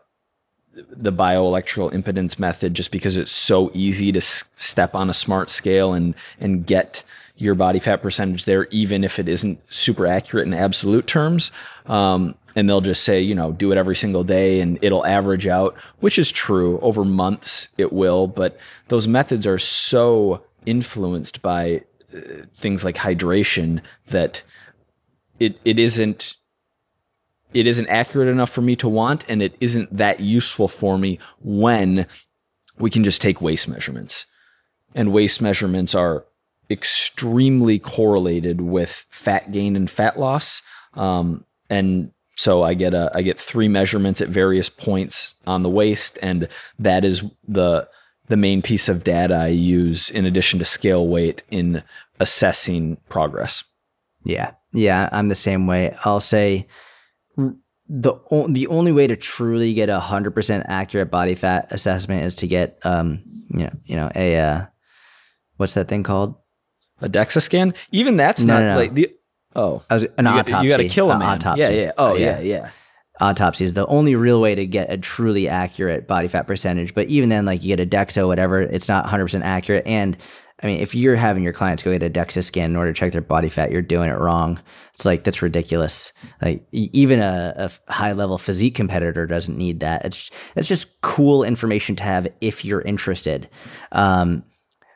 the 0.76 1.12
bioelectrical 1.12 1.92
impedance 1.92 2.38
method 2.38 2.74
just 2.74 2.92
because 2.92 3.18
it's 3.18 3.32
so 3.32 3.72
easy 3.74 4.12
to 4.12 4.18
s- 4.18 4.44
step 4.56 4.94
on 4.94 5.10
a 5.10 5.14
smart 5.14 5.50
scale 5.50 5.94
and 5.94 6.14
and 6.40 6.66
get 6.68 7.04
your 7.36 7.56
body 7.56 7.80
fat 7.80 8.02
percentage 8.02 8.46
there 8.46 8.66
even 8.72 9.04
if 9.04 9.20
it 9.20 9.28
isn't 9.28 9.60
super 9.74 10.06
accurate 10.06 10.48
in 10.48 10.54
absolute 10.54 11.08
terms. 11.08 11.52
Um, 11.86 12.36
and 12.58 12.68
they'll 12.68 12.82
just 12.82 13.04
say, 13.04 13.22
you 13.22 13.36
know, 13.36 13.52
do 13.52 13.72
it 13.72 13.78
every 13.78 13.96
single 13.96 14.24
day 14.24 14.62
and 14.62 14.80
it'll 14.82 15.06
average 15.06 15.46
out, 15.46 15.76
which 16.00 16.18
is 16.18 16.32
true. 16.32 16.80
Over 16.80 17.06
months, 17.06 17.68
it 17.78 17.94
will. 17.94 18.26
But 18.26 18.58
those 18.88 19.08
methods 19.08 19.46
are 19.46 19.60
so 19.60 20.42
influenced 20.66 21.44
by 21.44 21.84
uh, 22.12 22.20
things 22.56 22.84
like 22.84 22.96
hydration 22.96 23.82
that 24.10 24.42
it, 25.40 25.60
it 25.66 25.78
isn't 25.78 26.34
it 27.54 27.68
isn't 27.68 27.90
accurate 27.90 28.28
enough 28.28 28.50
for 28.50 28.62
me 28.62 28.76
to 28.78 28.90
want, 28.90 29.24
and 29.30 29.42
it 29.44 29.56
isn't 29.62 29.96
that 29.96 30.20
useful 30.20 30.68
for 30.68 30.98
me 30.98 31.20
when 31.40 32.08
we 32.80 32.90
can 32.90 33.04
just 33.04 33.22
take 33.22 33.40
waist 33.40 33.68
measurements. 33.68 34.26
And 34.96 35.14
waist 35.14 35.42
measurements 35.42 35.94
are 35.94 36.26
extremely 36.72 37.78
correlated 37.78 38.62
with 38.62 39.06
fat 39.10 39.52
gain 39.52 39.76
and 39.76 39.90
fat 39.90 40.20
loss. 40.20 40.64
Um, 40.96 41.46
and 41.70 42.12
so 42.38 42.62
I 42.62 42.76
get 42.76 42.94
a 42.94 43.12
I 43.14 43.24
get 43.24 43.40
three 43.40 43.68
measurements 43.68 44.22
at 44.22 44.30
various 44.30 44.70
points 44.70 45.36
on 45.46 45.64
the 45.64 45.70
waist, 45.70 46.18
and 46.22 46.48
that 46.80 47.04
is 47.04 47.24
the 47.48 47.90
the 48.28 48.38
main 48.38 48.62
piece 48.62 48.88
of 48.88 49.04
data 49.04 49.34
I 49.34 49.48
use 49.48 50.10
in 50.10 50.26
addition 50.26 50.60
to 50.60 50.66
scale 50.66 51.08
weight 51.08 51.44
in 51.50 51.82
assessing 52.20 52.98
progress. 53.10 53.64
Yeah, 54.24 54.52
yeah, 54.72 55.10
I'm 55.12 55.30
the 55.30 55.36
same 55.36 55.66
way. 55.66 55.96
I'll 56.06 56.20
say 56.20 56.68
the 57.90 58.14
the 58.50 58.68
only 58.68 58.92
way 58.92 59.08
to 59.08 59.16
truly 59.16 59.74
get 59.74 59.90
a 59.90 60.00
hundred 60.00 60.32
percent 60.32 60.66
accurate 60.68 61.10
body 61.10 61.36
fat 61.36 61.68
assessment 61.72 62.24
is 62.26 62.36
to 62.36 62.48
get 62.48 62.78
um 62.84 63.24
you 63.50 63.60
know 63.62 63.72
you 63.86 63.96
know 63.96 64.12
a 64.16 64.38
uh, 64.38 64.66
what's 65.56 65.74
that 65.74 65.88
thing 65.88 66.04
called 66.04 66.36
a 67.02 67.08
DEXA 67.10 67.42
scan. 67.42 67.74
Even 67.92 68.18
that's 68.18 68.44
No, 68.44 68.56
not 68.56 68.60
no, 68.60 68.74
no. 68.74 68.78
like 68.78 68.94
the 68.94 69.10
oh 69.58 69.84
was, 69.90 70.04
an 70.18 70.26
you 70.26 70.32
autopsy. 70.32 70.52
Got, 70.52 70.64
you 70.64 70.70
got 70.70 70.78
to 70.78 70.88
kill 70.90 71.12
a 71.12 71.20
man. 71.20 71.28
autopsy. 71.28 71.62
Yeah, 71.62 71.70
yeah. 71.70 71.92
Oh, 71.98 72.12
Uh, 72.12 72.16
yeah, 72.16 72.40
yeah. 72.40 72.70
autopsy 73.20 73.66
is 73.66 73.74
the 73.74 73.86
only 73.88 74.16
real 74.16 74.40
way 74.40 74.56
to 74.56 74.66
get 74.66 74.92
a 74.92 74.98
truly 74.98 75.50
accurate 75.50 76.08
body 76.08 76.28
fat 76.28 76.48
percentage. 76.48 76.94
But 76.94 77.08
even 77.08 77.30
then, 77.30 77.46
like 77.46 77.64
you 77.64 77.76
get 77.76 77.80
a 77.80 77.86
DEXA, 77.86 78.28
whatever, 78.28 78.62
it's 78.62 78.88
not 78.88 79.06
100% 79.06 79.42
accurate. 79.44 79.86
And 79.86 80.16
I 80.64 80.68
mean, 80.68 80.80
if 80.80 80.96
you're 80.96 81.16
having 81.16 81.44
your 81.44 81.54
clients 81.54 81.84
go 81.84 81.92
get 81.92 82.02
a 82.02 82.10
DEXA 82.10 82.44
scan 82.44 82.72
in 82.72 82.76
order 82.76 82.92
to 82.92 82.98
check 83.00 83.12
their 83.12 83.22
body 83.22 83.50
fat, 83.50 83.72
you're 83.72 83.82
doing 83.84 84.10
it 84.10 84.18
wrong. 84.18 84.60
It's 84.94 85.06
like, 85.06 85.24
that's 85.24 85.42
ridiculous. 85.44 86.12
Like 86.42 86.66
even 86.72 87.20
a, 87.20 87.54
a 87.88 87.92
high 87.92 88.14
level 88.14 88.38
physique 88.40 88.74
competitor 88.76 89.28
doesn't 89.28 89.58
need 89.58 89.82
that. 89.82 90.06
It's, 90.06 90.32
it's 90.56 90.68
just 90.68 91.00
cool 91.02 91.44
information 91.44 91.96
to 91.98 92.04
have 92.04 92.28
if 92.42 92.66
you're 92.66 92.82
interested. 92.82 93.50
Um, 93.92 94.44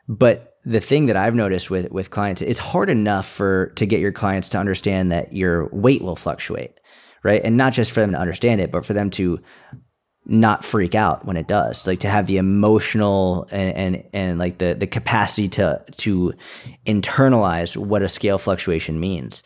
but 0.08 0.51
the 0.64 0.80
thing 0.80 1.06
that 1.06 1.16
I've 1.16 1.34
noticed 1.34 1.70
with 1.70 1.90
with 1.90 2.10
clients, 2.10 2.42
it's 2.42 2.58
hard 2.58 2.88
enough 2.90 3.28
for 3.28 3.72
to 3.76 3.86
get 3.86 4.00
your 4.00 4.12
clients 4.12 4.48
to 4.50 4.58
understand 4.58 5.10
that 5.12 5.32
your 5.32 5.68
weight 5.68 6.02
will 6.02 6.16
fluctuate, 6.16 6.78
right? 7.22 7.40
And 7.44 7.56
not 7.56 7.72
just 7.72 7.90
for 7.90 8.00
them 8.00 8.12
to 8.12 8.18
understand 8.18 8.60
it, 8.60 8.70
but 8.70 8.86
for 8.86 8.92
them 8.92 9.10
to 9.10 9.40
not 10.24 10.64
freak 10.64 10.94
out 10.94 11.24
when 11.24 11.36
it 11.36 11.48
does. 11.48 11.84
Like 11.86 12.00
to 12.00 12.08
have 12.08 12.26
the 12.26 12.36
emotional 12.36 13.48
and 13.50 13.76
and, 13.76 14.04
and 14.12 14.38
like 14.38 14.58
the 14.58 14.74
the 14.74 14.86
capacity 14.86 15.48
to 15.50 15.84
to 15.98 16.32
internalize 16.86 17.76
what 17.76 18.02
a 18.02 18.08
scale 18.08 18.38
fluctuation 18.38 19.00
means. 19.00 19.42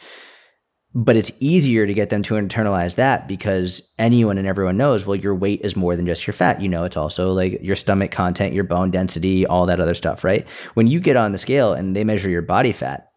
But 0.99 1.17
it's 1.17 1.31
easier 1.41 1.87
to 1.87 1.93
get 1.93 2.09
them 2.09 2.23
to 2.23 2.35
internalize 2.35 2.95
that 2.95 3.29
because 3.29 3.83
anyone 3.99 4.39
and 4.39 4.49
everyone 4.49 4.79
knows, 4.79 5.05
well, 5.05 5.15
your 5.15 5.35
weight 5.35 5.61
is 5.63 5.77
more 5.77 5.95
than 5.95 6.07
just 6.07 6.27
your 6.27 6.33
fat. 6.33 6.63
You 6.63 6.71
know, 6.71 6.85
it's 6.85 6.97
also 6.97 7.33
like 7.33 7.59
your 7.61 7.77
stomach 7.77 8.11
content, 8.11 8.55
your 8.55 8.65
bone 8.65 8.91
density, 8.91 9.45
all 9.45 9.67
that 9.67 9.79
other 9.79 9.95
stuff, 9.95 10.25
right? 10.25 10.49
When 10.73 10.87
you 10.87 10.99
get 10.99 11.17
on 11.17 11.33
the 11.33 11.39
scale 11.39 11.75
and 11.75 11.95
they 11.95 12.03
measure 12.03 12.31
your 12.31 12.41
body 12.41 12.73
fat, 12.73 13.11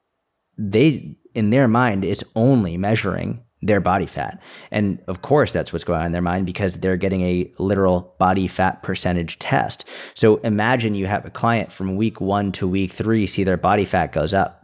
they, 0.58 1.16
in 1.34 1.52
their 1.52 1.70
mind, 1.70 2.04
it's 2.04 2.24
only 2.36 2.76
measuring 2.76 3.46
their 3.62 3.80
body 3.80 4.06
fat. 4.06 4.42
And 4.72 5.00
of 5.08 5.22
course, 5.22 5.54
that's 5.54 5.72
what's 5.72 5.86
going 5.86 6.02
on 6.02 6.08
in 6.08 6.12
their 6.12 6.22
mind 6.22 6.46
because 6.46 6.76
they're 6.76 6.98
getting 6.98 7.22
a 7.22 7.50
literal 7.60 8.14
body 8.20 8.50
fat 8.50 8.84
percentage 8.84 9.40
test. 9.40 9.86
So 10.16 10.38
imagine 10.38 10.96
you 10.96 11.08
have 11.08 11.26
a 11.26 11.30
client 11.30 11.72
from 11.72 11.96
week 11.96 12.20
one 12.20 12.52
to 12.54 12.68
week 12.68 12.92
three 12.92 13.26
see 13.26 13.46
their 13.46 13.58
body 13.58 13.86
fat 13.86 14.12
goes 14.12 14.34
up 14.34 14.59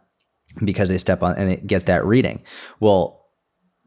because 0.63 0.89
they 0.89 0.97
step 0.97 1.23
on 1.23 1.35
and 1.35 1.51
it 1.51 1.67
gets 1.67 1.85
that 1.85 2.05
reading. 2.05 2.43
Well, 2.79 3.25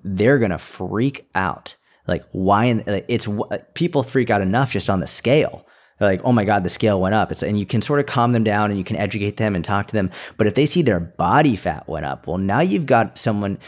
they're 0.05 0.39
gonna 0.39 0.59
freak 0.59 1.29
out. 1.35 1.77
Like 2.07 2.25
why? 2.33 2.67
It's 3.09 3.29
uh, 3.29 3.59
people 3.75 4.03
freak 4.03 4.31
out 4.31 4.41
enough 4.41 4.73
just 4.73 4.91
on 4.91 5.01
the 5.01 5.07
scale. 5.07 5.67
They're 5.99 6.09
like, 6.09 6.21
oh 6.25 6.33
my 6.33 6.45
god, 6.45 6.63
the 6.63 6.71
scale 6.71 7.01
went 7.01 7.15
up. 7.15 7.33
It's, 7.33 7.43
and 7.43 7.59
you 7.59 7.67
can 7.67 7.83
sort 7.83 7.99
of 7.99 8.07
calm 8.07 8.33
them 8.33 8.45
down 8.45 8.71
and 8.71 8.79
you 8.79 8.85
can 8.85 8.97
educate 8.97 9.37
them 9.37 9.57
and 9.57 9.65
talk 9.65 9.89
to 9.89 9.95
them. 9.95 10.11
But 10.37 10.47
if 10.47 10.55
they 10.55 10.65
see 10.65 10.83
their 10.83 11.01
body 11.01 11.57
fat 11.57 11.89
went 11.89 12.07
up, 12.07 12.27
well, 12.27 12.39
now 12.39 12.61
you've 12.61 12.87
got 12.87 13.19
someone. 13.19 13.59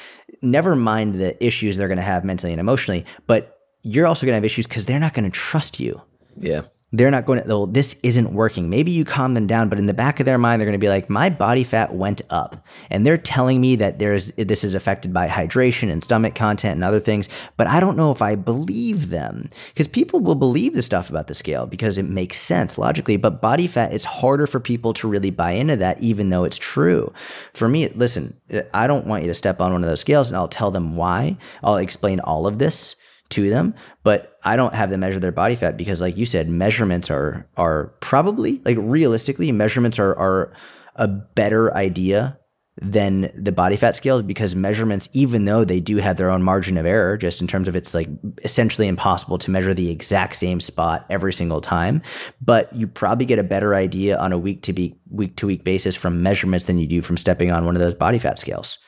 Never 0.43 0.75
mind 0.77 1.21
the 1.21 1.45
issues 1.45 1.77
they're 1.77 1.89
gonna 1.89 2.03
have 2.03 2.25
mentally 2.25 2.53
and 2.53 2.61
emotionally, 2.61 3.05
but 3.27 3.59
you're 3.83 4.07
also 4.07 4.27
gonna 4.27 4.37
have 4.37 4.45
issues 4.45 4.67
because 4.67 4.87
they're 4.87 5.01
not 5.01 5.15
gonna 5.15 5.31
trust 5.31 5.81
you 5.81 6.01
Yeah. 6.39 6.63
They're 6.93 7.11
not 7.11 7.25
going 7.25 7.41
to, 7.41 7.49
well, 7.49 7.67
this 7.67 7.95
isn't 8.03 8.33
working. 8.33 8.69
Maybe 8.69 8.91
you 8.91 9.05
calm 9.05 9.35
them 9.35 9.47
down, 9.47 9.69
but 9.69 9.79
in 9.79 9.87
the 9.87 9.95
back 9.95 10.19
of 10.19 10.27
their 10.27 10.39
mind, 10.39 10.61
they're 10.61 10.67
going 10.67 10.79
to 10.79 10.85
be 10.85 10.89
like, 10.89 11.09
my 11.09 11.31
body 11.31 11.63
fat 11.63 11.95
went 11.95 12.23
up. 12.31 12.65
And 12.91 13.07
they're 13.07 13.17
telling 13.17 13.61
me 13.61 13.77
that 13.77 14.01
there's, 14.01 14.33
this 14.33 14.65
is 14.65 14.75
affected 14.75 15.13
by 15.13 15.29
hydration 15.29 15.91
and 15.91 16.03
stomach 16.03 16.35
content 16.35 16.75
and 16.75 16.85
other 16.85 16.99
things, 16.99 17.29
but 17.57 17.69
I 17.69 17.79
don't 17.79 17.97
know 17.97 18.11
if 18.11 18.23
I 18.23 18.35
believe 18.35 19.11
them. 19.11 19.49
Because 19.69 19.87
people 19.87 20.19
will 20.19 20.35
believe 20.35 20.75
the 20.75 20.83
stuff 20.83 21.11
about 21.11 21.29
the 21.29 21.35
scale 21.35 21.67
because 21.67 21.97
it 21.97 22.05
makes 22.05 22.39
sense 22.39 22.77
logically, 22.77 23.17
but 23.17 23.41
body 23.41 23.69
fat 23.69 23.93
is 23.93 24.05
harder 24.05 24.49
for 24.49 24.59
people 24.59 24.93
to 24.95 25.09
really 25.09 25.31
buy 25.31 25.53
into 25.53 25.77
that, 25.77 26.03
even 26.03 26.31
though 26.31 26.43
it's 26.43 26.59
true. 26.59 27.13
For 27.55 27.69
me, 27.69 27.89
listen, 27.91 28.37
I 28.75 28.89
don't 28.89 29.07
want 29.07 29.23
you 29.23 29.29
to 29.29 29.35
step 29.35 29.61
on 29.61 29.73
one 29.73 29.85
of 29.85 29.89
those 29.89 30.01
scales 30.01 30.29
and 30.29 30.37
I'll 30.37 30.49
tell 30.49 30.73
them 30.73 30.97
why. 30.97 31.37
I'll 31.63 31.77
explain 31.77 32.19
all 32.19 32.49
of 32.49 32.59
this 32.59 32.97
to 33.31 33.49
them, 33.49 33.75
but 34.03 34.39
I 34.45 34.57
don't 34.57 34.75
have 34.75 34.91
them 34.91 35.01
measure 35.01 35.21
their 35.21 35.33
body 35.33 35.57
fat 35.57 35.77
because, 35.77 36.01
like 36.01 36.17
you 36.17 36.27
said, 36.27 36.49
measurements 36.49 37.11
are 37.11 37.49
are 37.57 37.87
probably 38.01 38.61
like 38.65 38.77
realistically 38.81 39.51
measurements 39.53 39.99
are 39.99 40.17
are 40.17 40.53
a 40.97 41.09
better 41.09 41.75
idea 41.75 42.37
than 42.83 43.31
the 43.35 43.53
body 43.53 43.77
fat 43.77 43.95
scales 43.95 44.23
because 44.23 44.55
measurements, 44.55 45.09
even 45.13 45.45
though 45.45 45.65
they 45.65 45.81
do 45.81 45.99
have 45.99 46.17
their 46.17 46.31
own 46.31 46.43
margin 46.43 46.79
of 46.79 46.87
error, 46.87 47.17
just 47.17 47.41
in 47.41 47.47
terms 47.47 47.69
of 47.69 47.77
it's 47.77 47.95
like 47.95 48.09
essentially 48.43 48.89
impossible 48.89 49.39
to 49.39 49.51
measure 49.51 49.75
the 49.75 49.91
exact 49.91 50.37
same 50.37 50.61
spot 50.61 51.05
every 51.11 51.33
single 51.33 51.61
time, 51.61 52.01
but 52.41 52.73
you 52.75 52.87
probably 52.87 53.27
get 53.27 53.39
a 53.39 53.45
better 53.45 53.75
idea 53.75 54.19
on 54.19 54.33
a 54.33 54.39
week 54.39 54.63
to 54.63 54.73
week 54.73 54.99
week 55.11 55.37
to 55.37 55.47
week 55.47 55.63
basis 55.63 55.95
from 55.95 56.23
measurements 56.23 56.67
than 56.67 56.79
you 56.79 56.87
do 56.87 57.03
from 57.03 57.17
stepping 57.17 57.51
on 57.51 57.67
one 57.67 57.77
of 57.77 57.81
those 57.81 57.95
body 57.95 58.19
fat 58.19 58.39
scales. 58.39 58.79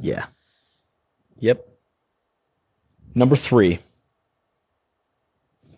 Yeah. 0.00 0.26
Yep. 1.40 1.75
Number 3.16 3.34
three. 3.34 3.78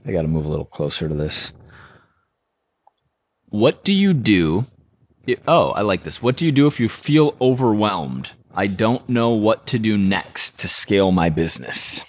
I 0.04 0.10
got 0.10 0.22
to 0.22 0.28
move 0.28 0.44
a 0.44 0.48
little 0.48 0.64
closer 0.64 1.08
to 1.08 1.14
this. 1.14 1.52
What 3.48 3.84
do 3.84 3.92
you 3.92 4.12
do? 4.12 4.66
i- 5.28 5.36
oh, 5.46 5.70
I 5.70 5.82
like 5.82 6.02
this. 6.02 6.20
What 6.22 6.36
do 6.36 6.44
you 6.44 6.52
do 6.52 6.66
if 6.66 6.80
you 6.80 6.88
feel 6.88 7.36
overwhelmed? 7.40 8.30
I 8.54 8.66
don't 8.66 9.08
know 9.08 9.30
what 9.30 9.66
to 9.68 9.78
do 9.78 9.96
next 9.96 10.58
to 10.60 10.68
scale 10.68 11.12
my 11.12 11.28
business. 11.30 12.00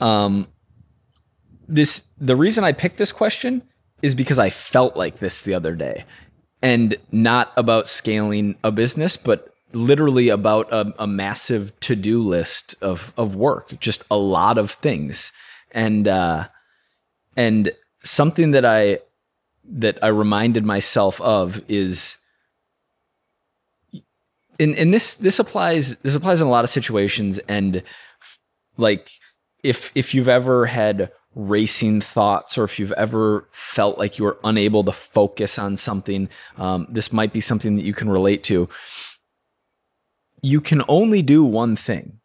Um, 0.00 0.46
this 1.66 2.12
the 2.18 2.36
reason 2.36 2.64
I 2.64 2.72
picked 2.72 2.98
this 2.98 3.12
question 3.12 3.62
is 4.02 4.14
because 4.14 4.38
I 4.38 4.50
felt 4.50 4.96
like 4.96 5.18
this 5.18 5.42
the 5.42 5.54
other 5.54 5.74
day, 5.74 6.04
and 6.62 6.96
not 7.10 7.52
about 7.56 7.88
scaling 7.88 8.56
a 8.62 8.70
business, 8.70 9.16
but 9.16 9.52
literally 9.72 10.28
about 10.28 10.72
a, 10.72 10.92
a 10.98 11.06
massive 11.06 11.78
to 11.80 11.96
do 11.96 12.22
list 12.22 12.74
of 12.80 13.12
of 13.16 13.34
work, 13.34 13.78
just 13.80 14.04
a 14.10 14.16
lot 14.16 14.58
of 14.58 14.72
things, 14.72 15.32
and 15.72 16.06
uh, 16.08 16.48
and 17.36 17.72
something 18.02 18.52
that 18.52 18.64
I 18.64 19.00
that 19.64 19.98
I 20.02 20.08
reminded 20.08 20.64
myself 20.64 21.20
of 21.20 21.62
is 21.68 22.16
and 24.58 24.76
and 24.76 24.92
this 24.92 25.14
this 25.14 25.38
applies 25.38 25.96
this 25.96 26.14
applies 26.14 26.40
in 26.40 26.46
a 26.46 26.50
lot 26.50 26.64
of 26.64 26.70
situations. 26.70 27.40
And 27.48 27.76
f- 27.76 28.38
like 28.76 29.10
if 29.62 29.90
if 29.94 30.14
you've 30.14 30.28
ever 30.28 30.66
had 30.66 31.10
racing 31.34 32.00
thoughts 32.00 32.58
or 32.58 32.64
if 32.64 32.78
you've 32.78 32.92
ever 32.92 33.48
felt 33.52 33.98
like 33.98 34.18
you 34.18 34.24
were 34.24 34.38
unable 34.42 34.82
to 34.82 34.90
focus 34.90 35.60
on 35.60 35.76
something 35.76 36.28
um, 36.56 36.88
this 36.90 37.12
might 37.12 37.32
be 37.32 37.40
something 37.40 37.76
that 37.76 37.84
you 37.84 37.94
can 37.94 38.08
relate 38.08 38.42
to 38.42 38.68
you 40.42 40.60
can 40.60 40.82
only 40.88 41.22
do 41.22 41.44
one 41.44 41.76
thing 41.76 42.18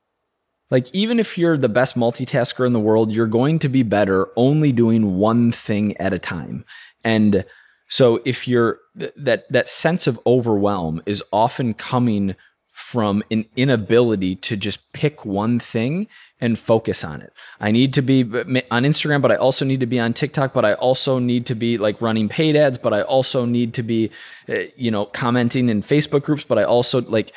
like 0.72 0.94
even 0.94 1.20
if 1.20 1.38
you're 1.38 1.58
the 1.58 1.70
best 1.70 1.96
multitasker 1.96 2.66
in 2.66 2.74
the 2.74 2.80
world 2.80 3.12
you're 3.12 3.28
going 3.28 3.60
to 3.60 3.70
be 3.70 3.84
better 3.84 4.28
only 4.36 4.72
doing 4.72 5.18
one 5.18 5.52
thing 5.52 5.96
at 5.98 6.14
a 6.14 6.20
time 6.20 6.66
and 7.04 7.46
so 7.88 8.22
if 8.26 8.48
you're 8.48 8.80
th- 8.98 9.14
that 9.16 9.52
that 9.52 9.70
sense 9.70 10.08
of 10.08 10.20
overwhelm 10.26 11.02
is 11.06 11.24
often 11.32 11.74
coming 11.74 12.36
from 12.76 13.24
an 13.32 13.46
inability 13.56 14.36
to 14.36 14.58
just 14.58 14.92
pick 14.92 15.24
one 15.24 15.62
thing 15.62 16.08
and 16.42 16.60
focus 16.60 17.06
on 17.06 17.22
it. 17.22 17.32
I 17.62 17.72
need 17.72 17.94
to 17.94 18.02
be 18.02 18.24
on 18.24 18.84
Instagram, 18.84 19.22
but 19.22 19.32
I 19.32 19.38
also 19.38 19.64
need 19.64 19.80
to 19.80 19.86
be 19.86 19.98
on 19.98 20.12
TikTok, 20.12 20.52
but 20.54 20.66
I 20.66 20.74
also 20.74 21.18
need 21.18 21.46
to 21.46 21.56
be 21.56 21.78
like 21.78 22.02
running 22.02 22.28
paid 22.28 22.58
ads, 22.58 22.78
but 22.78 22.94
I 22.94 23.02
also 23.02 23.46
need 23.46 23.74
to 23.76 23.84
be 23.84 24.12
uh, 24.50 24.56
you 24.76 24.92
know 24.92 25.06
commenting 25.06 25.70
in 25.70 25.84
Facebook 25.84 26.24
groups, 26.24 26.44
but 26.44 26.60
I 26.60 26.64
also 26.64 27.00
like 27.02 27.32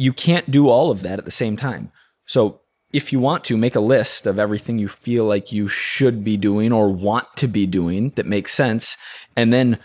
you 0.00 0.12
can't 0.12 0.50
do 0.50 0.68
all 0.68 0.90
of 0.90 1.02
that 1.02 1.18
at 1.18 1.24
the 1.24 1.30
same 1.30 1.56
time. 1.56 1.92
So 2.26 2.60
if 2.92 3.12
you 3.12 3.20
want 3.20 3.44
to 3.44 3.56
make 3.56 3.76
a 3.76 3.80
list 3.80 4.26
of 4.26 4.38
everything 4.38 4.78
you 4.78 4.88
feel 4.88 5.24
like 5.24 5.52
you 5.52 5.68
should 5.68 6.24
be 6.24 6.36
doing 6.36 6.72
or 6.72 6.88
want 6.88 7.26
to 7.36 7.46
be 7.46 7.66
doing 7.66 8.10
that 8.16 8.26
makes 8.26 8.52
sense 8.52 8.96
and 9.36 9.52
then 9.52 9.78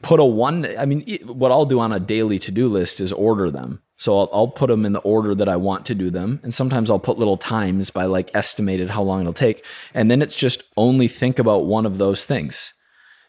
put 0.00 0.18
a 0.18 0.24
one 0.24 0.66
i 0.78 0.84
mean 0.86 1.02
what 1.26 1.52
i'll 1.52 1.66
do 1.66 1.78
on 1.78 1.92
a 1.92 2.00
daily 2.00 2.38
to-do 2.38 2.68
list 2.68 3.00
is 3.00 3.12
order 3.12 3.50
them 3.50 3.82
So 4.02 4.18
I'll, 4.18 4.30
I'll 4.32 4.48
put 4.48 4.66
them 4.66 4.84
in 4.84 4.94
the 4.94 5.00
order 5.00 5.32
that 5.32 5.48
I 5.48 5.54
want 5.54 5.86
to 5.86 5.94
do 5.94 6.10
them. 6.10 6.40
And 6.42 6.52
sometimes 6.52 6.90
I'll 6.90 6.98
put 6.98 7.18
little 7.18 7.36
times 7.36 7.90
by 7.90 8.06
like 8.06 8.32
estimated 8.34 8.90
how 8.90 9.02
long 9.04 9.20
it'll 9.20 9.32
take. 9.32 9.64
And 9.94 10.10
then 10.10 10.22
it's 10.22 10.34
just 10.34 10.64
only 10.76 11.06
think 11.06 11.38
about 11.38 11.66
one 11.66 11.86
of 11.86 11.98
those 11.98 12.24
things. 12.24 12.74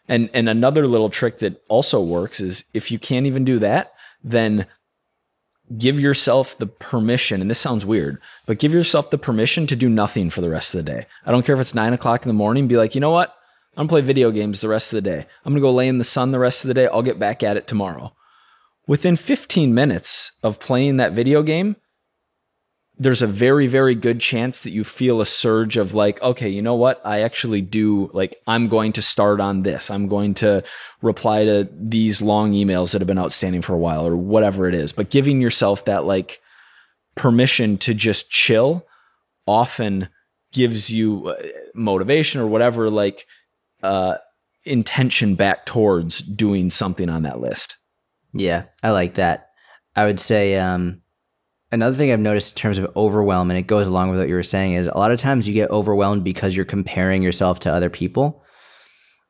And 0.08 0.28
and 0.34 0.48
another 0.48 0.88
little 0.88 1.10
trick 1.10 1.38
that 1.38 1.62
also 1.68 2.02
works 2.02 2.40
is 2.40 2.64
if 2.74 2.90
you 2.90 2.98
can't 2.98 3.24
even 3.26 3.44
do 3.44 3.60
that, 3.60 3.92
then 4.24 4.66
give 5.78 5.98
yourself 5.98 6.56
the 6.58 6.66
permission, 6.66 7.40
and 7.40 7.50
this 7.50 7.58
sounds 7.58 7.86
weird, 7.86 8.20
but 8.46 8.58
give 8.58 8.72
yourself 8.72 9.10
the 9.10 9.18
permission 9.18 9.66
to 9.66 9.76
do 9.76 9.88
nothing 9.88 10.30
for 10.30 10.40
the 10.40 10.50
rest 10.50 10.74
of 10.74 10.84
the 10.84 10.90
day. 10.90 11.06
I 11.24 11.30
don't 11.30 11.44
care 11.44 11.54
if 11.54 11.60
it's 11.60 11.74
nine 11.74 11.92
o'clock 11.92 12.22
in 12.22 12.28
the 12.28 12.34
morning, 12.34 12.68
be 12.68 12.76
like, 12.76 12.94
you 12.94 13.00
know 13.00 13.10
what? 13.10 13.34
I'm 13.76 13.86
gonna 13.86 13.88
play 13.88 14.00
video 14.02 14.30
games 14.30 14.60
the 14.60 14.68
rest 14.68 14.92
of 14.92 14.96
the 14.96 15.10
day. 15.10 15.26
I'm 15.44 15.52
gonna 15.52 15.60
go 15.60 15.72
lay 15.72 15.88
in 15.88 15.98
the 15.98 16.04
sun 16.04 16.30
the 16.30 16.38
rest 16.38 16.62
of 16.62 16.68
the 16.68 16.74
day. 16.74 16.86
I'll 16.86 17.02
get 17.02 17.18
back 17.18 17.42
at 17.42 17.56
it 17.56 17.66
tomorrow. 17.66 18.12
Within 18.86 19.16
15 19.16 19.74
minutes 19.74 20.32
of 20.42 20.60
playing 20.60 20.98
that 20.98 21.12
video 21.12 21.42
game, 21.42 21.76
there's 22.98 23.22
a 23.22 23.26
very 23.26 23.66
very 23.66 23.94
good 23.94 24.20
chance 24.20 24.60
that 24.60 24.70
you 24.70 24.84
feel 24.84 25.20
a 25.20 25.26
surge 25.26 25.76
of 25.76 25.94
like 25.94 26.20
okay 26.22 26.48
you 26.48 26.62
know 26.62 26.74
what? 26.74 27.00
I 27.04 27.22
actually 27.22 27.60
do 27.60 28.10
like 28.12 28.36
i'm 28.46 28.68
going 28.68 28.92
to 28.92 29.02
start 29.02 29.40
on 29.40 29.62
this. 29.62 29.90
I'm 29.90 30.08
going 30.08 30.34
to 30.34 30.62
reply 31.02 31.44
to 31.44 31.68
these 31.72 32.22
long 32.22 32.52
emails 32.52 32.92
that 32.92 33.00
have 33.00 33.08
been 33.08 33.18
outstanding 33.18 33.62
for 33.62 33.74
a 33.74 33.78
while 33.78 34.06
or 34.06 34.16
whatever 34.16 34.68
it 34.68 34.74
is. 34.74 34.92
But 34.92 35.10
giving 35.10 35.40
yourself 35.40 35.84
that 35.86 36.04
like 36.04 36.40
permission 37.14 37.78
to 37.78 37.94
just 37.94 38.30
chill 38.30 38.86
often 39.46 40.08
gives 40.52 40.88
you 40.90 41.28
uh, 41.28 41.34
motivation 41.74 42.40
or 42.40 42.46
whatever 42.46 42.90
like 42.90 43.26
uh 43.82 44.16
intention 44.64 45.34
back 45.34 45.66
towards 45.66 46.20
doing 46.20 46.70
something 46.70 47.08
on 47.08 47.22
that 47.22 47.40
list. 47.40 47.76
Yeah, 48.32 48.64
I 48.82 48.90
like 48.90 49.14
that. 49.14 49.50
I 49.94 50.06
would 50.06 50.18
say 50.18 50.56
um, 50.58 51.02
another 51.72 51.96
thing 51.96 52.12
I've 52.12 52.20
noticed 52.20 52.56
in 52.56 52.60
terms 52.60 52.78
of 52.78 52.96
overwhelm, 52.96 53.50
and 53.50 53.58
it 53.58 53.66
goes 53.66 53.86
along 53.86 54.10
with 54.10 54.18
what 54.18 54.28
you 54.28 54.34
were 54.34 54.42
saying, 54.42 54.74
is 54.74 54.86
a 54.86 54.98
lot 54.98 55.10
of 55.10 55.18
times 55.18 55.46
you 55.46 55.54
get 55.54 55.70
overwhelmed 55.70 56.24
because 56.24 56.54
you're 56.54 56.64
comparing 56.64 57.22
yourself 57.22 57.60
to 57.60 57.72
other 57.72 57.90
people. 57.90 58.42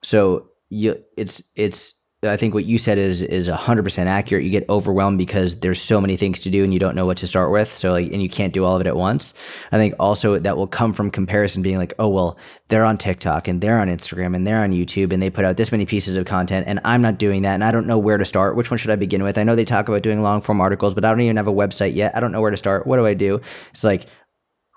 So 0.02 0.48
you, 0.70 1.02
it's 1.16 1.42
it's. 1.54 1.94
I 2.24 2.36
think 2.36 2.54
what 2.54 2.64
you 2.64 2.78
said 2.78 2.98
is 2.98 3.22
is 3.22 3.48
hundred 3.48 3.82
percent 3.82 4.08
accurate. 4.08 4.44
You 4.44 4.50
get 4.50 4.68
overwhelmed 4.68 5.18
because 5.18 5.56
there's 5.56 5.80
so 5.80 6.00
many 6.00 6.16
things 6.16 6.40
to 6.40 6.50
do 6.50 6.64
and 6.64 6.72
you 6.72 6.78
don't 6.78 6.94
know 6.94 7.06
what 7.06 7.18
to 7.18 7.26
start 7.26 7.50
with. 7.50 7.74
So 7.74 7.92
like, 7.92 8.12
and 8.12 8.22
you 8.22 8.28
can't 8.28 8.52
do 8.52 8.64
all 8.64 8.74
of 8.74 8.80
it 8.80 8.86
at 8.86 8.96
once. 8.96 9.34
I 9.72 9.78
think 9.78 9.94
also 9.98 10.38
that 10.38 10.56
will 10.56 10.66
come 10.66 10.92
from 10.92 11.10
comparison, 11.10 11.62
being 11.62 11.78
like, 11.78 11.94
oh 11.98 12.08
well, 12.08 12.38
they're 12.68 12.84
on 12.84 12.98
TikTok 12.98 13.48
and 13.48 13.60
they're 13.60 13.78
on 13.78 13.88
Instagram 13.88 14.34
and 14.34 14.46
they're 14.46 14.62
on 14.62 14.72
YouTube 14.72 15.12
and 15.12 15.22
they 15.22 15.30
put 15.30 15.44
out 15.44 15.56
this 15.56 15.72
many 15.72 15.86
pieces 15.86 16.16
of 16.16 16.26
content 16.26 16.66
and 16.66 16.80
I'm 16.84 17.02
not 17.02 17.18
doing 17.18 17.42
that 17.42 17.54
and 17.54 17.64
I 17.64 17.70
don't 17.70 17.86
know 17.86 17.98
where 17.98 18.18
to 18.18 18.24
start. 18.24 18.56
Which 18.56 18.70
one 18.70 18.78
should 18.78 18.90
I 18.90 18.96
begin 18.96 19.22
with? 19.22 19.38
I 19.38 19.44
know 19.44 19.54
they 19.54 19.64
talk 19.64 19.88
about 19.88 20.02
doing 20.02 20.22
long 20.22 20.40
form 20.40 20.60
articles, 20.60 20.94
but 20.94 21.04
I 21.04 21.10
don't 21.10 21.20
even 21.20 21.36
have 21.36 21.48
a 21.48 21.52
website 21.52 21.94
yet. 21.94 22.16
I 22.16 22.20
don't 22.20 22.32
know 22.32 22.40
where 22.40 22.50
to 22.50 22.56
start. 22.56 22.86
What 22.86 22.96
do 22.96 23.06
I 23.06 23.14
do? 23.14 23.40
It's 23.70 23.84
like 23.84 24.06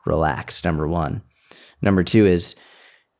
relax. 0.06 0.64
Number 0.64 0.88
one. 0.88 1.22
Number 1.82 2.04
two 2.04 2.26
is 2.26 2.56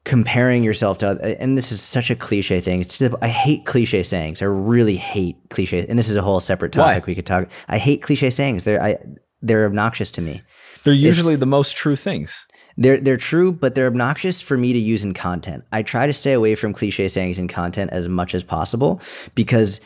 comparing 0.08 0.64
yourself 0.64 1.00
to 1.00 1.20
and 1.42 1.58
this 1.58 1.70
is 1.70 1.82
such 1.82 2.10
a 2.10 2.16
cliche 2.16 2.62
thing. 2.62 2.80
It's 2.80 2.98
just, 2.98 3.14
i 3.22 3.28
hate 3.28 3.66
cliche 3.66 4.04
sayings. 4.04 4.42
I 4.42 4.46
really 4.46 4.96
hate 4.96 5.36
cliche 5.50 5.86
and 5.86 6.00
this 6.00 6.08
is 6.08 6.16
a 6.16 6.22
whole 6.22 6.40
separate 6.40 6.72
topic 6.72 7.04
Why? 7.04 7.08
we 7.08 7.14
could 7.14 7.26
talk. 7.26 7.50
I 7.68 7.78
hate 7.78 8.02
cliche 8.02 8.30
sayings. 8.30 8.64
They're 8.64 8.82
I, 8.82 8.98
they're 9.42 9.66
obnoxious 9.66 10.10
to 10.12 10.22
me. 10.22 10.42
They're 10.86 10.94
usually 10.94 11.36
the 11.36 11.46
most 11.46 11.76
true 11.76 11.98
things. 11.98 12.48
They're 12.78 13.02
they're 13.02 13.18
true 13.18 13.52
but 13.52 13.76
they're 13.76 13.88
obnoxious 13.88 14.40
for 14.40 14.56
me 14.56 14.72
to 14.72 14.80
use 14.80 15.04
in 15.04 15.14
content. 15.14 15.66
I 15.74 15.84
try 15.84 16.08
to 16.08 16.14
stay 16.14 16.32
away 16.32 16.56
from 16.56 16.72
cliche 16.72 17.10
sayings 17.10 17.38
in 17.38 17.50
content 17.50 17.92
as 17.92 18.08
much 18.08 18.34
as 18.34 18.44
possible 18.44 19.02
because 19.36 19.82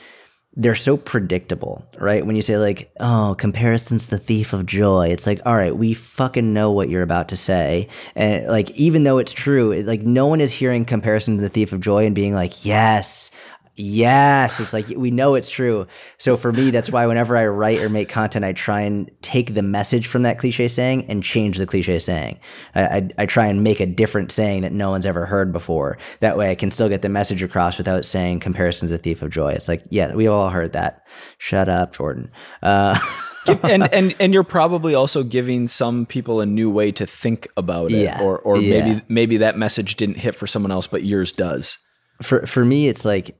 they're 0.55 0.75
so 0.75 0.97
predictable, 0.97 1.85
right? 1.97 2.25
When 2.25 2.35
you 2.35 2.41
say 2.41 2.57
like, 2.57 2.91
"Oh, 2.99 3.35
comparison's 3.37 4.07
the 4.07 4.17
thief 4.17 4.51
of 4.51 4.65
joy," 4.65 5.07
it's 5.07 5.25
like, 5.25 5.39
all 5.45 5.55
right, 5.55 5.75
we 5.75 5.93
fucking 5.93 6.53
know 6.53 6.71
what 6.71 6.89
you're 6.89 7.03
about 7.03 7.29
to 7.29 7.37
say, 7.37 7.87
and 8.15 8.47
like, 8.47 8.69
even 8.71 9.03
though 9.03 9.17
it's 9.17 9.31
true, 9.31 9.81
like, 9.83 10.01
no 10.01 10.27
one 10.27 10.41
is 10.41 10.51
hearing 10.51 10.83
comparison 10.83 11.37
to 11.37 11.41
the 11.41 11.49
thief 11.49 11.71
of 11.71 11.79
joy 11.79 12.05
and 12.05 12.15
being 12.15 12.33
like, 12.33 12.65
"Yes, 12.65 13.31
yes," 13.75 14.59
it's 14.59 14.73
like 14.73 14.87
we 14.89 15.11
know 15.11 15.35
it's 15.35 15.49
true. 15.49 15.87
So 16.17 16.37
for 16.37 16.51
me, 16.51 16.71
that's 16.71 16.91
why 16.91 17.05
whenever 17.05 17.35
I 17.37 17.45
write 17.47 17.79
or 17.79 17.89
make 17.89 18.09
content, 18.09 18.45
I 18.45 18.53
try 18.53 18.81
and 18.81 19.09
take 19.21 19.53
the 19.53 19.61
message 19.61 20.07
from 20.07 20.23
that 20.23 20.39
cliche 20.39 20.67
saying 20.67 21.05
and 21.07 21.23
change 21.23 21.57
the 21.57 21.65
cliche 21.65 21.99
saying. 21.99 22.39
I, 22.75 22.81
I, 22.83 23.09
I 23.19 23.25
try 23.25 23.47
and 23.47 23.63
make 23.63 23.79
a 23.79 23.85
different 23.85 24.31
saying 24.31 24.61
that 24.61 24.73
no 24.73 24.89
one's 24.89 25.05
ever 25.05 25.25
heard 25.25 25.51
before. 25.51 25.97
That 26.19 26.37
way, 26.37 26.51
I 26.51 26.55
can 26.55 26.71
still 26.71 26.89
get 26.89 27.01
the 27.01 27.09
message 27.09 27.43
across 27.43 27.77
without 27.77 28.05
saying 28.05 28.39
comparison 28.41 28.87
to 28.87 28.93
the 28.93 29.01
thief 29.01 29.21
of 29.21 29.29
joy. 29.31 29.51
It's 29.53 29.67
like, 29.67 29.83
yeah, 29.89 30.13
we 30.13 30.27
all 30.27 30.49
heard 30.49 30.73
that. 30.73 31.01
Shut 31.37 31.69
up, 31.69 31.93
Jordan. 31.93 32.31
Uh, 32.61 32.99
and 33.63 33.91
and 33.91 34.15
and 34.19 34.33
you're 34.33 34.43
probably 34.43 34.93
also 34.93 35.23
giving 35.23 35.67
some 35.67 36.05
people 36.05 36.41
a 36.41 36.45
new 36.45 36.69
way 36.69 36.91
to 36.91 37.07
think 37.07 37.47
about 37.57 37.89
it 37.91 38.03
Yeah. 38.03 38.21
or 38.21 38.37
or 38.37 38.57
Yeah. 38.57 38.85
maybe 38.85 39.01
maybe 39.09 39.37
that 39.37 39.57
message 39.57 39.95
didn't 39.95 40.17
hit 40.17 40.35
for 40.35 40.45
someone 40.45 40.71
else 40.71 40.85
but 40.85 41.03
yours 41.03 41.31
does 41.31 41.79
for 42.21 42.45
for 42.45 42.63
me 42.63 42.87
it's 42.87 43.03
like 43.03 43.35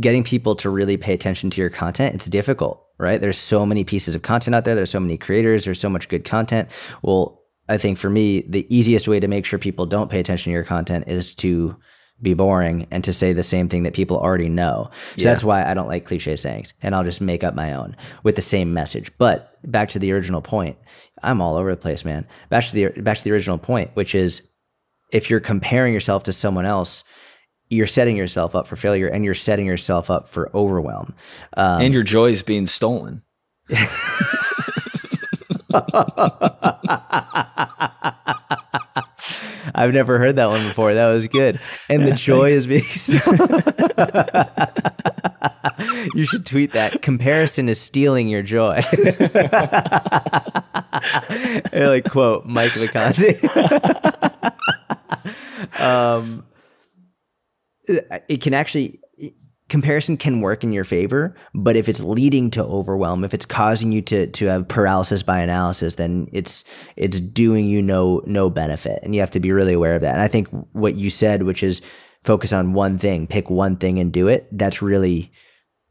getting 0.00 0.24
people 0.24 0.56
to 0.56 0.70
really 0.70 0.96
pay 0.96 1.12
attention 1.12 1.50
to 1.50 1.60
your 1.60 1.70
content 1.70 2.14
it's 2.14 2.26
difficult 2.26 2.82
right? 3.02 3.20
There's 3.20 3.38
so 3.38 3.66
many 3.66 3.84
pieces 3.84 4.14
of 4.14 4.22
content 4.22 4.54
out 4.54 4.64
there. 4.64 4.76
There's 4.76 4.90
so 4.90 5.00
many 5.00 5.18
creators. 5.18 5.64
There's 5.64 5.80
so 5.80 5.90
much 5.90 6.08
good 6.08 6.24
content. 6.24 6.70
Well 7.02 7.40
i 7.68 7.78
think 7.78 7.96
for 7.96 8.10
me 8.10 8.42
the 8.48 8.66
easiest 8.76 9.06
way 9.06 9.20
to 9.20 9.28
make 9.28 9.46
sure 9.46 9.56
people 9.56 9.86
don't 9.86 10.10
pay 10.10 10.18
attention 10.18 10.50
to 10.50 10.54
your 10.54 10.64
content 10.64 11.04
is 11.06 11.32
to 11.32 11.76
be 12.20 12.34
boring 12.34 12.88
and 12.90 13.04
to 13.04 13.12
say 13.12 13.32
the 13.32 13.44
same 13.44 13.68
thing 13.68 13.84
that 13.84 13.94
people 13.94 14.18
already 14.18 14.48
know. 14.48 14.90
So 15.16 15.24
that's 15.24 15.44
why 15.44 15.64
i 15.64 15.72
don't 15.72 15.86
like 15.86 16.04
cliche 16.04 16.34
sayings 16.34 16.74
and 16.82 16.92
i'll 16.92 17.04
just 17.04 17.20
make 17.20 17.44
up 17.44 17.54
my 17.54 17.72
own 17.72 17.96
with 18.24 18.34
the 18.34 18.42
same 18.42 18.74
message. 18.74 19.12
But 19.16 19.56
back 19.70 19.90
to 19.90 20.00
the 20.00 20.12
original 20.12 20.42
point 20.42 20.76
i'm 21.22 21.40
all 21.40 21.56
over 21.56 21.70
the 21.70 21.80
place 21.80 22.04
man. 22.04 22.26
Back 22.48 22.64
to 22.66 22.74
the 22.74 22.88
back 23.00 23.18
to 23.18 23.24
the 23.24 23.32
original 23.32 23.58
point 23.58 23.92
which 23.94 24.14
is 24.14 24.42
if 25.12 25.30
you're 25.30 25.40
comparing 25.40 25.94
yourself 25.94 26.24
to 26.24 26.32
someone 26.32 26.66
else, 26.66 27.04
you're 27.72 27.86
setting 27.86 28.16
yourself 28.16 28.54
up 28.54 28.66
for 28.66 28.76
failure 28.76 29.08
and 29.08 29.24
you're 29.24 29.34
setting 29.34 29.66
yourself 29.66 30.10
up 30.10 30.28
for 30.28 30.50
overwhelm. 30.54 31.14
Um, 31.56 31.82
and 31.82 31.94
your 31.94 32.02
joy 32.02 32.30
is 32.30 32.42
being 32.42 32.66
stolen 32.66 33.22
I've 39.74 39.92
never 39.92 40.18
heard 40.18 40.36
that 40.36 40.48
one 40.48 40.68
before. 40.68 40.92
That 40.92 41.10
was 41.12 41.28
good. 41.28 41.58
And 41.88 42.06
the 42.06 42.12
joy 42.12 42.50
is 42.50 42.66
being. 42.66 42.82
you 46.14 46.26
should 46.26 46.44
tweet 46.44 46.72
that. 46.72 47.00
Comparison 47.00 47.70
is 47.70 47.80
stealing 47.80 48.28
your 48.28 48.42
joy. 48.42 48.82
Like 51.72 52.10
quote 52.10 52.44
Mike 52.44 52.72
McConaughey. 52.72 53.40
um, 55.80 56.44
it 58.28 58.40
can 58.40 58.54
actually 58.54 59.00
comparison 59.72 60.18
can 60.18 60.42
work 60.42 60.62
in 60.62 60.70
your 60.70 60.84
favor, 60.84 61.34
but 61.54 61.76
if 61.76 61.88
it's 61.88 62.00
leading 62.00 62.50
to 62.50 62.62
overwhelm, 62.62 63.24
if 63.24 63.32
it's 63.32 63.46
causing 63.46 63.90
you 63.90 64.02
to 64.02 64.26
to 64.26 64.46
have 64.46 64.68
paralysis 64.68 65.22
by 65.22 65.40
analysis, 65.40 65.94
then 65.94 66.28
it's 66.30 66.62
it's 66.96 67.18
doing 67.18 67.66
you 67.66 67.80
no 67.80 68.22
no 68.26 68.50
benefit, 68.50 69.00
and 69.02 69.14
you 69.14 69.20
have 69.20 69.30
to 69.30 69.40
be 69.40 69.50
really 69.50 69.72
aware 69.72 69.94
of 69.94 70.02
that. 70.02 70.12
And 70.12 70.22
I 70.22 70.28
think 70.28 70.48
what 70.72 70.96
you 70.96 71.08
said, 71.08 71.44
which 71.44 71.62
is 71.62 71.80
focus 72.22 72.52
on 72.52 72.74
one 72.74 72.98
thing, 72.98 73.26
pick 73.26 73.48
one 73.48 73.76
thing 73.76 73.98
and 73.98 74.12
do 74.12 74.28
it. 74.28 74.46
That's 74.52 74.82
really 74.82 75.32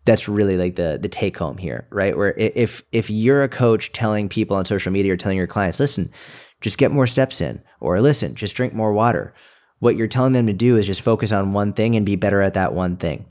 that's 0.06 0.28
really 0.28 0.58
like 0.58 0.76
the 0.76 1.00
the 1.02 1.10
take 1.10 1.38
home 1.38 1.58
here, 1.58 1.88
right? 1.90 2.16
Where 2.16 2.34
if 2.38 2.84
if 2.92 3.10
you're 3.10 3.42
a 3.42 3.50
coach 3.50 3.92
telling 3.92 4.30
people 4.30 4.58
on 4.58 4.66
social 4.66 4.92
media 4.92 5.14
or 5.14 5.18
telling 5.18 5.38
your 5.40 5.48
clients, 5.48 5.80
listen, 5.80 6.12
just 6.62 6.78
get 6.78 6.92
more 6.92 7.08
steps 7.08 7.42
in, 7.42 7.64
or 7.80 8.00
listen, 8.00 8.36
just 8.36 8.56
drink 8.56 8.76
more 8.76 8.94
water. 8.94 9.34
What 9.82 9.98
you're 9.98 10.08
telling 10.08 10.34
them 10.34 10.48
to 10.48 10.54
do 10.54 10.78
is 10.78 10.88
just 10.88 11.02
focus 11.02 11.32
on 11.32 11.54
one 11.54 11.74
thing 11.74 11.96
and 11.96 12.06
be 12.06 12.16
better 12.16 12.42
at 12.42 12.54
that 12.54 12.74
one 12.74 12.98
thing. 12.98 13.26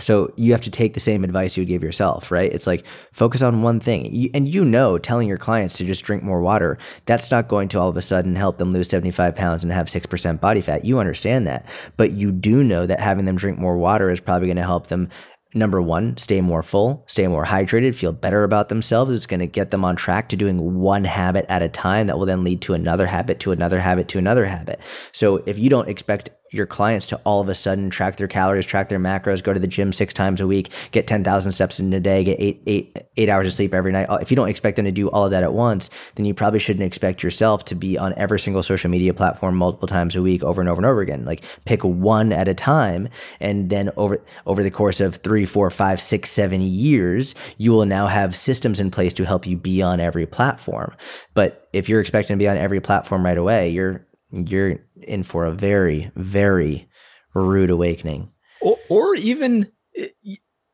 So 0.00 0.32
you 0.36 0.52
have 0.52 0.60
to 0.60 0.70
take 0.70 0.94
the 0.94 1.00
same 1.00 1.24
advice 1.24 1.56
you 1.56 1.62
would 1.62 1.68
give 1.68 1.82
yourself, 1.82 2.30
right? 2.30 2.52
It's 2.52 2.66
like 2.66 2.86
focus 3.12 3.42
on 3.42 3.62
one 3.62 3.80
thing. 3.80 4.30
And 4.32 4.46
you 4.46 4.64
know, 4.64 4.96
telling 4.96 5.26
your 5.26 5.38
clients 5.38 5.76
to 5.78 5.84
just 5.84 6.04
drink 6.04 6.22
more 6.22 6.40
water, 6.40 6.78
that's 7.06 7.30
not 7.30 7.48
going 7.48 7.68
to 7.70 7.80
all 7.80 7.88
of 7.88 7.96
a 7.96 8.02
sudden 8.02 8.36
help 8.36 8.58
them 8.58 8.72
lose 8.72 8.88
75 8.88 9.34
pounds 9.34 9.64
and 9.64 9.72
have 9.72 9.86
6% 9.86 10.40
body 10.40 10.60
fat. 10.60 10.84
You 10.84 11.00
understand 11.00 11.48
that. 11.48 11.66
But 11.96 12.12
you 12.12 12.30
do 12.30 12.62
know 12.62 12.86
that 12.86 13.00
having 13.00 13.24
them 13.24 13.36
drink 13.36 13.58
more 13.58 13.76
water 13.76 14.10
is 14.10 14.20
probably 14.20 14.46
going 14.46 14.56
to 14.56 14.62
help 14.62 14.86
them 14.86 15.08
number 15.54 15.80
one, 15.80 16.16
stay 16.16 16.40
more 16.40 16.62
full, 16.62 17.04
stay 17.06 17.26
more 17.26 17.44
hydrated, 17.44 17.94
feel 17.94 18.12
better 18.12 18.44
about 18.44 18.68
themselves. 18.68 19.12
It's 19.12 19.26
going 19.26 19.40
to 19.40 19.46
get 19.46 19.70
them 19.70 19.84
on 19.84 19.96
track 19.96 20.28
to 20.30 20.36
doing 20.36 20.74
one 20.74 21.04
habit 21.04 21.46
at 21.48 21.62
a 21.62 21.68
time 21.68 22.06
that 22.06 22.18
will 22.18 22.26
then 22.26 22.44
lead 22.44 22.60
to 22.62 22.74
another 22.74 23.06
habit, 23.06 23.40
to 23.40 23.52
another 23.52 23.80
habit, 23.80 24.08
to 24.08 24.18
another 24.18 24.46
habit. 24.46 24.80
So 25.12 25.36
if 25.46 25.58
you 25.58 25.70
don't 25.70 25.88
expect 25.88 26.30
your 26.50 26.66
clients 26.66 27.06
to 27.06 27.16
all 27.24 27.40
of 27.40 27.48
a 27.48 27.54
sudden 27.54 27.90
track 27.90 28.16
their 28.16 28.28
calories, 28.28 28.66
track 28.66 28.88
their 28.88 28.98
macros, 28.98 29.42
go 29.42 29.52
to 29.52 29.60
the 29.60 29.66
gym 29.66 29.92
six 29.92 30.14
times 30.14 30.40
a 30.40 30.46
week, 30.46 30.70
get 30.92 31.06
10,000 31.06 31.52
steps 31.52 31.78
in 31.78 31.92
a 31.92 32.00
day, 32.00 32.24
get 32.24 32.40
eight, 32.40 32.62
eight, 32.66 32.98
eight 33.16 33.28
hours 33.28 33.46
of 33.46 33.52
sleep 33.52 33.74
every 33.74 33.92
night. 33.92 34.06
If 34.20 34.30
you 34.30 34.36
don't 34.36 34.48
expect 34.48 34.76
them 34.76 34.84
to 34.84 34.92
do 34.92 35.08
all 35.10 35.24
of 35.24 35.30
that 35.30 35.42
at 35.42 35.52
once, 35.52 35.90
then 36.14 36.26
you 36.26 36.34
probably 36.34 36.58
shouldn't 36.58 36.84
expect 36.84 37.22
yourself 37.22 37.64
to 37.66 37.74
be 37.74 37.98
on 37.98 38.14
every 38.16 38.40
single 38.40 38.62
social 38.62 38.90
media 38.90 39.12
platform 39.14 39.56
multiple 39.56 39.88
times 39.88 40.16
a 40.16 40.22
week 40.22 40.42
over 40.42 40.60
and 40.60 40.68
over 40.68 40.78
and 40.78 40.86
over 40.86 41.00
again. 41.00 41.24
Like 41.24 41.44
pick 41.64 41.82
one 41.84 42.32
at 42.32 42.48
a 42.48 42.54
time. 42.54 43.08
And 43.40 43.70
then 43.70 43.90
over, 43.96 44.20
over 44.46 44.62
the 44.62 44.70
course 44.70 45.00
of 45.00 45.16
three, 45.16 45.46
four, 45.46 45.70
five, 45.70 46.00
six, 46.00 46.30
seven 46.30 46.60
years, 46.60 47.34
you 47.58 47.72
will 47.72 47.86
now 47.86 48.06
have 48.06 48.34
systems 48.36 48.80
in 48.80 48.90
place 48.90 49.14
to 49.14 49.24
help 49.24 49.46
you 49.46 49.56
be 49.56 49.82
on 49.82 50.00
every 50.00 50.26
platform. 50.26 50.94
But 51.34 51.68
if 51.72 51.88
you're 51.88 52.00
expecting 52.00 52.34
to 52.34 52.38
be 52.38 52.48
on 52.48 52.56
every 52.56 52.80
platform 52.80 53.24
right 53.24 53.36
away, 53.36 53.70
you're 53.70 54.06
you're 54.30 54.78
in 55.00 55.22
for 55.22 55.44
a 55.46 55.52
very, 55.52 56.10
very 56.14 56.88
rude 57.34 57.70
awakening. 57.70 58.30
Or, 58.60 58.78
or 58.88 59.14
even 59.14 59.70
eh, 59.96 60.08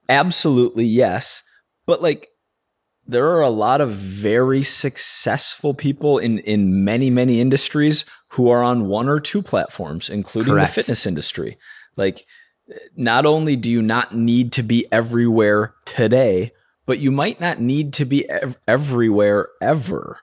absolutely 0.09 0.85
yes, 0.85 1.43
but 1.87 2.03
like 2.03 2.29
there 3.07 3.29
are 3.29 3.43
a 3.43 3.51
lot 3.51 3.81
of 3.81 3.93
very 3.93 4.63
successful 4.63 5.75
people 5.75 6.19
in 6.19 6.39
in 6.39 6.85
many 6.85 7.11
many 7.11 7.41
industries 7.41 8.05
who 8.29 8.49
are 8.49 8.63
on 8.63 8.89
one 8.89 9.09
or 9.09 9.21
two 9.21 9.43
platforms, 9.43 10.09
including 10.09 10.55
Correct. 10.55 10.75
the 10.75 10.81
fitness 10.81 11.07
industry. 11.07 11.59
Like, 11.97 12.25
eh, 12.71 12.79
not 12.97 13.27
only 13.27 13.57
do 13.57 13.71
you 13.71 13.83
not 13.83 14.15
need 14.17 14.53
to 14.53 14.63
be 14.63 14.87
everywhere 14.91 15.75
today, 15.85 16.53
but 16.87 16.99
you 16.99 17.13
might 17.13 17.41
not 17.41 17.61
need 17.61 17.93
to 17.95 18.05
be 18.05 18.29
ev- 18.29 18.59
everywhere 18.67 19.49
ever 19.61 20.19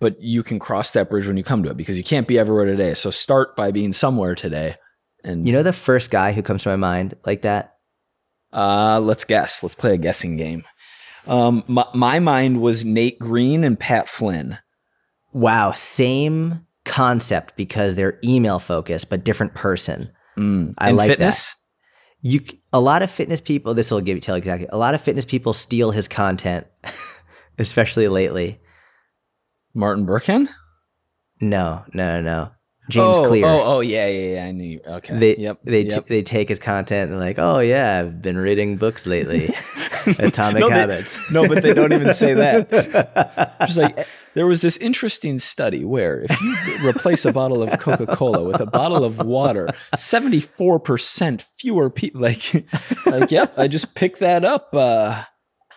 but 0.00 0.20
you 0.20 0.42
can 0.42 0.58
cross 0.58 0.90
that 0.92 1.10
bridge 1.10 1.26
when 1.26 1.36
you 1.36 1.44
come 1.44 1.62
to 1.62 1.70
it 1.70 1.76
because 1.76 1.96
you 1.96 2.02
can't 2.02 2.26
be 2.26 2.38
everywhere 2.38 2.64
today. 2.64 2.94
So 2.94 3.10
start 3.10 3.54
by 3.54 3.70
being 3.70 3.92
somewhere 3.92 4.34
today. 4.34 4.76
And 5.22 5.46
you 5.46 5.52
know 5.52 5.62
the 5.62 5.74
first 5.74 6.10
guy 6.10 6.32
who 6.32 6.42
comes 6.42 6.62
to 6.62 6.70
my 6.70 6.76
mind 6.76 7.14
like 7.26 7.42
that? 7.42 7.74
Uh, 8.52 8.98
let's 8.98 9.24
guess. 9.24 9.62
Let's 9.62 9.74
play 9.74 9.94
a 9.94 9.98
guessing 9.98 10.36
game. 10.36 10.64
Um, 11.26 11.62
my, 11.68 11.86
my 11.94 12.18
mind 12.18 12.62
was 12.62 12.84
Nate 12.84 13.18
Green 13.18 13.62
and 13.62 13.78
Pat 13.78 14.08
Flynn. 14.08 14.58
Wow, 15.34 15.72
same 15.72 16.66
concept 16.84 17.54
because 17.56 17.94
they're 17.94 18.18
email 18.24 18.58
focused, 18.58 19.10
but 19.10 19.22
different 19.22 19.54
person. 19.54 20.10
Mm. 20.36 20.74
I 20.78 20.92
like 20.92 21.10
fitness. 21.10 21.48
That. 21.48 21.56
You 22.22 22.40
a 22.72 22.80
lot 22.80 23.02
of 23.02 23.10
fitness 23.10 23.40
people. 23.40 23.74
This 23.74 23.90
will 23.90 24.00
give 24.00 24.16
you 24.16 24.20
tell 24.20 24.34
exactly. 24.34 24.68
A 24.72 24.78
lot 24.78 24.94
of 24.94 25.00
fitness 25.00 25.24
people 25.24 25.52
steal 25.52 25.90
his 25.90 26.08
content, 26.08 26.66
especially 27.58 28.08
lately. 28.08 28.60
Martin? 29.74 30.48
No, 31.40 31.84
no, 31.92 32.20
no, 32.20 32.22
no. 32.22 32.50
James 32.90 33.18
oh, 33.18 33.28
Clear. 33.28 33.46
Oh, 33.46 33.62
oh, 33.62 33.80
yeah, 33.80 34.08
yeah, 34.08 34.34
yeah. 34.34 34.44
I 34.46 34.50
knew. 34.50 34.80
Okay. 34.84 35.18
They, 35.18 35.36
yep. 35.36 35.60
They, 35.64 35.82
yep. 35.82 36.06
T- 36.06 36.14
they 36.14 36.22
take 36.22 36.48
his 36.48 36.58
content 36.58 37.10
and 37.10 37.20
like, 37.20 37.38
oh 37.38 37.60
yeah, 37.60 38.00
I've 38.00 38.20
been 38.20 38.36
reading 38.36 38.76
books 38.76 39.06
lately. 39.06 39.54
Atomic 40.18 40.60
no, 40.60 40.70
Habits. 40.70 41.16
They, 41.16 41.22
no, 41.34 41.48
but 41.48 41.62
they 41.62 41.72
don't 41.72 41.92
even 41.92 42.12
say 42.12 42.34
that. 42.34 43.56
Just 43.60 43.76
like 43.76 44.06
there 44.34 44.46
was 44.46 44.60
this 44.60 44.76
interesting 44.78 45.38
study 45.38 45.84
where 45.84 46.22
if 46.22 46.40
you 46.40 46.88
replace 46.88 47.24
a 47.24 47.32
bottle 47.32 47.62
of 47.62 47.78
Coca 47.78 48.06
Cola 48.06 48.42
with 48.42 48.60
a 48.60 48.66
bottle 48.66 49.04
of 49.04 49.18
water, 49.18 49.68
seventy 49.96 50.40
four 50.40 50.80
percent 50.80 51.42
fewer 51.58 51.90
people. 51.90 52.20
Like, 52.20 52.66
like, 53.06 53.30
yep, 53.30 53.52
I 53.56 53.68
just 53.68 53.94
picked 53.94 54.20
that 54.20 54.44
up. 54.44 54.74
Uh, 54.74 55.22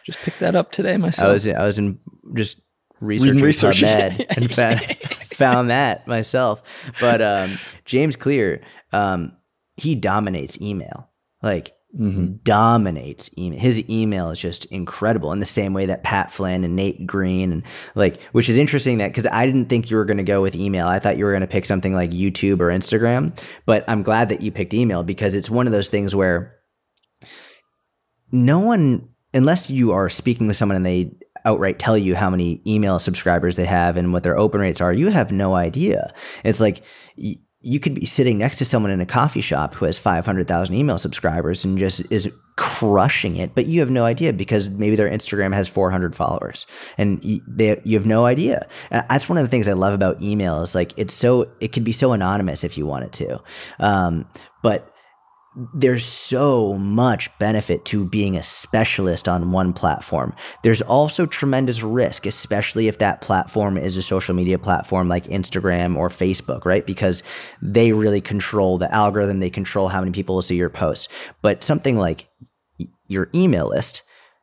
just 0.06 0.20
picked 0.20 0.40
that 0.40 0.56
up 0.56 0.72
today 0.72 0.98
myself. 0.98 1.30
I 1.30 1.34
was 1.34 1.48
I 1.48 1.66
was 1.66 1.78
in 1.78 2.00
just 2.36 2.58
researching 3.04 3.44
research 3.44 3.82
PubMed 3.82 4.26
and 4.38 4.52
found, 4.52 4.80
found 5.34 5.70
that 5.70 6.08
myself. 6.08 6.62
But 7.00 7.22
um, 7.22 7.60
James 7.86 8.16
Clear, 8.16 8.62
um, 8.92 9.34
he 9.76 9.96
dominates 9.96 10.60
email. 10.62 11.10
Like 11.42 11.76
mm-hmm. 11.98 12.36
dominates 12.44 13.30
email. 13.38 13.60
His 13.60 13.88
email 13.90 14.30
is 14.30 14.40
just 14.40 14.66
incredible 14.66 15.32
in 15.32 15.40
the 15.40 15.46
same 15.46 15.74
way 15.74 15.86
that 15.86 16.04
Pat 16.04 16.32
Flynn 16.32 16.64
and 16.64 16.76
Nate 16.76 17.06
Green 17.06 17.52
and 17.52 17.64
like, 17.96 18.22
which 18.32 18.50
is 18.50 18.58
interesting 18.58 18.98
that 19.00 19.10
because 19.10 19.28
I 19.28 19.46
didn't 19.46 19.66
think 19.66 19.90
you 19.90 19.98
were 19.98 20.06
going 20.06 20.18
to 20.18 20.24
go 20.24 20.42
with 20.42 20.56
email. 20.56 20.88
I 20.88 21.00
thought 21.00 21.18
you 21.18 21.26
were 21.26 21.32
going 21.32 21.42
to 21.42 21.48
pick 21.48 21.66
something 21.66 21.94
like 21.94 22.12
YouTube 22.12 22.60
or 22.60 22.68
Instagram. 22.68 23.38
But 23.66 23.84
I'm 23.88 24.04
glad 24.04 24.30
that 24.30 24.42
you 24.42 24.52
picked 24.52 24.74
email 24.74 25.04
because 25.04 25.36
it's 25.36 25.50
one 25.50 25.68
of 25.68 25.74
those 25.74 25.90
things 25.90 26.16
where 26.16 26.56
no 28.32 28.60
one 28.60 29.10
unless 29.34 29.70
you 29.70 29.92
are 29.92 30.10
speaking 30.10 30.48
with 30.48 30.58
someone 30.58 30.76
and 30.76 30.86
they 30.86 31.12
outright 31.46 31.80
tell 31.80 31.98
you 31.98 32.16
how 32.16 32.30
many 32.30 32.62
email 32.66 33.00
subscribers 33.00 33.56
they 33.56 33.66
have 33.66 33.98
and 33.98 34.14
what 34.14 34.24
their 34.24 34.38
open 34.38 34.62
rates 34.62 34.82
are, 34.82 34.94
you 34.94 35.10
have 35.10 35.32
no 35.32 35.56
idea. 35.56 36.14
It's 36.44 36.60
like 36.60 36.84
y- 37.18 37.38
you 37.66 37.80
could 37.80 37.94
be 37.94 38.06
sitting 38.06 38.38
next 38.38 38.58
to 38.58 38.66
someone 38.66 38.92
in 38.92 39.00
a 39.00 39.06
coffee 39.06 39.42
shop 39.42 39.74
who 39.76 39.86
has 39.86 39.98
500,000 39.98 40.76
email 40.76 40.98
subscribers 40.98 41.64
and 41.64 41.78
just 41.78 42.02
is 42.10 42.30
crushing 42.58 43.38
it, 43.38 43.56
but 43.56 43.68
you 43.68 43.80
have 43.80 43.90
no 43.90 44.04
idea 44.04 44.34
because 44.34 44.70
maybe 44.70 44.98
their 44.98 45.10
Instagram 45.10 45.54
has 45.54 45.70
400 45.70 46.14
followers 46.14 46.68
and 46.98 47.22
they, 47.48 47.80
you 47.86 47.98
have 47.98 48.06
no 48.06 48.26
idea. 48.26 48.68
And 48.92 49.06
that's 49.10 49.30
one 49.30 49.38
of 49.38 49.46
the 49.46 49.50
things 49.50 49.70
I 49.70 49.74
love 49.74 49.94
about 49.94 50.22
email 50.22 50.62
is 50.62 50.76
like 50.76 50.94
it's 50.98 51.14
so, 51.14 51.50
it 51.62 51.72
can 51.72 51.86
be 51.86 51.94
so 51.94 52.12
anonymous 52.12 52.66
if 52.66 52.78
you 52.78 52.86
want 52.86 53.06
it 53.06 53.14
to. 53.14 53.42
Um, 53.80 54.28
but 54.62 54.93
there's 55.74 56.06
so 56.06 56.74
much 56.74 57.30
benefit 57.38 57.86
to 57.86 58.06
being 58.06 58.36
a 58.36 58.44
specialist 58.44 59.28
on 59.28 59.52
one 59.52 59.74
platform. 59.74 60.36
There's 60.64 60.82
also 60.82 61.26
tremendous 61.26 61.84
risk, 61.84 62.26
especially 62.26 62.88
if 62.88 62.98
that 62.98 63.22
platform 63.22 63.78
is 63.78 63.98
a 63.98 64.02
social 64.02 64.34
media 64.34 64.58
platform 64.58 65.08
like 65.08 65.26
Instagram 65.26 65.96
or 65.96 66.10
Facebook, 66.10 66.66
right? 66.66 66.86
Because 66.86 67.24
they 67.62 67.94
really 67.94 68.22
control 68.22 68.78
the 68.78 68.92
algorithm, 68.94 69.40
they 69.40 69.50
control 69.50 69.90
how 69.90 70.00
many 70.00 70.12
people 70.12 70.36
will 70.36 70.42
see 70.42 70.56
your 70.56 70.70
posts. 70.70 71.08
But 71.42 71.64
something 71.64 71.98
like 71.98 72.28
your 73.08 73.30
email 73.36 73.70
list, 73.70 74.02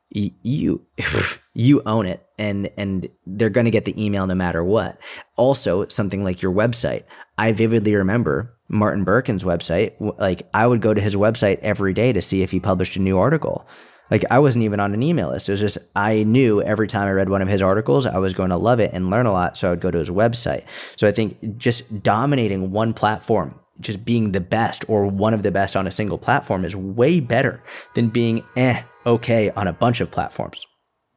you 0.09 0.85
you 1.53 1.81
own 1.85 2.05
it 2.05 2.25
and 2.37 2.69
and 2.77 3.07
they're 3.25 3.49
going 3.49 3.65
to 3.65 3.71
get 3.71 3.85
the 3.85 4.03
email 4.03 4.27
no 4.27 4.35
matter 4.35 4.63
what. 4.63 4.99
Also, 5.35 5.87
something 5.87 6.23
like 6.23 6.41
your 6.41 6.53
website. 6.53 7.03
I 7.37 7.51
vividly 7.51 7.95
remember 7.95 8.55
Martin 8.71 9.05
Berkhan's 9.05 9.43
website. 9.43 9.93
Like 10.17 10.47
I 10.53 10.65
would 10.65 10.81
go 10.81 10.93
to 10.93 11.01
his 11.01 11.15
website 11.15 11.59
every 11.59 11.93
day 11.93 12.13
to 12.13 12.21
see 12.21 12.41
if 12.41 12.51
he 12.51 12.59
published 12.59 12.95
a 12.95 13.01
new 13.01 13.17
article. 13.17 13.67
Like 14.09 14.25
I 14.31 14.39
wasn't 14.39 14.65
even 14.65 14.79
on 14.79 14.93
an 14.93 15.03
email 15.03 15.29
list. 15.29 15.49
It 15.49 15.53
was 15.53 15.61
just 15.61 15.77
I 15.95 16.23
knew 16.23 16.61
every 16.61 16.87
time 16.87 17.07
I 17.07 17.11
read 17.11 17.29
one 17.29 17.41
of 17.41 17.47
his 17.47 17.61
articles, 17.61 18.05
I 18.05 18.17
was 18.17 18.33
going 18.33 18.49
to 18.49 18.57
love 18.57 18.79
it 18.79 18.91
and 18.93 19.09
learn 19.09 19.25
a 19.25 19.31
lot. 19.31 19.57
So 19.57 19.67
I 19.67 19.71
would 19.71 19.81
go 19.81 19.91
to 19.91 19.99
his 19.99 20.09
website. 20.09 20.63
So 20.95 21.07
I 21.07 21.11
think 21.11 21.57
just 21.57 22.01
dominating 22.01 22.71
one 22.71 22.93
platform, 22.93 23.59
just 23.79 24.03
being 24.03 24.31
the 24.31 24.41
best 24.41 24.85
or 24.87 25.05
one 25.05 25.33
of 25.33 25.43
the 25.43 25.51
best 25.51 25.75
on 25.75 25.87
a 25.87 25.91
single 25.91 26.17
platform 26.17 26.65
is 26.65 26.75
way 26.75 27.19
better 27.19 27.61
than 27.95 28.09
being 28.09 28.43
eh 28.55 28.83
okay 29.05 29.49
on 29.51 29.67
a 29.67 29.73
bunch 29.73 30.01
of 30.01 30.11
platforms. 30.11 30.65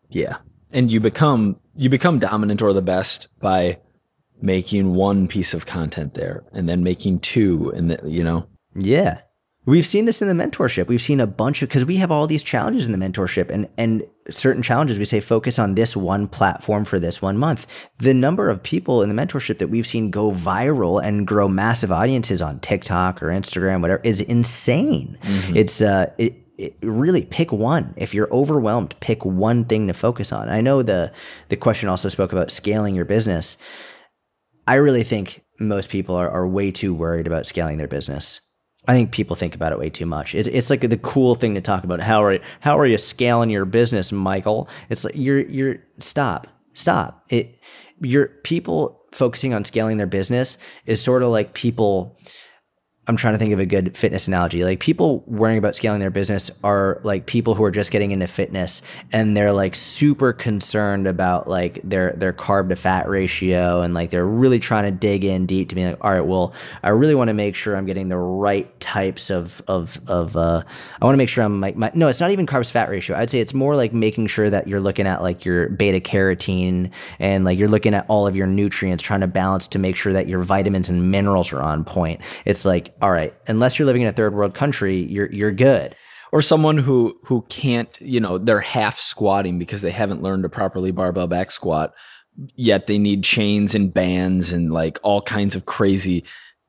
Yeah. 0.08 0.38
And 0.72 0.90
you 0.90 1.00
become 1.00 1.60
you 1.76 1.88
become 1.88 2.18
dominant 2.18 2.62
or 2.62 2.72
the 2.72 2.82
best 2.82 3.28
by 3.40 3.78
making 4.40 4.94
one 4.94 5.28
piece 5.28 5.54
of 5.54 5.66
content 5.66 6.14
there 6.14 6.44
and 6.52 6.68
then 6.68 6.82
making 6.82 7.20
two 7.20 7.72
and 7.74 7.90
the, 7.90 8.00
you 8.08 8.22
know? 8.22 8.46
Yeah. 8.74 9.20
We've 9.66 9.86
seen 9.86 10.04
this 10.04 10.20
in 10.20 10.28
the 10.28 10.34
mentorship. 10.34 10.88
We've 10.88 11.00
seen 11.00 11.20
a 11.20 11.26
bunch 11.26 11.62
of 11.62 11.70
because 11.70 11.86
we 11.86 11.96
have 11.96 12.10
all 12.10 12.26
these 12.26 12.42
challenges 12.42 12.84
in 12.84 12.92
the 12.92 12.98
mentorship 12.98 13.48
and 13.48 13.66
and 13.78 14.04
certain 14.30 14.62
challenges. 14.62 14.98
We 14.98 15.06
say 15.06 15.20
focus 15.20 15.58
on 15.58 15.74
this 15.74 15.96
one 15.96 16.28
platform 16.28 16.84
for 16.84 16.98
this 16.98 17.22
one 17.22 17.38
month. 17.38 17.66
The 17.98 18.12
number 18.12 18.50
of 18.50 18.62
people 18.62 19.02
in 19.02 19.08
the 19.08 19.14
mentorship 19.14 19.58
that 19.58 19.68
we've 19.68 19.86
seen 19.86 20.10
go 20.10 20.30
viral 20.30 21.02
and 21.02 21.26
grow 21.26 21.48
massive 21.48 21.90
audiences 21.90 22.42
on 22.42 22.60
tiktok 22.60 23.22
or 23.22 23.28
instagram 23.28 23.80
whatever 23.80 24.02
is 24.04 24.20
insane. 24.20 25.18
Mm-hmm. 25.22 25.56
it's 25.56 25.80
uh 25.80 26.10
it, 26.18 26.34
it 26.58 26.76
really 26.82 27.24
pick 27.24 27.50
one. 27.50 27.94
If 27.96 28.12
you're 28.12 28.32
overwhelmed 28.32 28.94
pick 29.00 29.24
one 29.24 29.64
thing 29.64 29.88
to 29.88 29.94
focus 29.94 30.30
on. 30.30 30.50
I 30.50 30.60
know 30.60 30.82
the 30.82 31.10
the 31.48 31.56
question 31.56 31.88
also 31.88 32.10
spoke 32.10 32.32
about 32.32 32.50
scaling 32.50 32.94
your 32.94 33.06
business 33.06 33.56
I 34.66 34.74
really 34.74 35.04
think 35.04 35.44
most 35.60 35.88
people 35.88 36.16
are, 36.16 36.30
are 36.30 36.46
way 36.46 36.70
too 36.70 36.94
worried 36.94 37.26
about 37.26 37.46
scaling 37.46 37.78
their 37.78 37.88
business. 37.88 38.40
I 38.86 38.92
think 38.92 39.12
people 39.12 39.36
think 39.36 39.54
about 39.54 39.72
it 39.72 39.78
way 39.78 39.88
too 39.90 40.06
much. 40.06 40.34
It's, 40.34 40.48
it's 40.48 40.68
like 40.68 40.82
the 40.82 40.98
cool 40.98 41.34
thing 41.34 41.54
to 41.54 41.60
talk 41.60 41.84
about. 41.84 42.00
How 42.00 42.22
are 42.22 42.38
how 42.60 42.78
are 42.78 42.86
you 42.86 42.98
scaling 42.98 43.48
your 43.50 43.64
business, 43.64 44.12
Michael? 44.12 44.68
It's 44.90 45.04
like 45.04 45.14
you're 45.16 45.40
you're 45.40 45.76
stop 45.98 46.48
stop. 46.74 47.24
It 47.30 47.60
your 48.00 48.26
people 48.26 49.00
focusing 49.12 49.54
on 49.54 49.64
scaling 49.64 49.96
their 49.96 50.06
business 50.06 50.58
is 50.86 51.00
sort 51.00 51.22
of 51.22 51.30
like 51.30 51.54
people 51.54 52.18
I'm 53.06 53.16
trying 53.16 53.34
to 53.34 53.38
think 53.38 53.52
of 53.52 53.58
a 53.58 53.66
good 53.66 53.96
fitness 53.96 54.26
analogy. 54.28 54.64
Like 54.64 54.80
people 54.80 55.22
worrying 55.26 55.58
about 55.58 55.76
scaling 55.76 56.00
their 56.00 56.10
business 56.10 56.50
are 56.62 57.00
like 57.04 57.26
people 57.26 57.54
who 57.54 57.62
are 57.64 57.70
just 57.70 57.90
getting 57.90 58.12
into 58.12 58.26
fitness 58.26 58.80
and 59.12 59.36
they're 59.36 59.52
like 59.52 59.74
super 59.74 60.32
concerned 60.32 61.06
about 61.06 61.46
like 61.46 61.80
their 61.84 62.12
their 62.12 62.32
carb 62.32 62.70
to 62.70 62.76
fat 62.76 63.06
ratio 63.06 63.82
and 63.82 63.92
like 63.92 64.08
they're 64.08 64.26
really 64.26 64.58
trying 64.58 64.84
to 64.84 64.90
dig 64.90 65.22
in 65.24 65.44
deep 65.44 65.68
to 65.68 65.74
be 65.74 65.84
like, 65.84 65.98
all 66.00 66.12
right, 66.12 66.24
well, 66.24 66.54
I 66.82 66.90
really 66.90 67.14
want 67.14 67.28
to 67.28 67.34
make 67.34 67.54
sure 67.54 67.76
I'm 67.76 67.84
getting 67.84 68.08
the 68.08 68.16
right 68.16 68.80
types 68.80 69.30
of 69.30 69.62
of 69.68 70.00
of 70.06 70.34
uh 70.34 70.62
I 71.00 71.04
want 71.04 71.14
to 71.14 71.18
make 71.18 71.28
sure 71.28 71.44
I'm 71.44 71.60
like 71.60 71.76
my 71.76 71.90
no, 71.92 72.08
it's 72.08 72.20
not 72.20 72.30
even 72.30 72.46
carbs 72.46 72.70
fat 72.70 72.88
ratio. 72.88 73.18
I'd 73.18 73.28
say 73.28 73.40
it's 73.40 73.54
more 73.54 73.76
like 73.76 73.92
making 73.92 74.28
sure 74.28 74.48
that 74.48 74.66
you're 74.66 74.80
looking 74.80 75.06
at 75.06 75.20
like 75.20 75.44
your 75.44 75.68
beta 75.68 76.00
carotene 76.00 76.90
and 77.18 77.44
like 77.44 77.58
you're 77.58 77.68
looking 77.68 77.92
at 77.92 78.06
all 78.08 78.26
of 78.26 78.34
your 78.34 78.46
nutrients, 78.46 79.02
trying 79.04 79.20
to 79.20 79.26
balance 79.26 79.68
to 79.68 79.78
make 79.78 79.94
sure 79.94 80.14
that 80.14 80.26
your 80.26 80.42
vitamins 80.42 80.88
and 80.88 81.10
minerals 81.10 81.52
are 81.52 81.60
on 81.60 81.84
point. 81.84 82.22
It's 82.46 82.64
like 82.64 82.93
all 83.02 83.10
right, 83.10 83.34
unless 83.46 83.78
you're 83.78 83.86
living 83.86 84.02
in 84.02 84.08
a 84.08 84.12
third 84.12 84.34
world 84.34 84.54
country, 84.54 85.02
you're 85.02 85.30
you're 85.32 85.52
good. 85.52 85.96
or 86.32 86.42
someone 86.42 86.78
who 86.78 87.16
who 87.24 87.42
can't 87.48 87.96
you 88.00 88.18
know 88.20 88.38
they're 88.38 88.60
half 88.60 88.98
squatting 88.98 89.58
because 89.58 89.82
they 89.82 89.90
haven't 89.92 90.22
learned 90.22 90.42
to 90.42 90.48
properly 90.48 90.90
barbell 90.90 91.28
back 91.28 91.50
squat 91.52 91.92
yet 92.56 92.86
they 92.88 92.98
need 92.98 93.22
chains 93.22 93.74
and 93.74 93.94
bands 93.94 94.52
and 94.52 94.72
like 94.72 94.98
all 95.04 95.22
kinds 95.22 95.54
of 95.54 95.66
crazy 95.66 96.24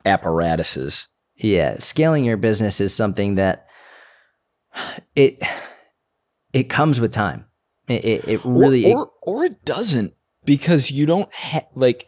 apparatuses 0.05 1.07
Yeah, 1.38 1.80
scaling 1.80 2.23
your 2.23 2.38
business 2.38 2.80
is 2.80 2.93
something 2.93 3.36
that 3.36 3.65
it 5.15 5.41
it 6.53 6.69
comes 6.69 6.99
with 6.99 7.11
time. 7.11 7.45
It 7.88 8.05
it, 8.05 8.28
it 8.28 8.41
really 8.45 8.86
or, 8.93 9.11
or 9.21 9.39
or 9.39 9.45
it 9.45 9.65
doesn't 9.65 10.13
because 10.45 10.91
you 10.91 11.05
don't 11.05 11.34
have 11.34 11.65
like 11.76 12.07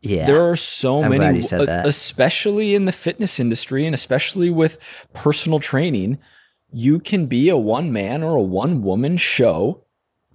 yeah. 0.00 0.26
there 0.26 0.48
are 0.48 0.56
so 0.56 1.02
I'm 1.02 1.10
many 1.10 1.18
glad 1.18 1.36
you 1.36 1.42
said 1.42 1.68
uh, 1.68 1.82
especially 1.84 2.74
in 2.74 2.84
the 2.84 2.92
fitness 2.92 3.40
industry 3.40 3.84
and 3.84 3.94
especially 3.94 4.50
with 4.50 4.78
personal 5.12 5.60
training 5.60 6.18
you 6.72 6.98
can 6.98 7.26
be 7.26 7.48
a 7.48 7.56
one 7.56 7.92
man 7.92 8.22
or 8.22 8.36
a 8.36 8.42
one 8.42 8.82
woman 8.82 9.16
show 9.16 9.84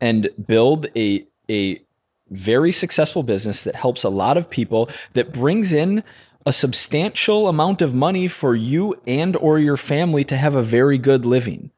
and 0.02 0.30
build 0.48 0.88
a 0.96 1.26
a 1.50 1.82
very 2.30 2.72
successful 2.72 3.24
business 3.24 3.62
that 3.62 3.76
helps 3.76 4.04
a 4.04 4.10
lot 4.10 4.38
of 4.38 4.50
people 4.50 4.90
that 5.14 5.32
brings 5.32 5.72
in 5.72 6.04
a 6.46 6.54
substantial 6.54 7.48
amount 7.48 7.82
of 7.82 7.94
money 7.94 8.28
for 8.28 8.56
you 8.56 9.00
and 9.06 9.36
or 9.38 9.60
your 9.60 9.78
family 9.78 10.24
to 10.24 10.36
have 10.36 10.56
a 10.56 10.64
very 10.64 10.98
good 10.98 11.26
living 11.26 11.72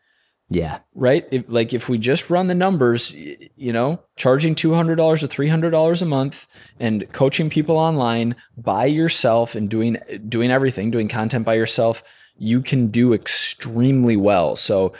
yeah. 0.49 0.79
right? 0.93 1.27
If 1.31 1.45
like 1.47 1.73
if 1.73 1.89
we 1.89 1.97
just 1.97 2.29
run 2.29 2.47
the 2.47 2.55
numbers, 2.55 3.13
you 3.13 3.73
know, 3.73 4.01
charging 4.15 4.55
two 4.55 4.73
hundred 4.73 4.95
dollars 4.95 5.23
or 5.23 5.27
three 5.27 5.47
hundred 5.47 5.71
dollars 5.71 6.01
a 6.01 6.05
month 6.05 6.47
and 6.79 7.11
coaching 7.11 7.49
people 7.49 7.77
online 7.77 8.35
by 8.57 8.85
yourself 8.85 9.55
and 9.55 9.69
doing 9.69 9.97
doing 10.29 10.51
everything, 10.51 10.91
doing 10.91 11.07
content 11.07 11.45
by 11.45 11.55
yourself, 11.55 12.03
you 12.37 12.61
can 12.61 12.87
do 12.87 13.13
extremely 13.13 14.15
well. 14.15 14.55
So 14.55 14.93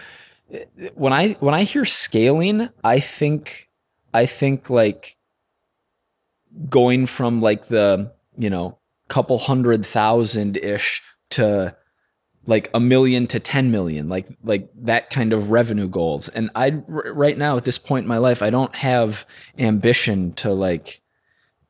eh, 0.52 0.66
when 0.96 1.14
I 1.14 1.34
when 1.34 1.54
I 1.54 1.64
hear 1.64 1.86
scaling, 1.86 2.70
I 2.84 3.00
think 3.00 3.70
I 4.14 4.26
think 4.26 4.70
like 4.70 5.18
going 6.70 7.06
from 7.06 7.42
like 7.42 7.68
the 7.68 8.14
you 8.38 8.50
know 8.50 8.80
couple 9.08 9.38
hundred 9.38 9.86
thousand 9.86 10.58
ish 10.58 11.04
to 11.30 11.76
like 12.48 12.70
a 12.74 12.80
million 12.80 13.26
to 13.28 13.40
10 13.40 13.72
million 13.72 14.08
like 14.08 14.28
like 14.44 14.70
that 14.76 15.10
kind 15.10 15.34
of 15.34 15.50
revenue 15.50 15.88
goals. 15.88 16.30
And 16.30 16.50
i 16.56 16.72
r- 16.72 17.14
right 17.14 17.38
now 17.38 17.58
at 17.58 17.66
this 17.66 17.78
point 17.78 18.04
in 18.04 18.08
my 18.08 18.18
life 18.20 18.42
i 18.42 18.50
don't 18.50 18.76
have 18.76 19.26
ambition 19.58 20.34
to 20.34 20.54
like 20.54 21.02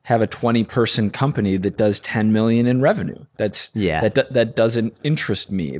have 0.03 0.21
a 0.21 0.27
20 0.27 0.63
person 0.65 1.09
company 1.09 1.57
that 1.57 1.77
does 1.77 1.99
10 1.99 2.31
million 2.31 2.67
in 2.67 2.79
revenue. 2.81 3.25
That's 3.37 3.71
Yeah. 3.73 4.01
that 4.07 4.31
that 4.33 4.55
doesn't 4.55 4.95
interest 5.03 5.49
me 5.51 5.79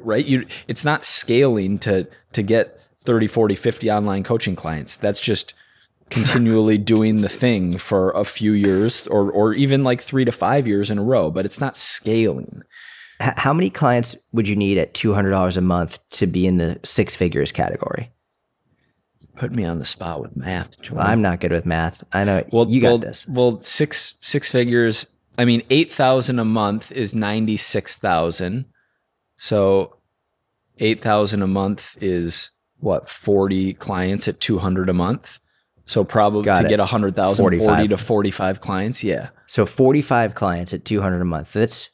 right? 0.00 0.26
You 0.26 0.46
it's 0.68 0.84
not 0.84 1.04
scaling 1.04 1.78
to 1.80 2.06
to 2.32 2.42
get 2.42 2.78
30 3.04 3.26
40 3.26 3.54
50 3.54 3.90
online 3.90 4.22
coaching 4.22 4.54
clients. 4.56 4.96
That's 4.96 5.20
just 5.20 5.54
continually 6.10 6.76
doing 6.76 7.22
the 7.22 7.28
thing 7.30 7.78
for 7.78 8.10
a 8.10 8.24
few 8.24 8.52
years 8.52 9.06
or 9.06 9.30
or 9.32 9.54
even 9.54 9.82
like 9.82 10.02
3 10.02 10.26
to 10.26 10.32
5 10.32 10.66
years 10.66 10.90
in 10.90 10.98
a 10.98 11.02
row 11.02 11.30
but 11.30 11.46
it's 11.46 11.58
not 11.58 11.78
scaling 11.78 12.62
H- 13.20 13.34
how 13.36 13.52
many 13.52 13.70
clients 13.70 14.16
would 14.32 14.48
you 14.48 14.56
need 14.56 14.78
at 14.78 14.94
two 14.94 15.14
hundred 15.14 15.30
dollars 15.30 15.56
a 15.56 15.60
month 15.60 15.98
to 16.10 16.26
be 16.26 16.46
in 16.46 16.56
the 16.56 16.80
six 16.84 17.14
figures 17.14 17.52
category? 17.52 18.10
put 19.36 19.52
me 19.52 19.64
on 19.64 19.78
the 19.78 19.84
spot 19.84 20.20
with 20.20 20.36
math. 20.36 20.80
Jordan. 20.80 21.06
I'm 21.06 21.22
not 21.22 21.40
good 21.40 21.52
with 21.52 21.66
math. 21.66 22.04
I 22.12 22.24
know 22.24 22.44
well, 22.52 22.68
you 22.68 22.80
got 22.80 22.88
well, 22.88 22.98
this. 22.98 23.26
Well, 23.28 23.62
six 23.62 24.14
six 24.20 24.50
figures. 24.50 25.06
I 25.36 25.44
mean, 25.44 25.62
eight 25.70 25.92
thousand 25.92 26.38
a 26.38 26.44
month 26.44 26.92
is 26.92 27.14
ninety 27.14 27.56
six 27.56 27.96
thousand. 27.96 28.66
So, 29.36 29.96
eight 30.78 31.02
thousand 31.02 31.42
a 31.42 31.46
month 31.46 31.96
is 32.00 32.50
what 32.78 33.08
forty 33.08 33.74
clients 33.74 34.28
at 34.28 34.40
two 34.40 34.58
hundred 34.58 34.88
a 34.88 34.94
month. 34.94 35.38
So 35.86 36.02
probably 36.02 36.44
Got 36.44 36.60
to 36.60 36.66
it. 36.66 36.70
get 36.70 36.80
a 36.80 36.86
hundred 36.86 37.14
thousand, 37.14 37.42
40 37.42 37.88
to 37.88 37.98
forty 37.98 38.30
five 38.30 38.62
clients. 38.62 39.04
Yeah, 39.04 39.28
So 39.46 39.66
45 39.66 40.34
clients 40.34 40.72
at 40.72 40.86
200 40.86 41.20
a 41.20 41.26
month. 41.26 41.52
That's 41.52 41.90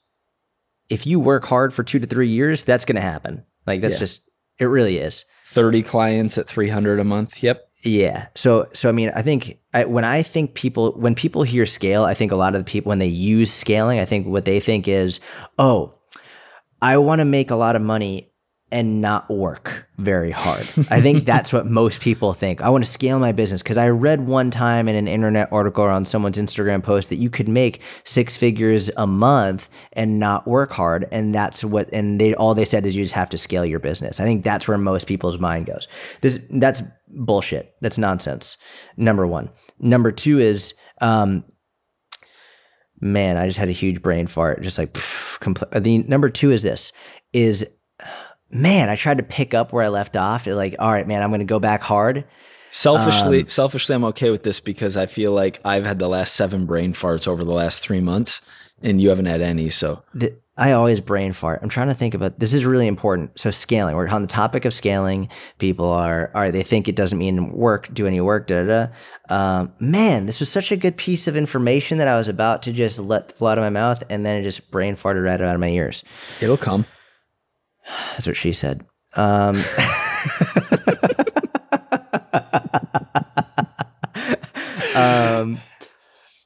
if 0.90 1.06
you 1.06 1.18
work 1.20 1.44
hard 1.46 1.72
for 1.72 1.82
2 1.82 1.98
to 2.00 2.06
3 2.06 2.28
years, 2.28 2.64
that's 2.64 2.84
going 2.84 2.96
to 2.96 3.00
happen. 3.02 3.44
Like 3.66 3.80
that's 3.80 3.94
Yeah. 3.94 4.00
just 4.00 4.22
it 4.58 4.64
really 4.66 4.98
is. 4.98 5.24
thirty 5.44 5.82
clients 5.82 6.36
at 6.38 6.46
three 6.46 6.68
hundred 6.68 7.00
a 7.00 7.04
month. 7.04 7.42
Yep. 7.42 7.60
Yeah. 7.82 8.26
So 8.34 8.68
so 8.72 8.88
I 8.88 8.92
mean, 8.92 9.10
I 9.16 9.22
think 9.22 9.58
I, 9.74 9.84
when 9.84 10.04
I 10.04 10.22
think 10.22 10.54
people 10.54 10.92
when 10.92 11.14
people 11.14 11.42
hear 11.42 11.64
scale, 11.66 12.04
I 12.04 12.14
think 12.14 12.30
a 12.30 12.36
lot 12.36 12.54
of 12.54 12.60
the 12.64 12.70
people 12.70 12.90
when 12.90 12.98
they 12.98 13.06
use 13.06 13.52
scaling, 13.52 13.98
I 13.98 14.04
think 14.04 14.26
what 14.26 14.44
they 14.44 14.60
think 14.60 14.86
is, 14.86 15.18
"Oh, 15.58 15.94
I 16.82 16.98
want 16.98 17.18
to 17.20 17.24
make 17.24 17.50
a 17.50 17.56
lot 17.56 17.74
of 17.76 17.82
money 17.82 18.29
and 18.72 19.00
not 19.00 19.30
work 19.30 19.88
very 19.98 20.30
hard." 20.30 20.66
I 20.90 21.00
think 21.00 21.24
that's 21.26 21.52
what 21.52 21.66
most 21.66 22.00
people 22.00 22.32
think. 22.32 22.60
I 22.60 22.68
want 22.68 22.84
to 22.84 22.90
scale 22.90 23.18
my 23.18 23.32
business 23.32 23.62
because 23.62 23.78
I 23.78 23.88
read 23.88 24.26
one 24.26 24.50
time 24.50 24.88
in 24.88 24.94
an 24.94 25.08
internet 25.08 25.52
article 25.52 25.84
or 25.84 25.90
on 25.90 26.04
someone's 26.04 26.38
Instagram 26.38 26.82
post 26.82 27.08
that 27.08 27.16
you 27.16 27.30
could 27.30 27.48
make 27.48 27.80
six 28.04 28.36
figures 28.36 28.90
a 28.96 29.06
month 29.06 29.68
and 29.92 30.18
not 30.18 30.46
work 30.46 30.72
hard, 30.72 31.08
and 31.10 31.34
that's 31.34 31.64
what. 31.64 31.88
And 31.92 32.20
they 32.20 32.34
all 32.34 32.54
they 32.54 32.64
said 32.64 32.86
is 32.86 32.96
you 32.96 33.04
just 33.04 33.14
have 33.14 33.30
to 33.30 33.38
scale 33.38 33.64
your 33.64 33.80
business. 33.80 34.20
I 34.20 34.24
think 34.24 34.44
that's 34.44 34.66
where 34.66 34.78
most 34.78 35.06
people's 35.06 35.38
mind 35.38 35.66
goes. 35.66 35.88
This 36.20 36.40
that's 36.50 36.82
bullshit. 37.08 37.74
That's 37.80 37.98
nonsense. 37.98 38.56
Number 38.96 39.26
one. 39.26 39.50
Number 39.78 40.12
two 40.12 40.38
is. 40.38 40.74
Um, 41.00 41.44
Man, 43.00 43.38
I 43.38 43.46
just 43.46 43.58
had 43.58 43.70
a 43.70 43.72
huge 43.72 44.02
brain 44.02 44.26
fart. 44.26 44.60
Just 44.60 44.76
like, 44.76 44.92
pff, 44.92 45.38
compl- 45.40 45.82
the 45.82 45.98
number 46.02 46.28
two 46.28 46.50
is 46.50 46.62
this: 46.62 46.92
is 47.32 47.66
man, 48.50 48.88
I 48.88 48.96
tried 48.96 49.18
to 49.18 49.24
pick 49.24 49.54
up 49.54 49.72
where 49.72 49.84
I 49.84 49.88
left 49.88 50.16
off. 50.16 50.46
Like, 50.46 50.76
all 50.78 50.90
right, 50.90 51.06
man, 51.06 51.22
I'm 51.22 51.30
going 51.30 51.40
to 51.40 51.44
go 51.44 51.58
back 51.58 51.82
hard. 51.82 52.24
Selfishly, 52.70 53.40
Um, 53.40 53.48
selfishly, 53.48 53.94
I'm 53.94 54.04
okay 54.04 54.30
with 54.30 54.42
this 54.44 54.60
because 54.60 54.96
I 54.96 55.06
feel 55.06 55.32
like 55.32 55.60
I've 55.64 55.84
had 55.84 55.98
the 55.98 56.08
last 56.08 56.34
seven 56.34 56.66
brain 56.66 56.92
farts 56.94 57.26
over 57.26 57.44
the 57.44 57.52
last 57.52 57.80
three 57.80 58.00
months, 58.00 58.40
and 58.80 59.00
you 59.00 59.08
haven't 59.08 59.26
had 59.26 59.40
any. 59.40 59.70
So 59.70 60.04
The, 60.14 60.36
I 60.56 60.72
always 60.72 61.00
brain 61.00 61.32
fart. 61.32 61.60
I'm 61.62 61.68
trying 61.68 61.88
to 61.88 61.94
think 61.94 62.14
about 62.14 62.38
this 62.38 62.54
is 62.54 62.64
really 62.64 62.86
important. 62.86 63.38
So 63.40 63.50
scaling. 63.50 63.96
We're 63.96 64.06
on 64.06 64.22
the 64.22 64.28
topic 64.28 64.64
of 64.64 64.72
scaling. 64.74 65.28
People 65.58 65.86
are 65.86 66.30
all 66.32 66.42
right. 66.42 66.52
They 66.52 66.62
think 66.62 66.86
it 66.86 66.94
doesn't 66.94 67.18
mean 67.18 67.50
work. 67.50 67.92
Do 67.92 68.06
any 68.06 68.20
work? 68.20 68.46
Da 68.46 68.62
da. 68.64 68.86
da. 68.86 69.34
Um, 69.34 69.72
man, 69.80 70.26
this 70.26 70.38
was 70.38 70.48
such 70.48 70.70
a 70.70 70.76
good 70.76 70.96
piece 70.96 71.26
of 71.26 71.36
information 71.36 71.98
that 71.98 72.06
I 72.08 72.16
was 72.16 72.28
about 72.28 72.62
to 72.64 72.72
just 72.72 73.00
let 73.00 73.36
flow 73.36 73.50
out 73.50 73.58
of 73.58 73.62
my 73.62 73.70
mouth, 73.70 74.04
and 74.10 74.24
then 74.24 74.36
it 74.36 74.42
just 74.44 74.70
brain 74.70 74.94
farted 74.96 75.24
right 75.24 75.40
out 75.40 75.54
of 75.54 75.60
my 75.60 75.70
ears. 75.70 76.04
it'll 76.40 76.56
come. 76.56 76.86
That's 78.12 78.26
what 78.26 78.36
she 78.36 78.52
said. 78.52 78.84
Um, 79.14 79.56
um, 84.94 85.60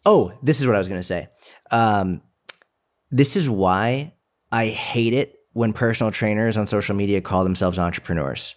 oh, 0.04 0.32
this 0.42 0.60
is 0.60 0.66
what 0.66 0.74
I 0.74 0.78
was 0.78 0.88
going 0.88 1.00
to 1.00 1.06
say. 1.06 1.28
Um, 1.70 2.22
this 3.10 3.36
is 3.36 3.48
why 3.48 4.14
I 4.50 4.66
hate 4.66 5.12
it 5.12 5.36
when 5.52 5.72
personal 5.72 6.10
trainers 6.10 6.56
on 6.56 6.66
social 6.66 6.94
media 6.96 7.20
call 7.20 7.44
themselves 7.44 7.78
entrepreneurs. 7.78 8.56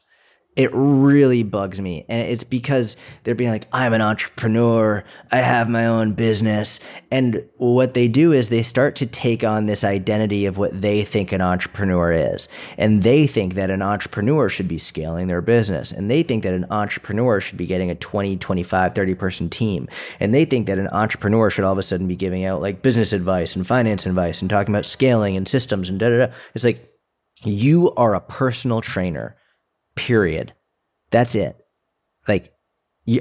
It 0.58 0.72
really 0.74 1.43
bugs 1.43 1.80
me. 1.80 2.03
And 2.10 2.28
it's 2.28 2.43
because 2.43 2.97
they're 3.24 3.36
being 3.36 3.51
like, 3.51 3.68
I'm 3.72 3.93
an 3.93 4.01
entrepreneur. 4.01 5.03
I 5.32 5.38
have 5.38 5.70
my 5.70 5.86
own 5.86 6.14
business. 6.14 6.80
And 7.12 7.47
what 7.58 7.93
they 7.93 8.08
do 8.08 8.32
is 8.32 8.49
they 8.49 8.64
start 8.64 8.95
to 8.95 9.05
take 9.05 9.43
on 9.43 9.68
this 9.68 9.84
identity 9.84 10.47
of 10.47 10.58
what 10.58 10.82
they 10.82 11.03
think 11.03 11.32
an 11.32 11.41
entrepreneur 11.41 12.12
is. 12.12 12.47
And 12.76 13.03
they 13.03 13.28
think 13.28 13.53
that 13.53 13.70
an 13.70 13.84
entrepreneur 13.84 14.49
should 14.49 14.68
be 14.68 14.80
scaling 14.80 15.28
their 15.28 15.43
business. 15.43 15.91
And 15.91 16.10
they 16.10 16.24
think 16.24 16.41
that 16.41 16.55
an 16.55 16.66
entrepreneur 16.72 17.39
should 17.39 17.58
be 17.58 17.68
getting 17.68 17.91
a 17.91 17.95
20, 17.95 18.38
25, 18.38 18.95
30 18.95 19.14
person 19.14 19.49
team. 19.49 19.88
And 20.20 20.34
they 20.34 20.43
think 20.43 20.66
that 20.66 20.80
an 20.80 20.88
entrepreneur 20.88 21.51
should 21.51 21.66
all 21.66 21.74
of 21.74 21.78
a 21.78 21.84
sudden 21.84 22.08
be 22.08 22.16
giving 22.16 22.45
out 22.45 22.64
like 22.64 22.82
business 22.82 23.14
advice 23.14 23.55
and 23.55 23.68
finance 23.68 24.08
advice 24.08 24.41
and 24.41 24.49
talking 24.49 24.74
about 24.74 24.88
scaling 24.88 25.38
and 25.38 25.47
systems 25.47 25.88
and 25.88 25.99
da 25.99 26.10
da 26.10 26.26
da. 26.26 26.34
It's 26.55 26.66
like, 26.66 26.91
you 27.43 27.93
are 27.93 28.16
a 28.16 28.22
personal 28.22 28.82
trainer 28.82 29.38
period. 29.98 30.54
That's 31.12 31.36
it. 31.36 31.58
Like, 32.28 32.54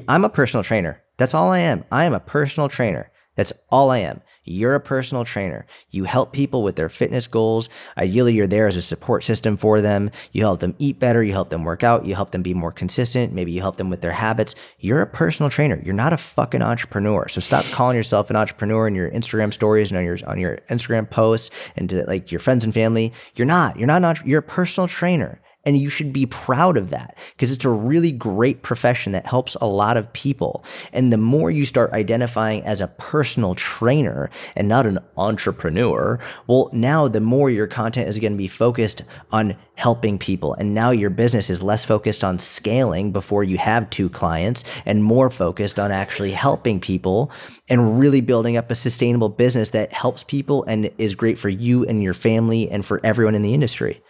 I'm 0.07 0.25
a 0.25 0.29
personal 0.29 0.63
trainer. 0.63 1.03
That's 1.17 1.35
all 1.35 1.51
I 1.51 1.61
am. 1.61 1.85
I 1.91 2.05
am 2.05 2.15
a 2.15 2.21
personal 2.21 2.69
trainer. 2.69 3.11
That's 3.37 3.53
all 3.71 3.91
I 3.91 3.99
am. 3.99 4.23
You're 4.45 4.75
a 4.75 4.81
personal 4.81 5.25
trainer. 5.25 5.67
You 5.91 6.05
help 6.05 6.33
people 6.33 6.63
with 6.63 6.77
their 6.77 6.89
fitness 6.89 7.27
goals. 7.27 7.69
Ideally, 7.99 8.33
you're 8.33 8.47
there 8.47 8.67
as 8.67 8.77
a 8.77 8.83
support 8.83 9.25
system 9.25 9.57
for 9.57 9.81
them. 9.81 10.11
You 10.33 10.43
help 10.43 10.61
them 10.61 10.75
eat 10.79 10.99
better. 10.99 11.23
You 11.23 11.33
help 11.33 11.51
them 11.51 11.65
work 11.65 11.83
out. 11.85 12.07
You 12.07 12.15
help 12.15 12.31
them 12.31 12.43
be 12.43 12.55
more 12.55 12.73
consistent. 12.73 13.35
Maybe 13.35 13.53
you 13.53 13.61
help 13.61 13.77
them 13.77 13.91
with 13.91 14.01
their 14.01 14.13
habits. 14.13 14.55
You're 14.79 15.03
a 15.03 15.07
personal 15.07 15.51
trainer. 15.51 15.81
You're 15.85 15.95
not 15.95 16.13
a 16.13 16.17
fucking 16.17 16.63
entrepreneur. 16.63 17.29
So 17.29 17.41
stop 17.41 17.65
calling 17.67 17.97
yourself 17.97 18.31
an 18.31 18.37
entrepreneur 18.37 18.87
in 18.87 18.95
your 18.95 19.11
Instagram 19.11 19.53
stories 19.53 19.91
and 19.91 19.99
on 19.99 20.05
your 20.05 20.19
on 20.27 20.39
your 20.39 20.59
Instagram 20.71 21.11
posts 21.11 21.51
and 21.77 21.91
to 21.91 22.05
like 22.05 22.33
your 22.33 22.39
friends 22.39 22.65
and 22.65 22.73
family. 22.73 23.13
You're 23.35 23.47
not. 23.47 23.77
You're 23.77 23.89
not 23.89 23.99
an 23.99 24.05
entre- 24.05 24.27
You're 24.27 24.41
a 24.41 24.43
personal 24.43 24.89
trainer. 24.89 25.41
And 25.67 25.77
you 25.77 25.91
should 25.91 26.13
be 26.13 26.27
proud 26.27 26.77
of 26.77 26.91
that 26.91 27.19
because 27.33 27.51
it's 27.51 27.65
a 27.65 27.71
really 27.71 28.13
great 28.13 28.63
profession 28.63 29.13
that 29.13 29.27
helps 29.27 29.57
a 29.57 29.67
lot 29.67 29.97
of 29.97 30.13
people. 30.13 30.65
And 30.93 31.13
the 31.13 31.19
more 31.19 31.51
you 31.51 31.67
start 31.67 31.93
identifying 31.93 32.63
as 32.63 32.81
a 32.81 32.87
personal 32.87 33.57
trainer 33.57 34.31
and 34.55 34.69
not 34.69 34.87
an 34.87 35.01
entrepreneur, 35.17 36.21
well, 36.47 36.71
now 36.73 37.09
the 37.09 37.21
more 37.21 37.51
your 37.51 37.67
content 37.67 38.09
is 38.09 38.19
going 38.21 38.33
to 38.33 38.39
be 38.39 38.49
focused 38.49 39.03
on 39.33 39.57
helping 39.75 40.19
people. 40.19 40.55
And 40.55 40.73
now 40.73 40.91
your 40.91 41.11
business 41.11 41.51
is 41.51 41.63
less 41.63 41.85
focused 41.85 42.25
on 42.25 42.39
scaling 42.39 43.13
before 43.13 43.45
you 43.45 43.59
have 43.59 43.91
two 43.91 44.09
clients 44.09 44.65
and 44.87 45.03
more 45.03 45.31
focused 45.31 45.79
on 45.79 45.91
actually 45.91 46.31
helping 46.31 46.81
people 46.81 47.31
and 47.69 47.99
really 47.99 48.21
building 48.21 48.57
up 48.57 48.71
a 48.71 48.75
sustainable 48.75 49.29
business 49.29 49.71
that 49.71 49.93
helps 49.93 50.23
people 50.25 50.65
and 50.65 50.91
is 50.97 51.15
great 51.15 51.39
for 51.39 51.49
you 51.49 51.85
and 51.85 52.03
your 52.03 52.15
family 52.15 52.71
and 52.71 52.87
for 52.87 53.01
everyone 53.05 53.35
in 53.35 53.43
the 53.43 53.53
industry. 53.53 54.01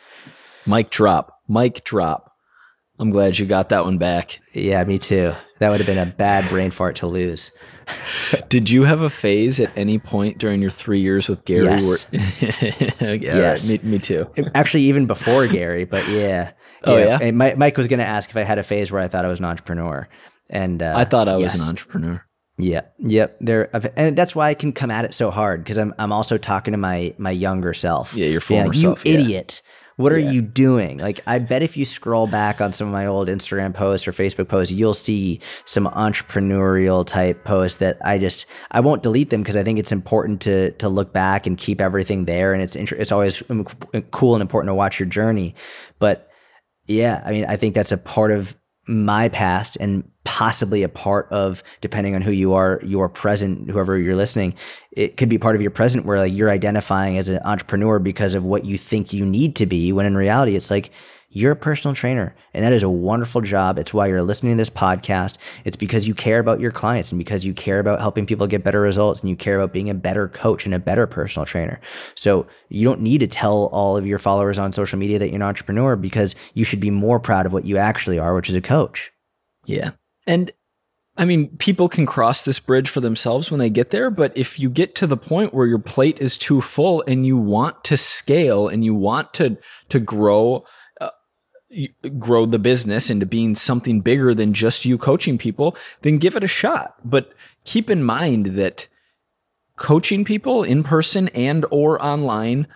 Mic 0.66 0.90
drop. 0.90 1.35
Mic 1.48 1.84
drop. 1.84 2.32
I'm 2.98 3.10
glad 3.10 3.38
you 3.38 3.44
got 3.44 3.68
that 3.68 3.84
one 3.84 3.98
back. 3.98 4.40
Yeah, 4.52 4.82
me 4.84 4.98
too. 4.98 5.34
That 5.58 5.68
would 5.70 5.80
have 5.80 5.86
been 5.86 5.98
a 5.98 6.10
bad 6.10 6.48
brain 6.48 6.70
fart 6.70 6.96
to 6.96 7.06
lose. 7.06 7.50
Did 8.48 8.70
you 8.70 8.84
have 8.84 9.02
a 9.02 9.10
phase 9.10 9.60
at 9.60 9.70
any 9.76 9.98
point 9.98 10.38
during 10.38 10.60
your 10.60 10.70
three 10.70 11.00
years 11.00 11.28
with 11.28 11.44
Gary? 11.44 11.64
Yes. 11.64 12.04
Where, 12.10 12.20
yeah, 13.14 13.36
Yes. 13.36 13.68
me, 13.68 13.78
me 13.82 13.98
too. 13.98 14.26
Actually, 14.54 14.84
even 14.84 15.06
before 15.06 15.46
Gary, 15.46 15.84
but 15.84 16.08
yeah. 16.08 16.52
Oh, 16.84 16.96
yeah? 16.96 17.18
And 17.20 17.36
Mi- 17.36 17.54
Mike 17.54 17.76
was 17.76 17.88
going 17.88 17.98
to 17.98 18.06
ask 18.06 18.30
if 18.30 18.36
I 18.36 18.42
had 18.42 18.58
a 18.58 18.62
phase 18.62 18.92
where 18.92 19.02
I 19.02 19.08
thought 19.08 19.24
I 19.24 19.28
was 19.28 19.40
an 19.40 19.44
entrepreneur. 19.44 20.06
And 20.48 20.80
uh, 20.80 20.94
I 20.96 21.04
thought 21.04 21.28
I 21.28 21.34
was 21.34 21.44
yes. 21.44 21.58
an 21.60 21.68
entrepreneur. 21.68 22.24
Yeah, 22.58 22.82
yep. 23.00 23.36
There, 23.40 23.70
and 23.98 24.16
that's 24.16 24.36
why 24.36 24.50
I 24.50 24.54
can 24.54 24.72
come 24.72 24.92
at 24.92 25.04
it 25.04 25.12
so 25.12 25.32
hard 25.32 25.64
because 25.64 25.78
I'm 25.78 25.94
I'm 25.98 26.12
also 26.12 26.38
talking 26.38 26.72
to 26.72 26.78
my 26.78 27.12
my 27.18 27.32
younger 27.32 27.74
self. 27.74 28.14
Yeah, 28.14 28.28
your 28.28 28.40
former 28.40 28.68
like, 28.68 28.76
self, 28.78 29.04
You 29.04 29.18
yeah. 29.18 29.42
What 29.96 30.12
are 30.12 30.18
you 30.18 30.42
doing? 30.42 30.98
Like, 30.98 31.20
I 31.26 31.38
bet 31.38 31.62
if 31.62 31.74
you 31.74 31.86
scroll 31.86 32.26
back 32.26 32.60
on 32.60 32.70
some 32.70 32.86
of 32.86 32.92
my 32.92 33.06
old 33.06 33.28
Instagram 33.28 33.72
posts 33.72 34.06
or 34.06 34.12
Facebook 34.12 34.46
posts, 34.46 34.70
you'll 34.70 34.92
see 34.92 35.40
some 35.64 35.86
entrepreneurial 35.86 37.06
type 37.06 37.44
posts 37.44 37.78
that 37.78 37.96
I 38.04 38.18
just 38.18 38.44
I 38.70 38.80
won't 38.80 39.02
delete 39.02 39.30
them 39.30 39.40
because 39.40 39.56
I 39.56 39.64
think 39.64 39.78
it's 39.78 39.92
important 39.92 40.42
to 40.42 40.72
to 40.72 40.90
look 40.90 41.14
back 41.14 41.46
and 41.46 41.56
keep 41.56 41.80
everything 41.80 42.26
there, 42.26 42.52
and 42.52 42.62
it's 42.62 42.76
it's 42.76 43.10
always 43.10 43.42
cool 44.10 44.34
and 44.34 44.42
important 44.42 44.68
to 44.68 44.74
watch 44.74 45.00
your 45.00 45.08
journey. 45.08 45.54
But 45.98 46.28
yeah, 46.86 47.22
I 47.24 47.32
mean, 47.32 47.46
I 47.46 47.56
think 47.56 47.74
that's 47.74 47.92
a 47.92 47.96
part 47.96 48.32
of 48.32 48.54
my 48.86 49.30
past 49.30 49.78
and 49.80 50.08
possibly 50.26 50.82
a 50.82 50.88
part 50.88 51.30
of 51.30 51.62
depending 51.80 52.14
on 52.14 52.20
who 52.20 52.32
you 52.32 52.52
are 52.52 52.80
your 52.84 53.08
present 53.08 53.70
whoever 53.70 53.96
you're 53.96 54.16
listening 54.16 54.52
it 54.90 55.16
could 55.16 55.28
be 55.28 55.38
part 55.38 55.54
of 55.54 55.62
your 55.62 55.70
present 55.70 56.04
where 56.04 56.18
like 56.18 56.32
you're 56.32 56.50
identifying 56.50 57.16
as 57.16 57.28
an 57.28 57.38
entrepreneur 57.44 57.98
because 57.98 58.34
of 58.34 58.42
what 58.44 58.64
you 58.64 58.76
think 58.76 59.12
you 59.12 59.24
need 59.24 59.54
to 59.54 59.64
be 59.64 59.92
when 59.92 60.04
in 60.04 60.16
reality 60.16 60.56
it's 60.56 60.70
like 60.70 60.90
you're 61.36 61.52
a 61.52 61.56
personal 61.56 61.94
trainer 61.94 62.34
and 62.54 62.64
that 62.64 62.72
is 62.72 62.82
a 62.82 62.88
wonderful 62.88 63.42
job. 63.42 63.78
It's 63.78 63.92
why 63.92 64.06
you're 64.06 64.22
listening 64.22 64.52
to 64.52 64.56
this 64.56 64.70
podcast. 64.70 65.36
It's 65.66 65.76
because 65.76 66.08
you 66.08 66.14
care 66.14 66.38
about 66.38 66.60
your 66.60 66.70
clients 66.70 67.12
and 67.12 67.18
because 67.18 67.44
you 67.44 67.52
care 67.52 67.78
about 67.78 68.00
helping 68.00 68.24
people 68.24 68.46
get 68.46 68.64
better 68.64 68.80
results 68.80 69.20
and 69.20 69.28
you 69.28 69.36
care 69.36 69.60
about 69.60 69.70
being 69.70 69.90
a 69.90 69.94
better 69.94 70.28
coach 70.28 70.64
and 70.64 70.74
a 70.74 70.78
better 70.78 71.06
personal 71.06 71.44
trainer. 71.44 71.78
So 72.14 72.46
you 72.70 72.84
don't 72.84 73.02
need 73.02 73.18
to 73.18 73.26
tell 73.26 73.66
all 73.66 73.98
of 73.98 74.06
your 74.06 74.18
followers 74.18 74.56
on 74.56 74.72
social 74.72 74.98
media 74.98 75.18
that 75.18 75.26
you're 75.26 75.36
an 75.36 75.42
entrepreneur 75.42 75.94
because 75.94 76.34
you 76.54 76.64
should 76.64 76.80
be 76.80 76.88
more 76.88 77.20
proud 77.20 77.44
of 77.44 77.52
what 77.52 77.66
you 77.66 77.76
actually 77.76 78.18
are 78.18 78.34
which 78.34 78.48
is 78.48 78.54
a 78.54 78.62
coach. 78.62 79.12
Yeah. 79.66 79.90
And 80.26 80.52
I 81.16 81.24
mean, 81.24 81.56
people 81.56 81.88
can 81.88 82.04
cross 82.04 82.42
this 82.42 82.58
bridge 82.58 82.90
for 82.90 83.00
themselves 83.00 83.50
when 83.50 83.58
they 83.58 83.70
get 83.70 83.90
there, 83.90 84.10
but 84.10 84.36
if 84.36 84.58
you 84.58 84.68
get 84.68 84.94
to 84.96 85.06
the 85.06 85.16
point 85.16 85.54
where 85.54 85.66
your 85.66 85.78
plate 85.78 86.18
is 86.20 86.36
too 86.36 86.60
full 86.60 87.02
and 87.06 87.26
you 87.26 87.38
want 87.38 87.84
to 87.84 87.96
scale 87.96 88.68
and 88.68 88.84
you 88.84 88.94
want 88.94 89.32
to 89.34 89.56
to 89.88 89.98
grow 89.98 90.64
uh, 91.00 91.10
grow 92.18 92.44
the 92.44 92.58
business 92.58 93.08
into 93.08 93.24
being 93.24 93.54
something 93.54 94.02
bigger 94.02 94.34
than 94.34 94.52
just 94.52 94.84
you 94.84 94.98
coaching 94.98 95.38
people, 95.38 95.74
then 96.02 96.18
give 96.18 96.36
it 96.36 96.44
a 96.44 96.48
shot. 96.48 96.96
But 97.02 97.32
keep 97.64 97.88
in 97.88 98.02
mind 98.02 98.56
that 98.56 98.86
coaching 99.76 100.24
people 100.24 100.62
in 100.62 100.82
person 100.82 101.28
and 101.28 101.64
or 101.70 102.02
online 102.04 102.66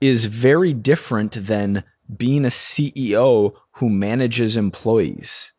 is 0.00 0.24
very 0.24 0.72
different 0.72 1.46
than 1.46 1.84
being 2.16 2.44
a 2.44 2.48
CEO 2.48 3.54
who 3.72 3.88
manages 3.88 4.56
employees 4.56 5.52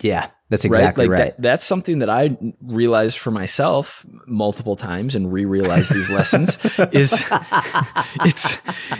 yeah 0.00 0.30
that's 0.48 0.64
exactly 0.64 1.08
Like 1.08 1.18
right, 1.18 1.36
that, 1.36 1.42
that's 1.42 1.64
something 1.64 1.98
that 2.00 2.10
I 2.10 2.36
realized 2.62 3.18
for 3.18 3.30
myself 3.30 4.06
multiple 4.26 4.76
times 4.76 5.14
and 5.14 5.32
re-realized 5.32 5.92
these 5.92 6.08
lessons 6.08 6.58
is 6.92 7.20
it's 8.24 8.56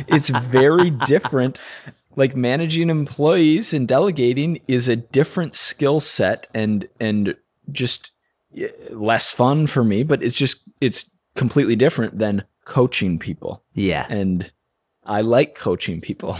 it's 0.08 0.28
very 0.28 0.90
different. 0.90 1.60
Like 2.16 2.34
managing 2.34 2.88
employees 2.88 3.74
and 3.74 3.86
delegating 3.86 4.60
is 4.66 4.88
a 4.88 4.96
different 4.96 5.54
skill 5.54 6.00
set 6.00 6.48
and 6.54 6.88
and 6.98 7.36
just 7.70 8.10
eh, 8.56 8.68
less 8.90 9.30
fun 9.30 9.66
for 9.66 9.84
me, 9.84 10.02
but 10.02 10.22
it's 10.22 10.36
just 10.36 10.58
it's 10.80 11.08
completely 11.36 11.76
different 11.76 12.18
than 12.18 12.44
coaching 12.64 13.18
people. 13.18 13.62
yeah 13.74 14.06
And 14.08 14.50
I 15.04 15.20
like 15.20 15.54
coaching 15.54 16.00
people. 16.00 16.36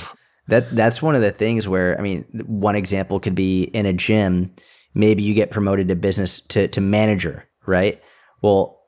That 0.49 0.77
that's 0.77 1.03
one 1.03 1.15
of 1.17 1.23
the 1.23 1.33
things 1.33 1.67
where 1.67 1.99
I 1.99 2.03
mean, 2.03 2.25
one 2.47 2.77
example 2.77 3.19
could 3.19 3.35
be 3.35 3.65
in 3.65 3.85
a 3.85 3.93
gym. 3.93 4.55
Maybe 4.97 5.23
you 5.23 5.35
get 5.35 5.51
promoted 5.51 5.89
to 5.89 5.95
business 5.95 6.41
to 6.49 6.69
to 6.69 6.81
manager, 6.81 7.45
right? 7.67 8.01
Well, 8.41 8.81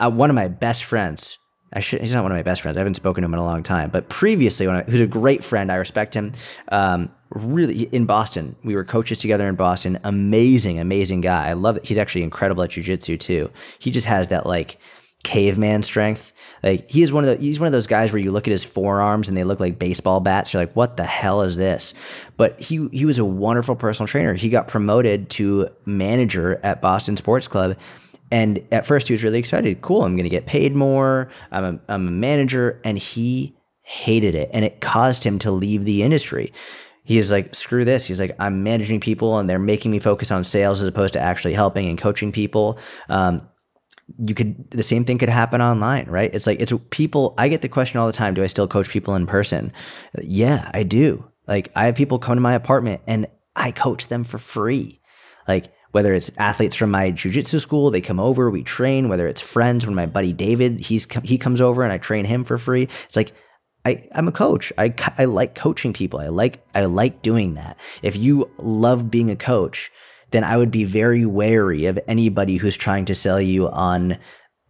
uh, 0.00 0.10
one 0.10 0.28
of 0.28 0.34
my 0.34 0.48
best 0.48 0.82
friends. 0.82 1.38
I 1.72 1.80
should, 1.80 2.00
he's 2.00 2.12
not 2.12 2.22
one 2.22 2.32
of 2.32 2.36
my 2.36 2.42
best 2.42 2.62
friends. 2.62 2.76
I 2.76 2.80
haven't 2.80 2.94
spoken 2.94 3.22
to 3.22 3.26
him 3.26 3.34
in 3.34 3.40
a 3.40 3.44
long 3.44 3.62
time. 3.62 3.90
But 3.90 4.08
previously, 4.08 4.66
when 4.66 4.76
I, 4.76 4.82
who's 4.82 5.00
a 5.00 5.06
great 5.06 5.42
friend, 5.44 5.70
I 5.70 5.76
respect 5.76 6.14
him. 6.14 6.32
Um, 6.68 7.10
really, 7.30 7.82
in 7.92 8.04
Boston, 8.04 8.56
we 8.64 8.74
were 8.74 8.84
coaches 8.84 9.18
together 9.18 9.48
in 9.48 9.54
Boston. 9.54 9.98
Amazing, 10.04 10.80
amazing 10.80 11.20
guy. 11.20 11.48
I 11.48 11.52
love 11.52 11.76
it. 11.76 11.84
He's 11.84 11.98
actually 11.98 12.22
incredible 12.22 12.64
at 12.64 12.70
jujitsu 12.70 13.18
too. 13.18 13.50
He 13.78 13.90
just 13.92 14.06
has 14.06 14.28
that 14.28 14.46
like 14.46 14.78
caveman 15.24 15.82
strength. 15.82 16.32
Like 16.62 16.90
he 16.90 17.02
is 17.02 17.12
one 17.12 17.24
of 17.24 17.30
the 17.30 17.44
he's 17.44 17.58
one 17.58 17.66
of 17.66 17.72
those 17.72 17.88
guys 17.88 18.12
where 18.12 18.22
you 18.22 18.30
look 18.30 18.46
at 18.46 18.52
his 18.52 18.64
forearms 18.64 19.28
and 19.28 19.36
they 19.36 19.44
look 19.44 19.58
like 19.58 19.78
baseball 19.78 20.20
bats. 20.20 20.52
You're 20.52 20.62
like, 20.62 20.76
what 20.76 20.96
the 20.96 21.04
hell 21.04 21.42
is 21.42 21.56
this? 21.56 21.92
But 22.36 22.60
he 22.60 22.88
he 22.92 23.04
was 23.04 23.18
a 23.18 23.24
wonderful 23.24 23.74
personal 23.74 24.06
trainer. 24.06 24.34
He 24.34 24.48
got 24.48 24.68
promoted 24.68 25.28
to 25.30 25.68
manager 25.84 26.60
at 26.62 26.80
Boston 26.80 27.16
Sports 27.16 27.48
Club. 27.48 27.76
And 28.30 28.64
at 28.72 28.86
first 28.86 29.08
he 29.08 29.14
was 29.14 29.22
really 29.22 29.38
excited. 29.38 29.80
Cool, 29.82 30.02
I'm 30.02 30.16
gonna 30.16 30.28
get 30.28 30.46
paid 30.46 30.74
more. 30.74 31.28
I'm 31.50 31.64
a 31.64 31.80
I'm 31.88 32.08
a 32.08 32.12
manager. 32.12 32.80
And 32.84 32.98
he 32.98 33.56
hated 33.82 34.34
it. 34.34 34.50
And 34.52 34.64
it 34.64 34.80
caused 34.80 35.24
him 35.24 35.38
to 35.40 35.50
leave 35.50 35.84
the 35.84 36.02
industry. 36.02 36.52
He 37.04 37.18
is 37.18 37.30
like, 37.30 37.54
screw 37.54 37.84
this. 37.84 38.06
He's 38.06 38.18
like, 38.18 38.34
I'm 38.38 38.62
managing 38.62 38.98
people 38.98 39.38
and 39.38 39.48
they're 39.48 39.58
making 39.58 39.90
me 39.90 39.98
focus 39.98 40.30
on 40.30 40.42
sales 40.42 40.80
as 40.80 40.88
opposed 40.88 41.12
to 41.12 41.20
actually 41.20 41.52
helping 41.52 41.86
and 41.86 41.98
coaching 41.98 42.32
people. 42.32 42.78
Um, 43.10 43.46
you 44.18 44.34
could 44.34 44.70
the 44.70 44.82
same 44.82 45.04
thing 45.04 45.18
could 45.18 45.28
happen 45.28 45.62
online 45.62 46.06
right 46.06 46.34
it's 46.34 46.46
like 46.46 46.60
it's 46.60 46.72
people 46.90 47.34
i 47.38 47.48
get 47.48 47.62
the 47.62 47.68
question 47.68 47.98
all 47.98 48.06
the 48.06 48.12
time 48.12 48.34
do 48.34 48.42
i 48.42 48.46
still 48.46 48.68
coach 48.68 48.88
people 48.88 49.14
in 49.14 49.26
person 49.26 49.72
yeah 50.22 50.70
i 50.74 50.82
do 50.82 51.24
like 51.46 51.70
i 51.74 51.86
have 51.86 51.94
people 51.94 52.18
come 52.18 52.36
to 52.36 52.40
my 52.40 52.54
apartment 52.54 53.00
and 53.06 53.26
i 53.56 53.70
coach 53.70 54.08
them 54.08 54.22
for 54.22 54.38
free 54.38 55.00
like 55.48 55.72
whether 55.92 56.12
it's 56.12 56.30
athletes 56.36 56.76
from 56.76 56.90
my 56.90 57.10
jujitsu 57.10 57.60
school 57.60 57.90
they 57.90 58.00
come 58.00 58.20
over 58.20 58.50
we 58.50 58.62
train 58.62 59.08
whether 59.08 59.26
it's 59.26 59.40
friends 59.40 59.86
when 59.86 59.94
my 59.94 60.06
buddy 60.06 60.32
david 60.32 60.80
he's 60.80 61.06
he 61.22 61.38
comes 61.38 61.60
over 61.60 61.82
and 61.82 61.92
i 61.92 61.98
train 61.98 62.24
him 62.24 62.44
for 62.44 62.58
free 62.58 62.88
it's 63.04 63.16
like 63.16 63.32
I, 63.86 64.08
I'm 64.12 64.28
a 64.28 64.32
coach. 64.32 64.72
I, 64.78 64.94
I 65.18 65.26
like 65.26 65.54
coaching 65.54 65.92
people. 65.92 66.18
I 66.18 66.28
like 66.28 66.64
I 66.74 66.86
like 66.86 67.20
doing 67.20 67.54
that. 67.54 67.78
If 68.02 68.16
you 68.16 68.50
love 68.56 69.10
being 69.10 69.30
a 69.30 69.36
coach, 69.36 69.90
then 70.34 70.44
I 70.44 70.56
would 70.56 70.70
be 70.70 70.84
very 70.84 71.24
wary 71.24 71.86
of 71.86 71.98
anybody 72.08 72.56
who's 72.56 72.76
trying 72.76 73.04
to 73.04 73.14
sell 73.14 73.40
you 73.40 73.68
on 73.68 74.18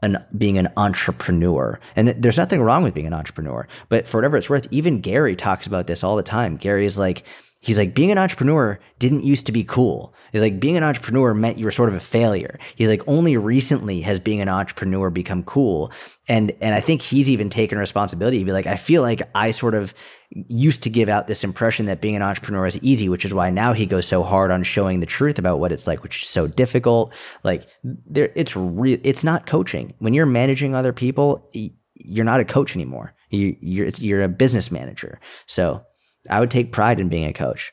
an 0.02 0.22
being 0.36 0.58
an 0.58 0.68
entrepreneur. 0.76 1.80
And 1.96 2.08
there's 2.08 2.36
nothing 2.36 2.60
wrong 2.60 2.82
with 2.82 2.92
being 2.92 3.06
an 3.06 3.14
entrepreneur, 3.14 3.66
but 3.88 4.06
for 4.06 4.18
whatever 4.18 4.36
it's 4.36 4.50
worth, 4.50 4.68
even 4.70 5.00
Gary 5.00 5.34
talks 5.34 5.66
about 5.66 5.86
this 5.86 6.04
all 6.04 6.16
the 6.16 6.22
time. 6.22 6.56
Gary 6.56 6.84
is 6.84 6.98
like, 6.98 7.24
he's 7.64 7.78
like, 7.78 7.94
being 7.94 8.10
an 8.10 8.18
entrepreneur 8.18 8.78
didn't 8.98 9.24
used 9.24 9.46
to 9.46 9.52
be 9.52 9.64
cool. 9.64 10.14
He's 10.32 10.42
like, 10.42 10.60
being 10.60 10.76
an 10.76 10.82
entrepreneur 10.82 11.32
meant 11.32 11.58
you 11.58 11.64
were 11.64 11.70
sort 11.70 11.88
of 11.88 11.94
a 11.94 12.00
failure. 12.00 12.58
He's 12.76 12.90
like, 12.90 13.00
only 13.06 13.38
recently 13.38 14.02
has 14.02 14.20
being 14.20 14.42
an 14.42 14.50
entrepreneur 14.50 15.08
become 15.08 15.42
cool. 15.44 15.90
And 16.28 16.52
and 16.60 16.74
I 16.74 16.80
think 16.80 17.00
he's 17.00 17.30
even 17.30 17.48
taken 17.48 17.78
responsibility 17.78 18.38
to 18.38 18.44
be 18.44 18.52
like, 18.52 18.66
I 18.66 18.76
feel 18.76 19.00
like 19.00 19.22
I 19.34 19.50
sort 19.50 19.74
of 19.74 19.94
used 20.30 20.82
to 20.82 20.90
give 20.90 21.08
out 21.08 21.26
this 21.26 21.42
impression 21.42 21.86
that 21.86 22.02
being 22.02 22.16
an 22.16 22.22
entrepreneur 22.22 22.66
is 22.66 22.78
easy, 22.82 23.08
which 23.08 23.24
is 23.24 23.32
why 23.32 23.48
now 23.48 23.72
he 23.72 23.86
goes 23.86 24.06
so 24.06 24.22
hard 24.22 24.50
on 24.50 24.62
showing 24.62 25.00
the 25.00 25.06
truth 25.06 25.38
about 25.38 25.58
what 25.58 25.72
it's 25.72 25.86
like, 25.86 26.02
which 26.02 26.22
is 26.22 26.28
so 26.28 26.46
difficult. 26.46 27.14
Like 27.44 27.66
there, 27.82 28.30
it's 28.34 28.54
real. 28.54 28.98
It's 29.02 29.24
not 29.24 29.46
coaching. 29.46 29.94
When 30.00 30.12
you're 30.12 30.26
managing 30.26 30.74
other 30.74 30.92
people, 30.92 31.50
you're 31.94 32.26
not 32.26 32.40
a 32.40 32.44
coach 32.44 32.76
anymore. 32.76 33.14
You, 33.30 33.56
you're 33.60 33.88
you're 33.88 34.22
a 34.22 34.28
business 34.28 34.70
manager. 34.70 35.18
So 35.46 35.82
I 36.28 36.40
would 36.40 36.50
take 36.50 36.72
pride 36.72 37.00
in 37.00 37.08
being 37.08 37.26
a 37.26 37.32
coach. 37.32 37.72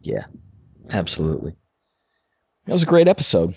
Yeah, 0.00 0.24
absolutely. 0.90 1.54
That 2.66 2.72
was 2.72 2.82
a 2.82 2.86
great 2.86 3.08
episode. 3.08 3.54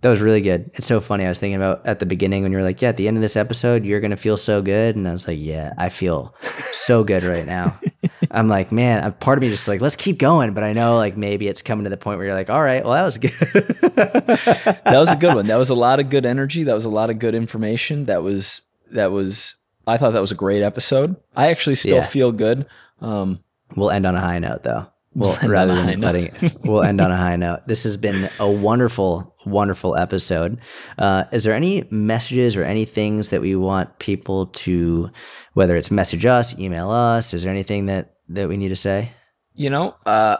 That 0.00 0.10
was 0.10 0.20
really 0.20 0.40
good. 0.40 0.70
It's 0.74 0.86
so 0.86 1.00
funny. 1.00 1.24
I 1.24 1.28
was 1.28 1.40
thinking 1.40 1.56
about 1.56 1.84
at 1.84 1.98
the 1.98 2.06
beginning 2.06 2.44
when 2.44 2.52
you 2.52 2.58
were 2.58 2.62
like, 2.64 2.80
"Yeah, 2.80 2.90
at 2.90 2.96
the 2.96 3.08
end 3.08 3.16
of 3.16 3.20
this 3.20 3.36
episode, 3.36 3.84
you're 3.84 3.98
gonna 4.00 4.16
feel 4.16 4.36
so 4.36 4.62
good," 4.62 4.94
and 4.94 5.08
I 5.08 5.12
was 5.12 5.26
like, 5.26 5.38
"Yeah, 5.40 5.72
I 5.76 5.88
feel 5.88 6.34
so 6.72 7.02
good 7.02 7.24
right 7.24 7.44
now." 7.46 7.78
I'm 8.30 8.46
like, 8.46 8.70
man, 8.70 9.10
part 9.14 9.38
of 9.38 9.42
me 9.42 9.48
just 9.50 9.66
like, 9.66 9.80
let's 9.80 9.96
keep 9.96 10.18
going, 10.18 10.52
but 10.54 10.62
I 10.62 10.72
know 10.72 10.94
like 10.96 11.16
maybe 11.16 11.48
it's 11.48 11.62
coming 11.62 11.84
to 11.84 11.90
the 11.90 11.96
point 11.96 12.18
where 12.18 12.26
you're 12.26 12.36
like, 12.36 12.50
all 12.50 12.62
right, 12.62 12.84
well, 12.84 12.92
that 12.92 13.04
was 13.04 13.18
good. 13.18 13.32
that 13.96 14.84
was 14.84 15.10
a 15.10 15.16
good 15.16 15.34
one. 15.34 15.46
That 15.48 15.56
was 15.56 15.70
a 15.70 15.74
lot 15.86 15.98
of 15.98 16.10
good 16.10 16.24
energy. 16.26 16.62
That 16.64 16.74
was 16.74 16.84
a 16.84 16.88
lot 16.90 17.10
of 17.10 17.18
good 17.18 17.34
information. 17.34 18.04
That 18.06 18.22
was 18.22 18.62
that 18.92 19.10
was. 19.10 19.56
I 19.86 19.96
thought 19.96 20.10
that 20.12 20.20
was 20.20 20.32
a 20.32 20.36
great 20.36 20.62
episode. 20.62 21.16
I 21.34 21.48
actually 21.48 21.76
still 21.76 21.96
Yeah. 21.96 22.06
feel 22.06 22.30
good. 22.30 22.66
Um, 23.00 23.42
we'll 23.76 23.90
end 23.90 24.06
on 24.06 24.14
a 24.14 24.20
high 24.20 24.38
note, 24.38 24.62
though. 24.62 24.86
Well, 25.14 25.38
rather 25.48 25.74
than 25.74 26.00
letting 26.00 26.26
it, 26.26 26.54
we'll 26.64 26.82
end 26.82 27.00
on 27.00 27.10
a 27.10 27.16
high 27.16 27.36
note. 27.36 27.66
This 27.66 27.82
has 27.84 27.96
been 27.96 28.30
a 28.38 28.48
wonderful, 28.48 29.34
wonderful 29.46 29.96
episode. 29.96 30.58
Uh, 30.96 31.24
is 31.32 31.44
there 31.44 31.54
any 31.54 31.86
messages 31.90 32.56
or 32.56 32.62
any 32.62 32.84
things 32.84 33.30
that 33.30 33.40
we 33.40 33.56
want 33.56 33.98
people 33.98 34.46
to, 34.46 35.10
whether 35.54 35.76
it's 35.76 35.90
message 35.90 36.26
us, 36.26 36.56
email 36.58 36.90
us? 36.90 37.34
Is 37.34 37.42
there 37.42 37.52
anything 37.52 37.86
that 37.86 38.14
that 38.28 38.48
we 38.48 38.56
need 38.56 38.68
to 38.68 38.76
say? 38.76 39.12
you 39.58 39.68
know, 39.68 39.96
uh, 40.06 40.36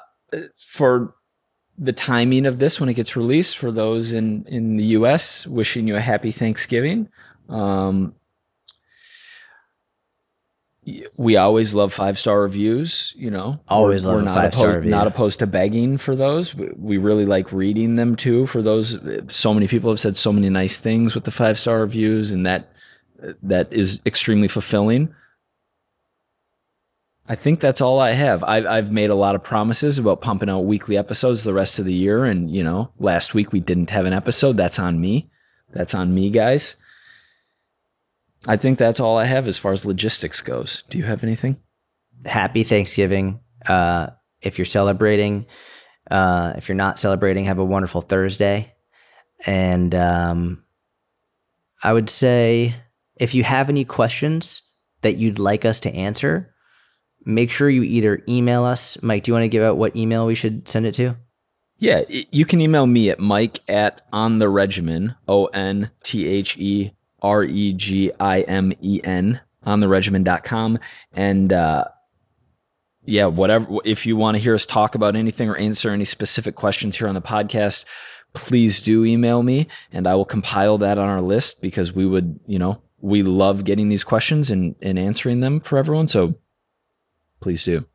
for 0.56 1.14
the 1.76 1.92
timing 1.92 2.46
of 2.46 2.60
this 2.60 2.80
when 2.80 2.88
it 2.88 2.94
gets 2.94 3.16
released, 3.16 3.58
for 3.58 3.70
those 3.70 4.12
in 4.12 4.46
in 4.46 4.76
the 4.76 4.84
U.S., 4.84 5.46
wishing 5.46 5.86
you 5.86 5.96
a 5.96 6.00
happy 6.00 6.32
Thanksgiving. 6.32 7.08
Um, 7.48 8.14
we 11.16 11.36
always 11.36 11.74
love 11.74 11.92
five 11.92 12.18
star 12.18 12.42
reviews. 12.42 13.12
You 13.16 13.30
know, 13.30 13.60
Always 13.68 14.04
love 14.04 14.20
a 14.20 14.22
not 14.22 14.34
five-star 14.34 14.64
opposed, 14.64 14.76
review. 14.76 14.90
Not 14.90 15.06
opposed 15.06 15.38
to 15.40 15.46
begging 15.46 15.98
for 15.98 16.14
those. 16.14 16.54
We, 16.54 16.70
we 16.76 16.96
really 16.98 17.26
like 17.26 17.52
reading 17.52 17.96
them 17.96 18.16
too. 18.16 18.46
For 18.46 18.62
those, 18.62 18.96
so 19.28 19.54
many 19.54 19.68
people 19.68 19.90
have 19.90 20.00
said 20.00 20.16
so 20.16 20.32
many 20.32 20.48
nice 20.48 20.76
things 20.76 21.14
with 21.14 21.24
the 21.24 21.30
five 21.30 21.58
star 21.58 21.80
reviews, 21.80 22.30
and 22.30 22.46
that 22.46 22.72
that 23.42 23.72
is 23.72 24.00
extremely 24.06 24.48
fulfilling. 24.48 25.14
I 27.30 27.34
think 27.34 27.60
that's 27.60 27.82
all 27.82 28.00
I 28.00 28.12
have. 28.12 28.42
I've, 28.42 28.64
I've 28.64 28.90
made 28.90 29.10
a 29.10 29.14
lot 29.14 29.34
of 29.34 29.42
promises 29.42 29.98
about 29.98 30.22
pumping 30.22 30.48
out 30.48 30.60
weekly 30.60 30.96
episodes 30.96 31.44
the 31.44 31.52
rest 31.52 31.78
of 31.78 31.84
the 31.84 31.92
year. 31.92 32.24
And, 32.24 32.50
you 32.50 32.64
know, 32.64 32.90
last 32.98 33.34
week 33.34 33.52
we 33.52 33.60
didn't 33.60 33.90
have 33.90 34.06
an 34.06 34.14
episode. 34.14 34.56
That's 34.56 34.78
on 34.78 34.98
me. 34.98 35.28
That's 35.74 35.94
on 35.94 36.14
me, 36.14 36.30
guys. 36.30 36.76
I 38.46 38.56
think 38.56 38.78
that's 38.78 39.00
all 39.00 39.18
I 39.18 39.24
have 39.24 39.46
as 39.46 39.58
far 39.58 39.72
as 39.72 39.84
logistics 39.84 40.40
goes. 40.40 40.84
Do 40.90 40.98
you 40.98 41.04
have 41.04 41.22
anything? 41.22 41.56
Happy 42.24 42.62
Thanksgiving. 42.62 43.40
Uh, 43.66 44.08
if 44.40 44.58
you're 44.58 44.64
celebrating, 44.64 45.46
uh, 46.10 46.52
if 46.56 46.68
you're 46.68 46.76
not 46.76 46.98
celebrating, 46.98 47.44
have 47.44 47.58
a 47.58 47.64
wonderful 47.64 48.00
Thursday. 48.00 48.74
And 49.46 49.94
um, 49.94 50.64
I 51.82 51.92
would 51.92 52.10
say 52.10 52.74
if 53.16 53.34
you 53.34 53.44
have 53.44 53.68
any 53.68 53.84
questions 53.84 54.62
that 55.02 55.16
you'd 55.16 55.38
like 55.38 55.64
us 55.64 55.80
to 55.80 55.94
answer, 55.94 56.54
make 57.24 57.50
sure 57.50 57.68
you 57.68 57.82
either 57.82 58.22
email 58.28 58.64
us. 58.64 59.00
Mike, 59.02 59.24
do 59.24 59.30
you 59.30 59.34
want 59.34 59.44
to 59.44 59.48
give 59.48 59.62
out 59.62 59.76
what 59.76 59.96
email 59.96 60.26
we 60.26 60.34
should 60.34 60.68
send 60.68 60.86
it 60.86 60.94
to? 60.94 61.16
Yeah, 61.80 62.02
you 62.08 62.44
can 62.44 62.60
email 62.60 62.86
me 62.86 63.08
at 63.08 63.20
mike 63.20 63.60
at 63.68 64.02
on 64.12 64.40
the 64.40 64.48
regimen, 64.48 65.14
O 65.28 65.46
N 65.46 65.92
T 66.02 66.26
H 66.26 66.56
E 66.58 66.92
R 67.22 67.44
E 67.44 67.72
G 67.72 68.12
I 68.18 68.42
M 68.42 68.72
E 68.80 69.00
N, 69.02 69.40
on 69.64 69.80
the 69.80 69.88
regimen.com. 69.88 70.78
And, 71.12 71.52
uh, 71.52 71.84
yeah, 73.04 73.26
whatever. 73.26 73.78
If 73.84 74.04
you 74.04 74.16
want 74.16 74.36
to 74.36 74.42
hear 74.42 74.54
us 74.54 74.66
talk 74.66 74.94
about 74.94 75.16
anything 75.16 75.48
or 75.48 75.56
answer 75.56 75.90
any 75.90 76.04
specific 76.04 76.54
questions 76.54 76.98
here 76.98 77.08
on 77.08 77.14
the 77.14 77.22
podcast, 77.22 77.84
please 78.34 78.80
do 78.80 79.04
email 79.04 79.42
me 79.42 79.66
and 79.90 80.06
I 80.06 80.14
will 80.14 80.26
compile 80.26 80.76
that 80.78 80.98
on 80.98 81.08
our 81.08 81.22
list 81.22 81.62
because 81.62 81.92
we 81.92 82.06
would, 82.06 82.38
you 82.46 82.58
know, 82.58 82.82
we 83.00 83.22
love 83.22 83.64
getting 83.64 83.88
these 83.88 84.04
questions 84.04 84.50
and, 84.50 84.74
and 84.82 84.98
answering 84.98 85.40
them 85.40 85.60
for 85.60 85.78
everyone. 85.78 86.08
So 86.08 86.34
please 87.40 87.64
do. 87.64 87.86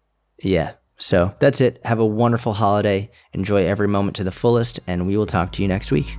Yeah. 0.42 0.74
So 0.98 1.36
that's 1.40 1.62
it. 1.62 1.80
Have 1.84 2.00
a 2.00 2.06
wonderful 2.06 2.54
holiday. 2.54 3.12
Enjoy 3.34 3.66
every 3.66 3.88
moment 3.88 4.16
to 4.18 4.24
the 4.24 4.32
fullest, 4.32 4.80
and 4.88 5.06
we 5.06 5.18
will 5.18 5.26
talk 5.26 5.52
to 5.54 5.62
you 5.62 5.68
next 5.68 5.92
week. 5.92 6.16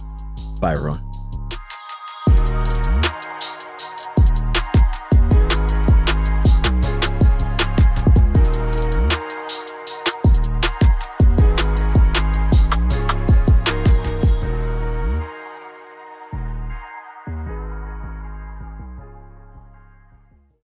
Bye, 0.60 0.72
everyone. 0.72 1.13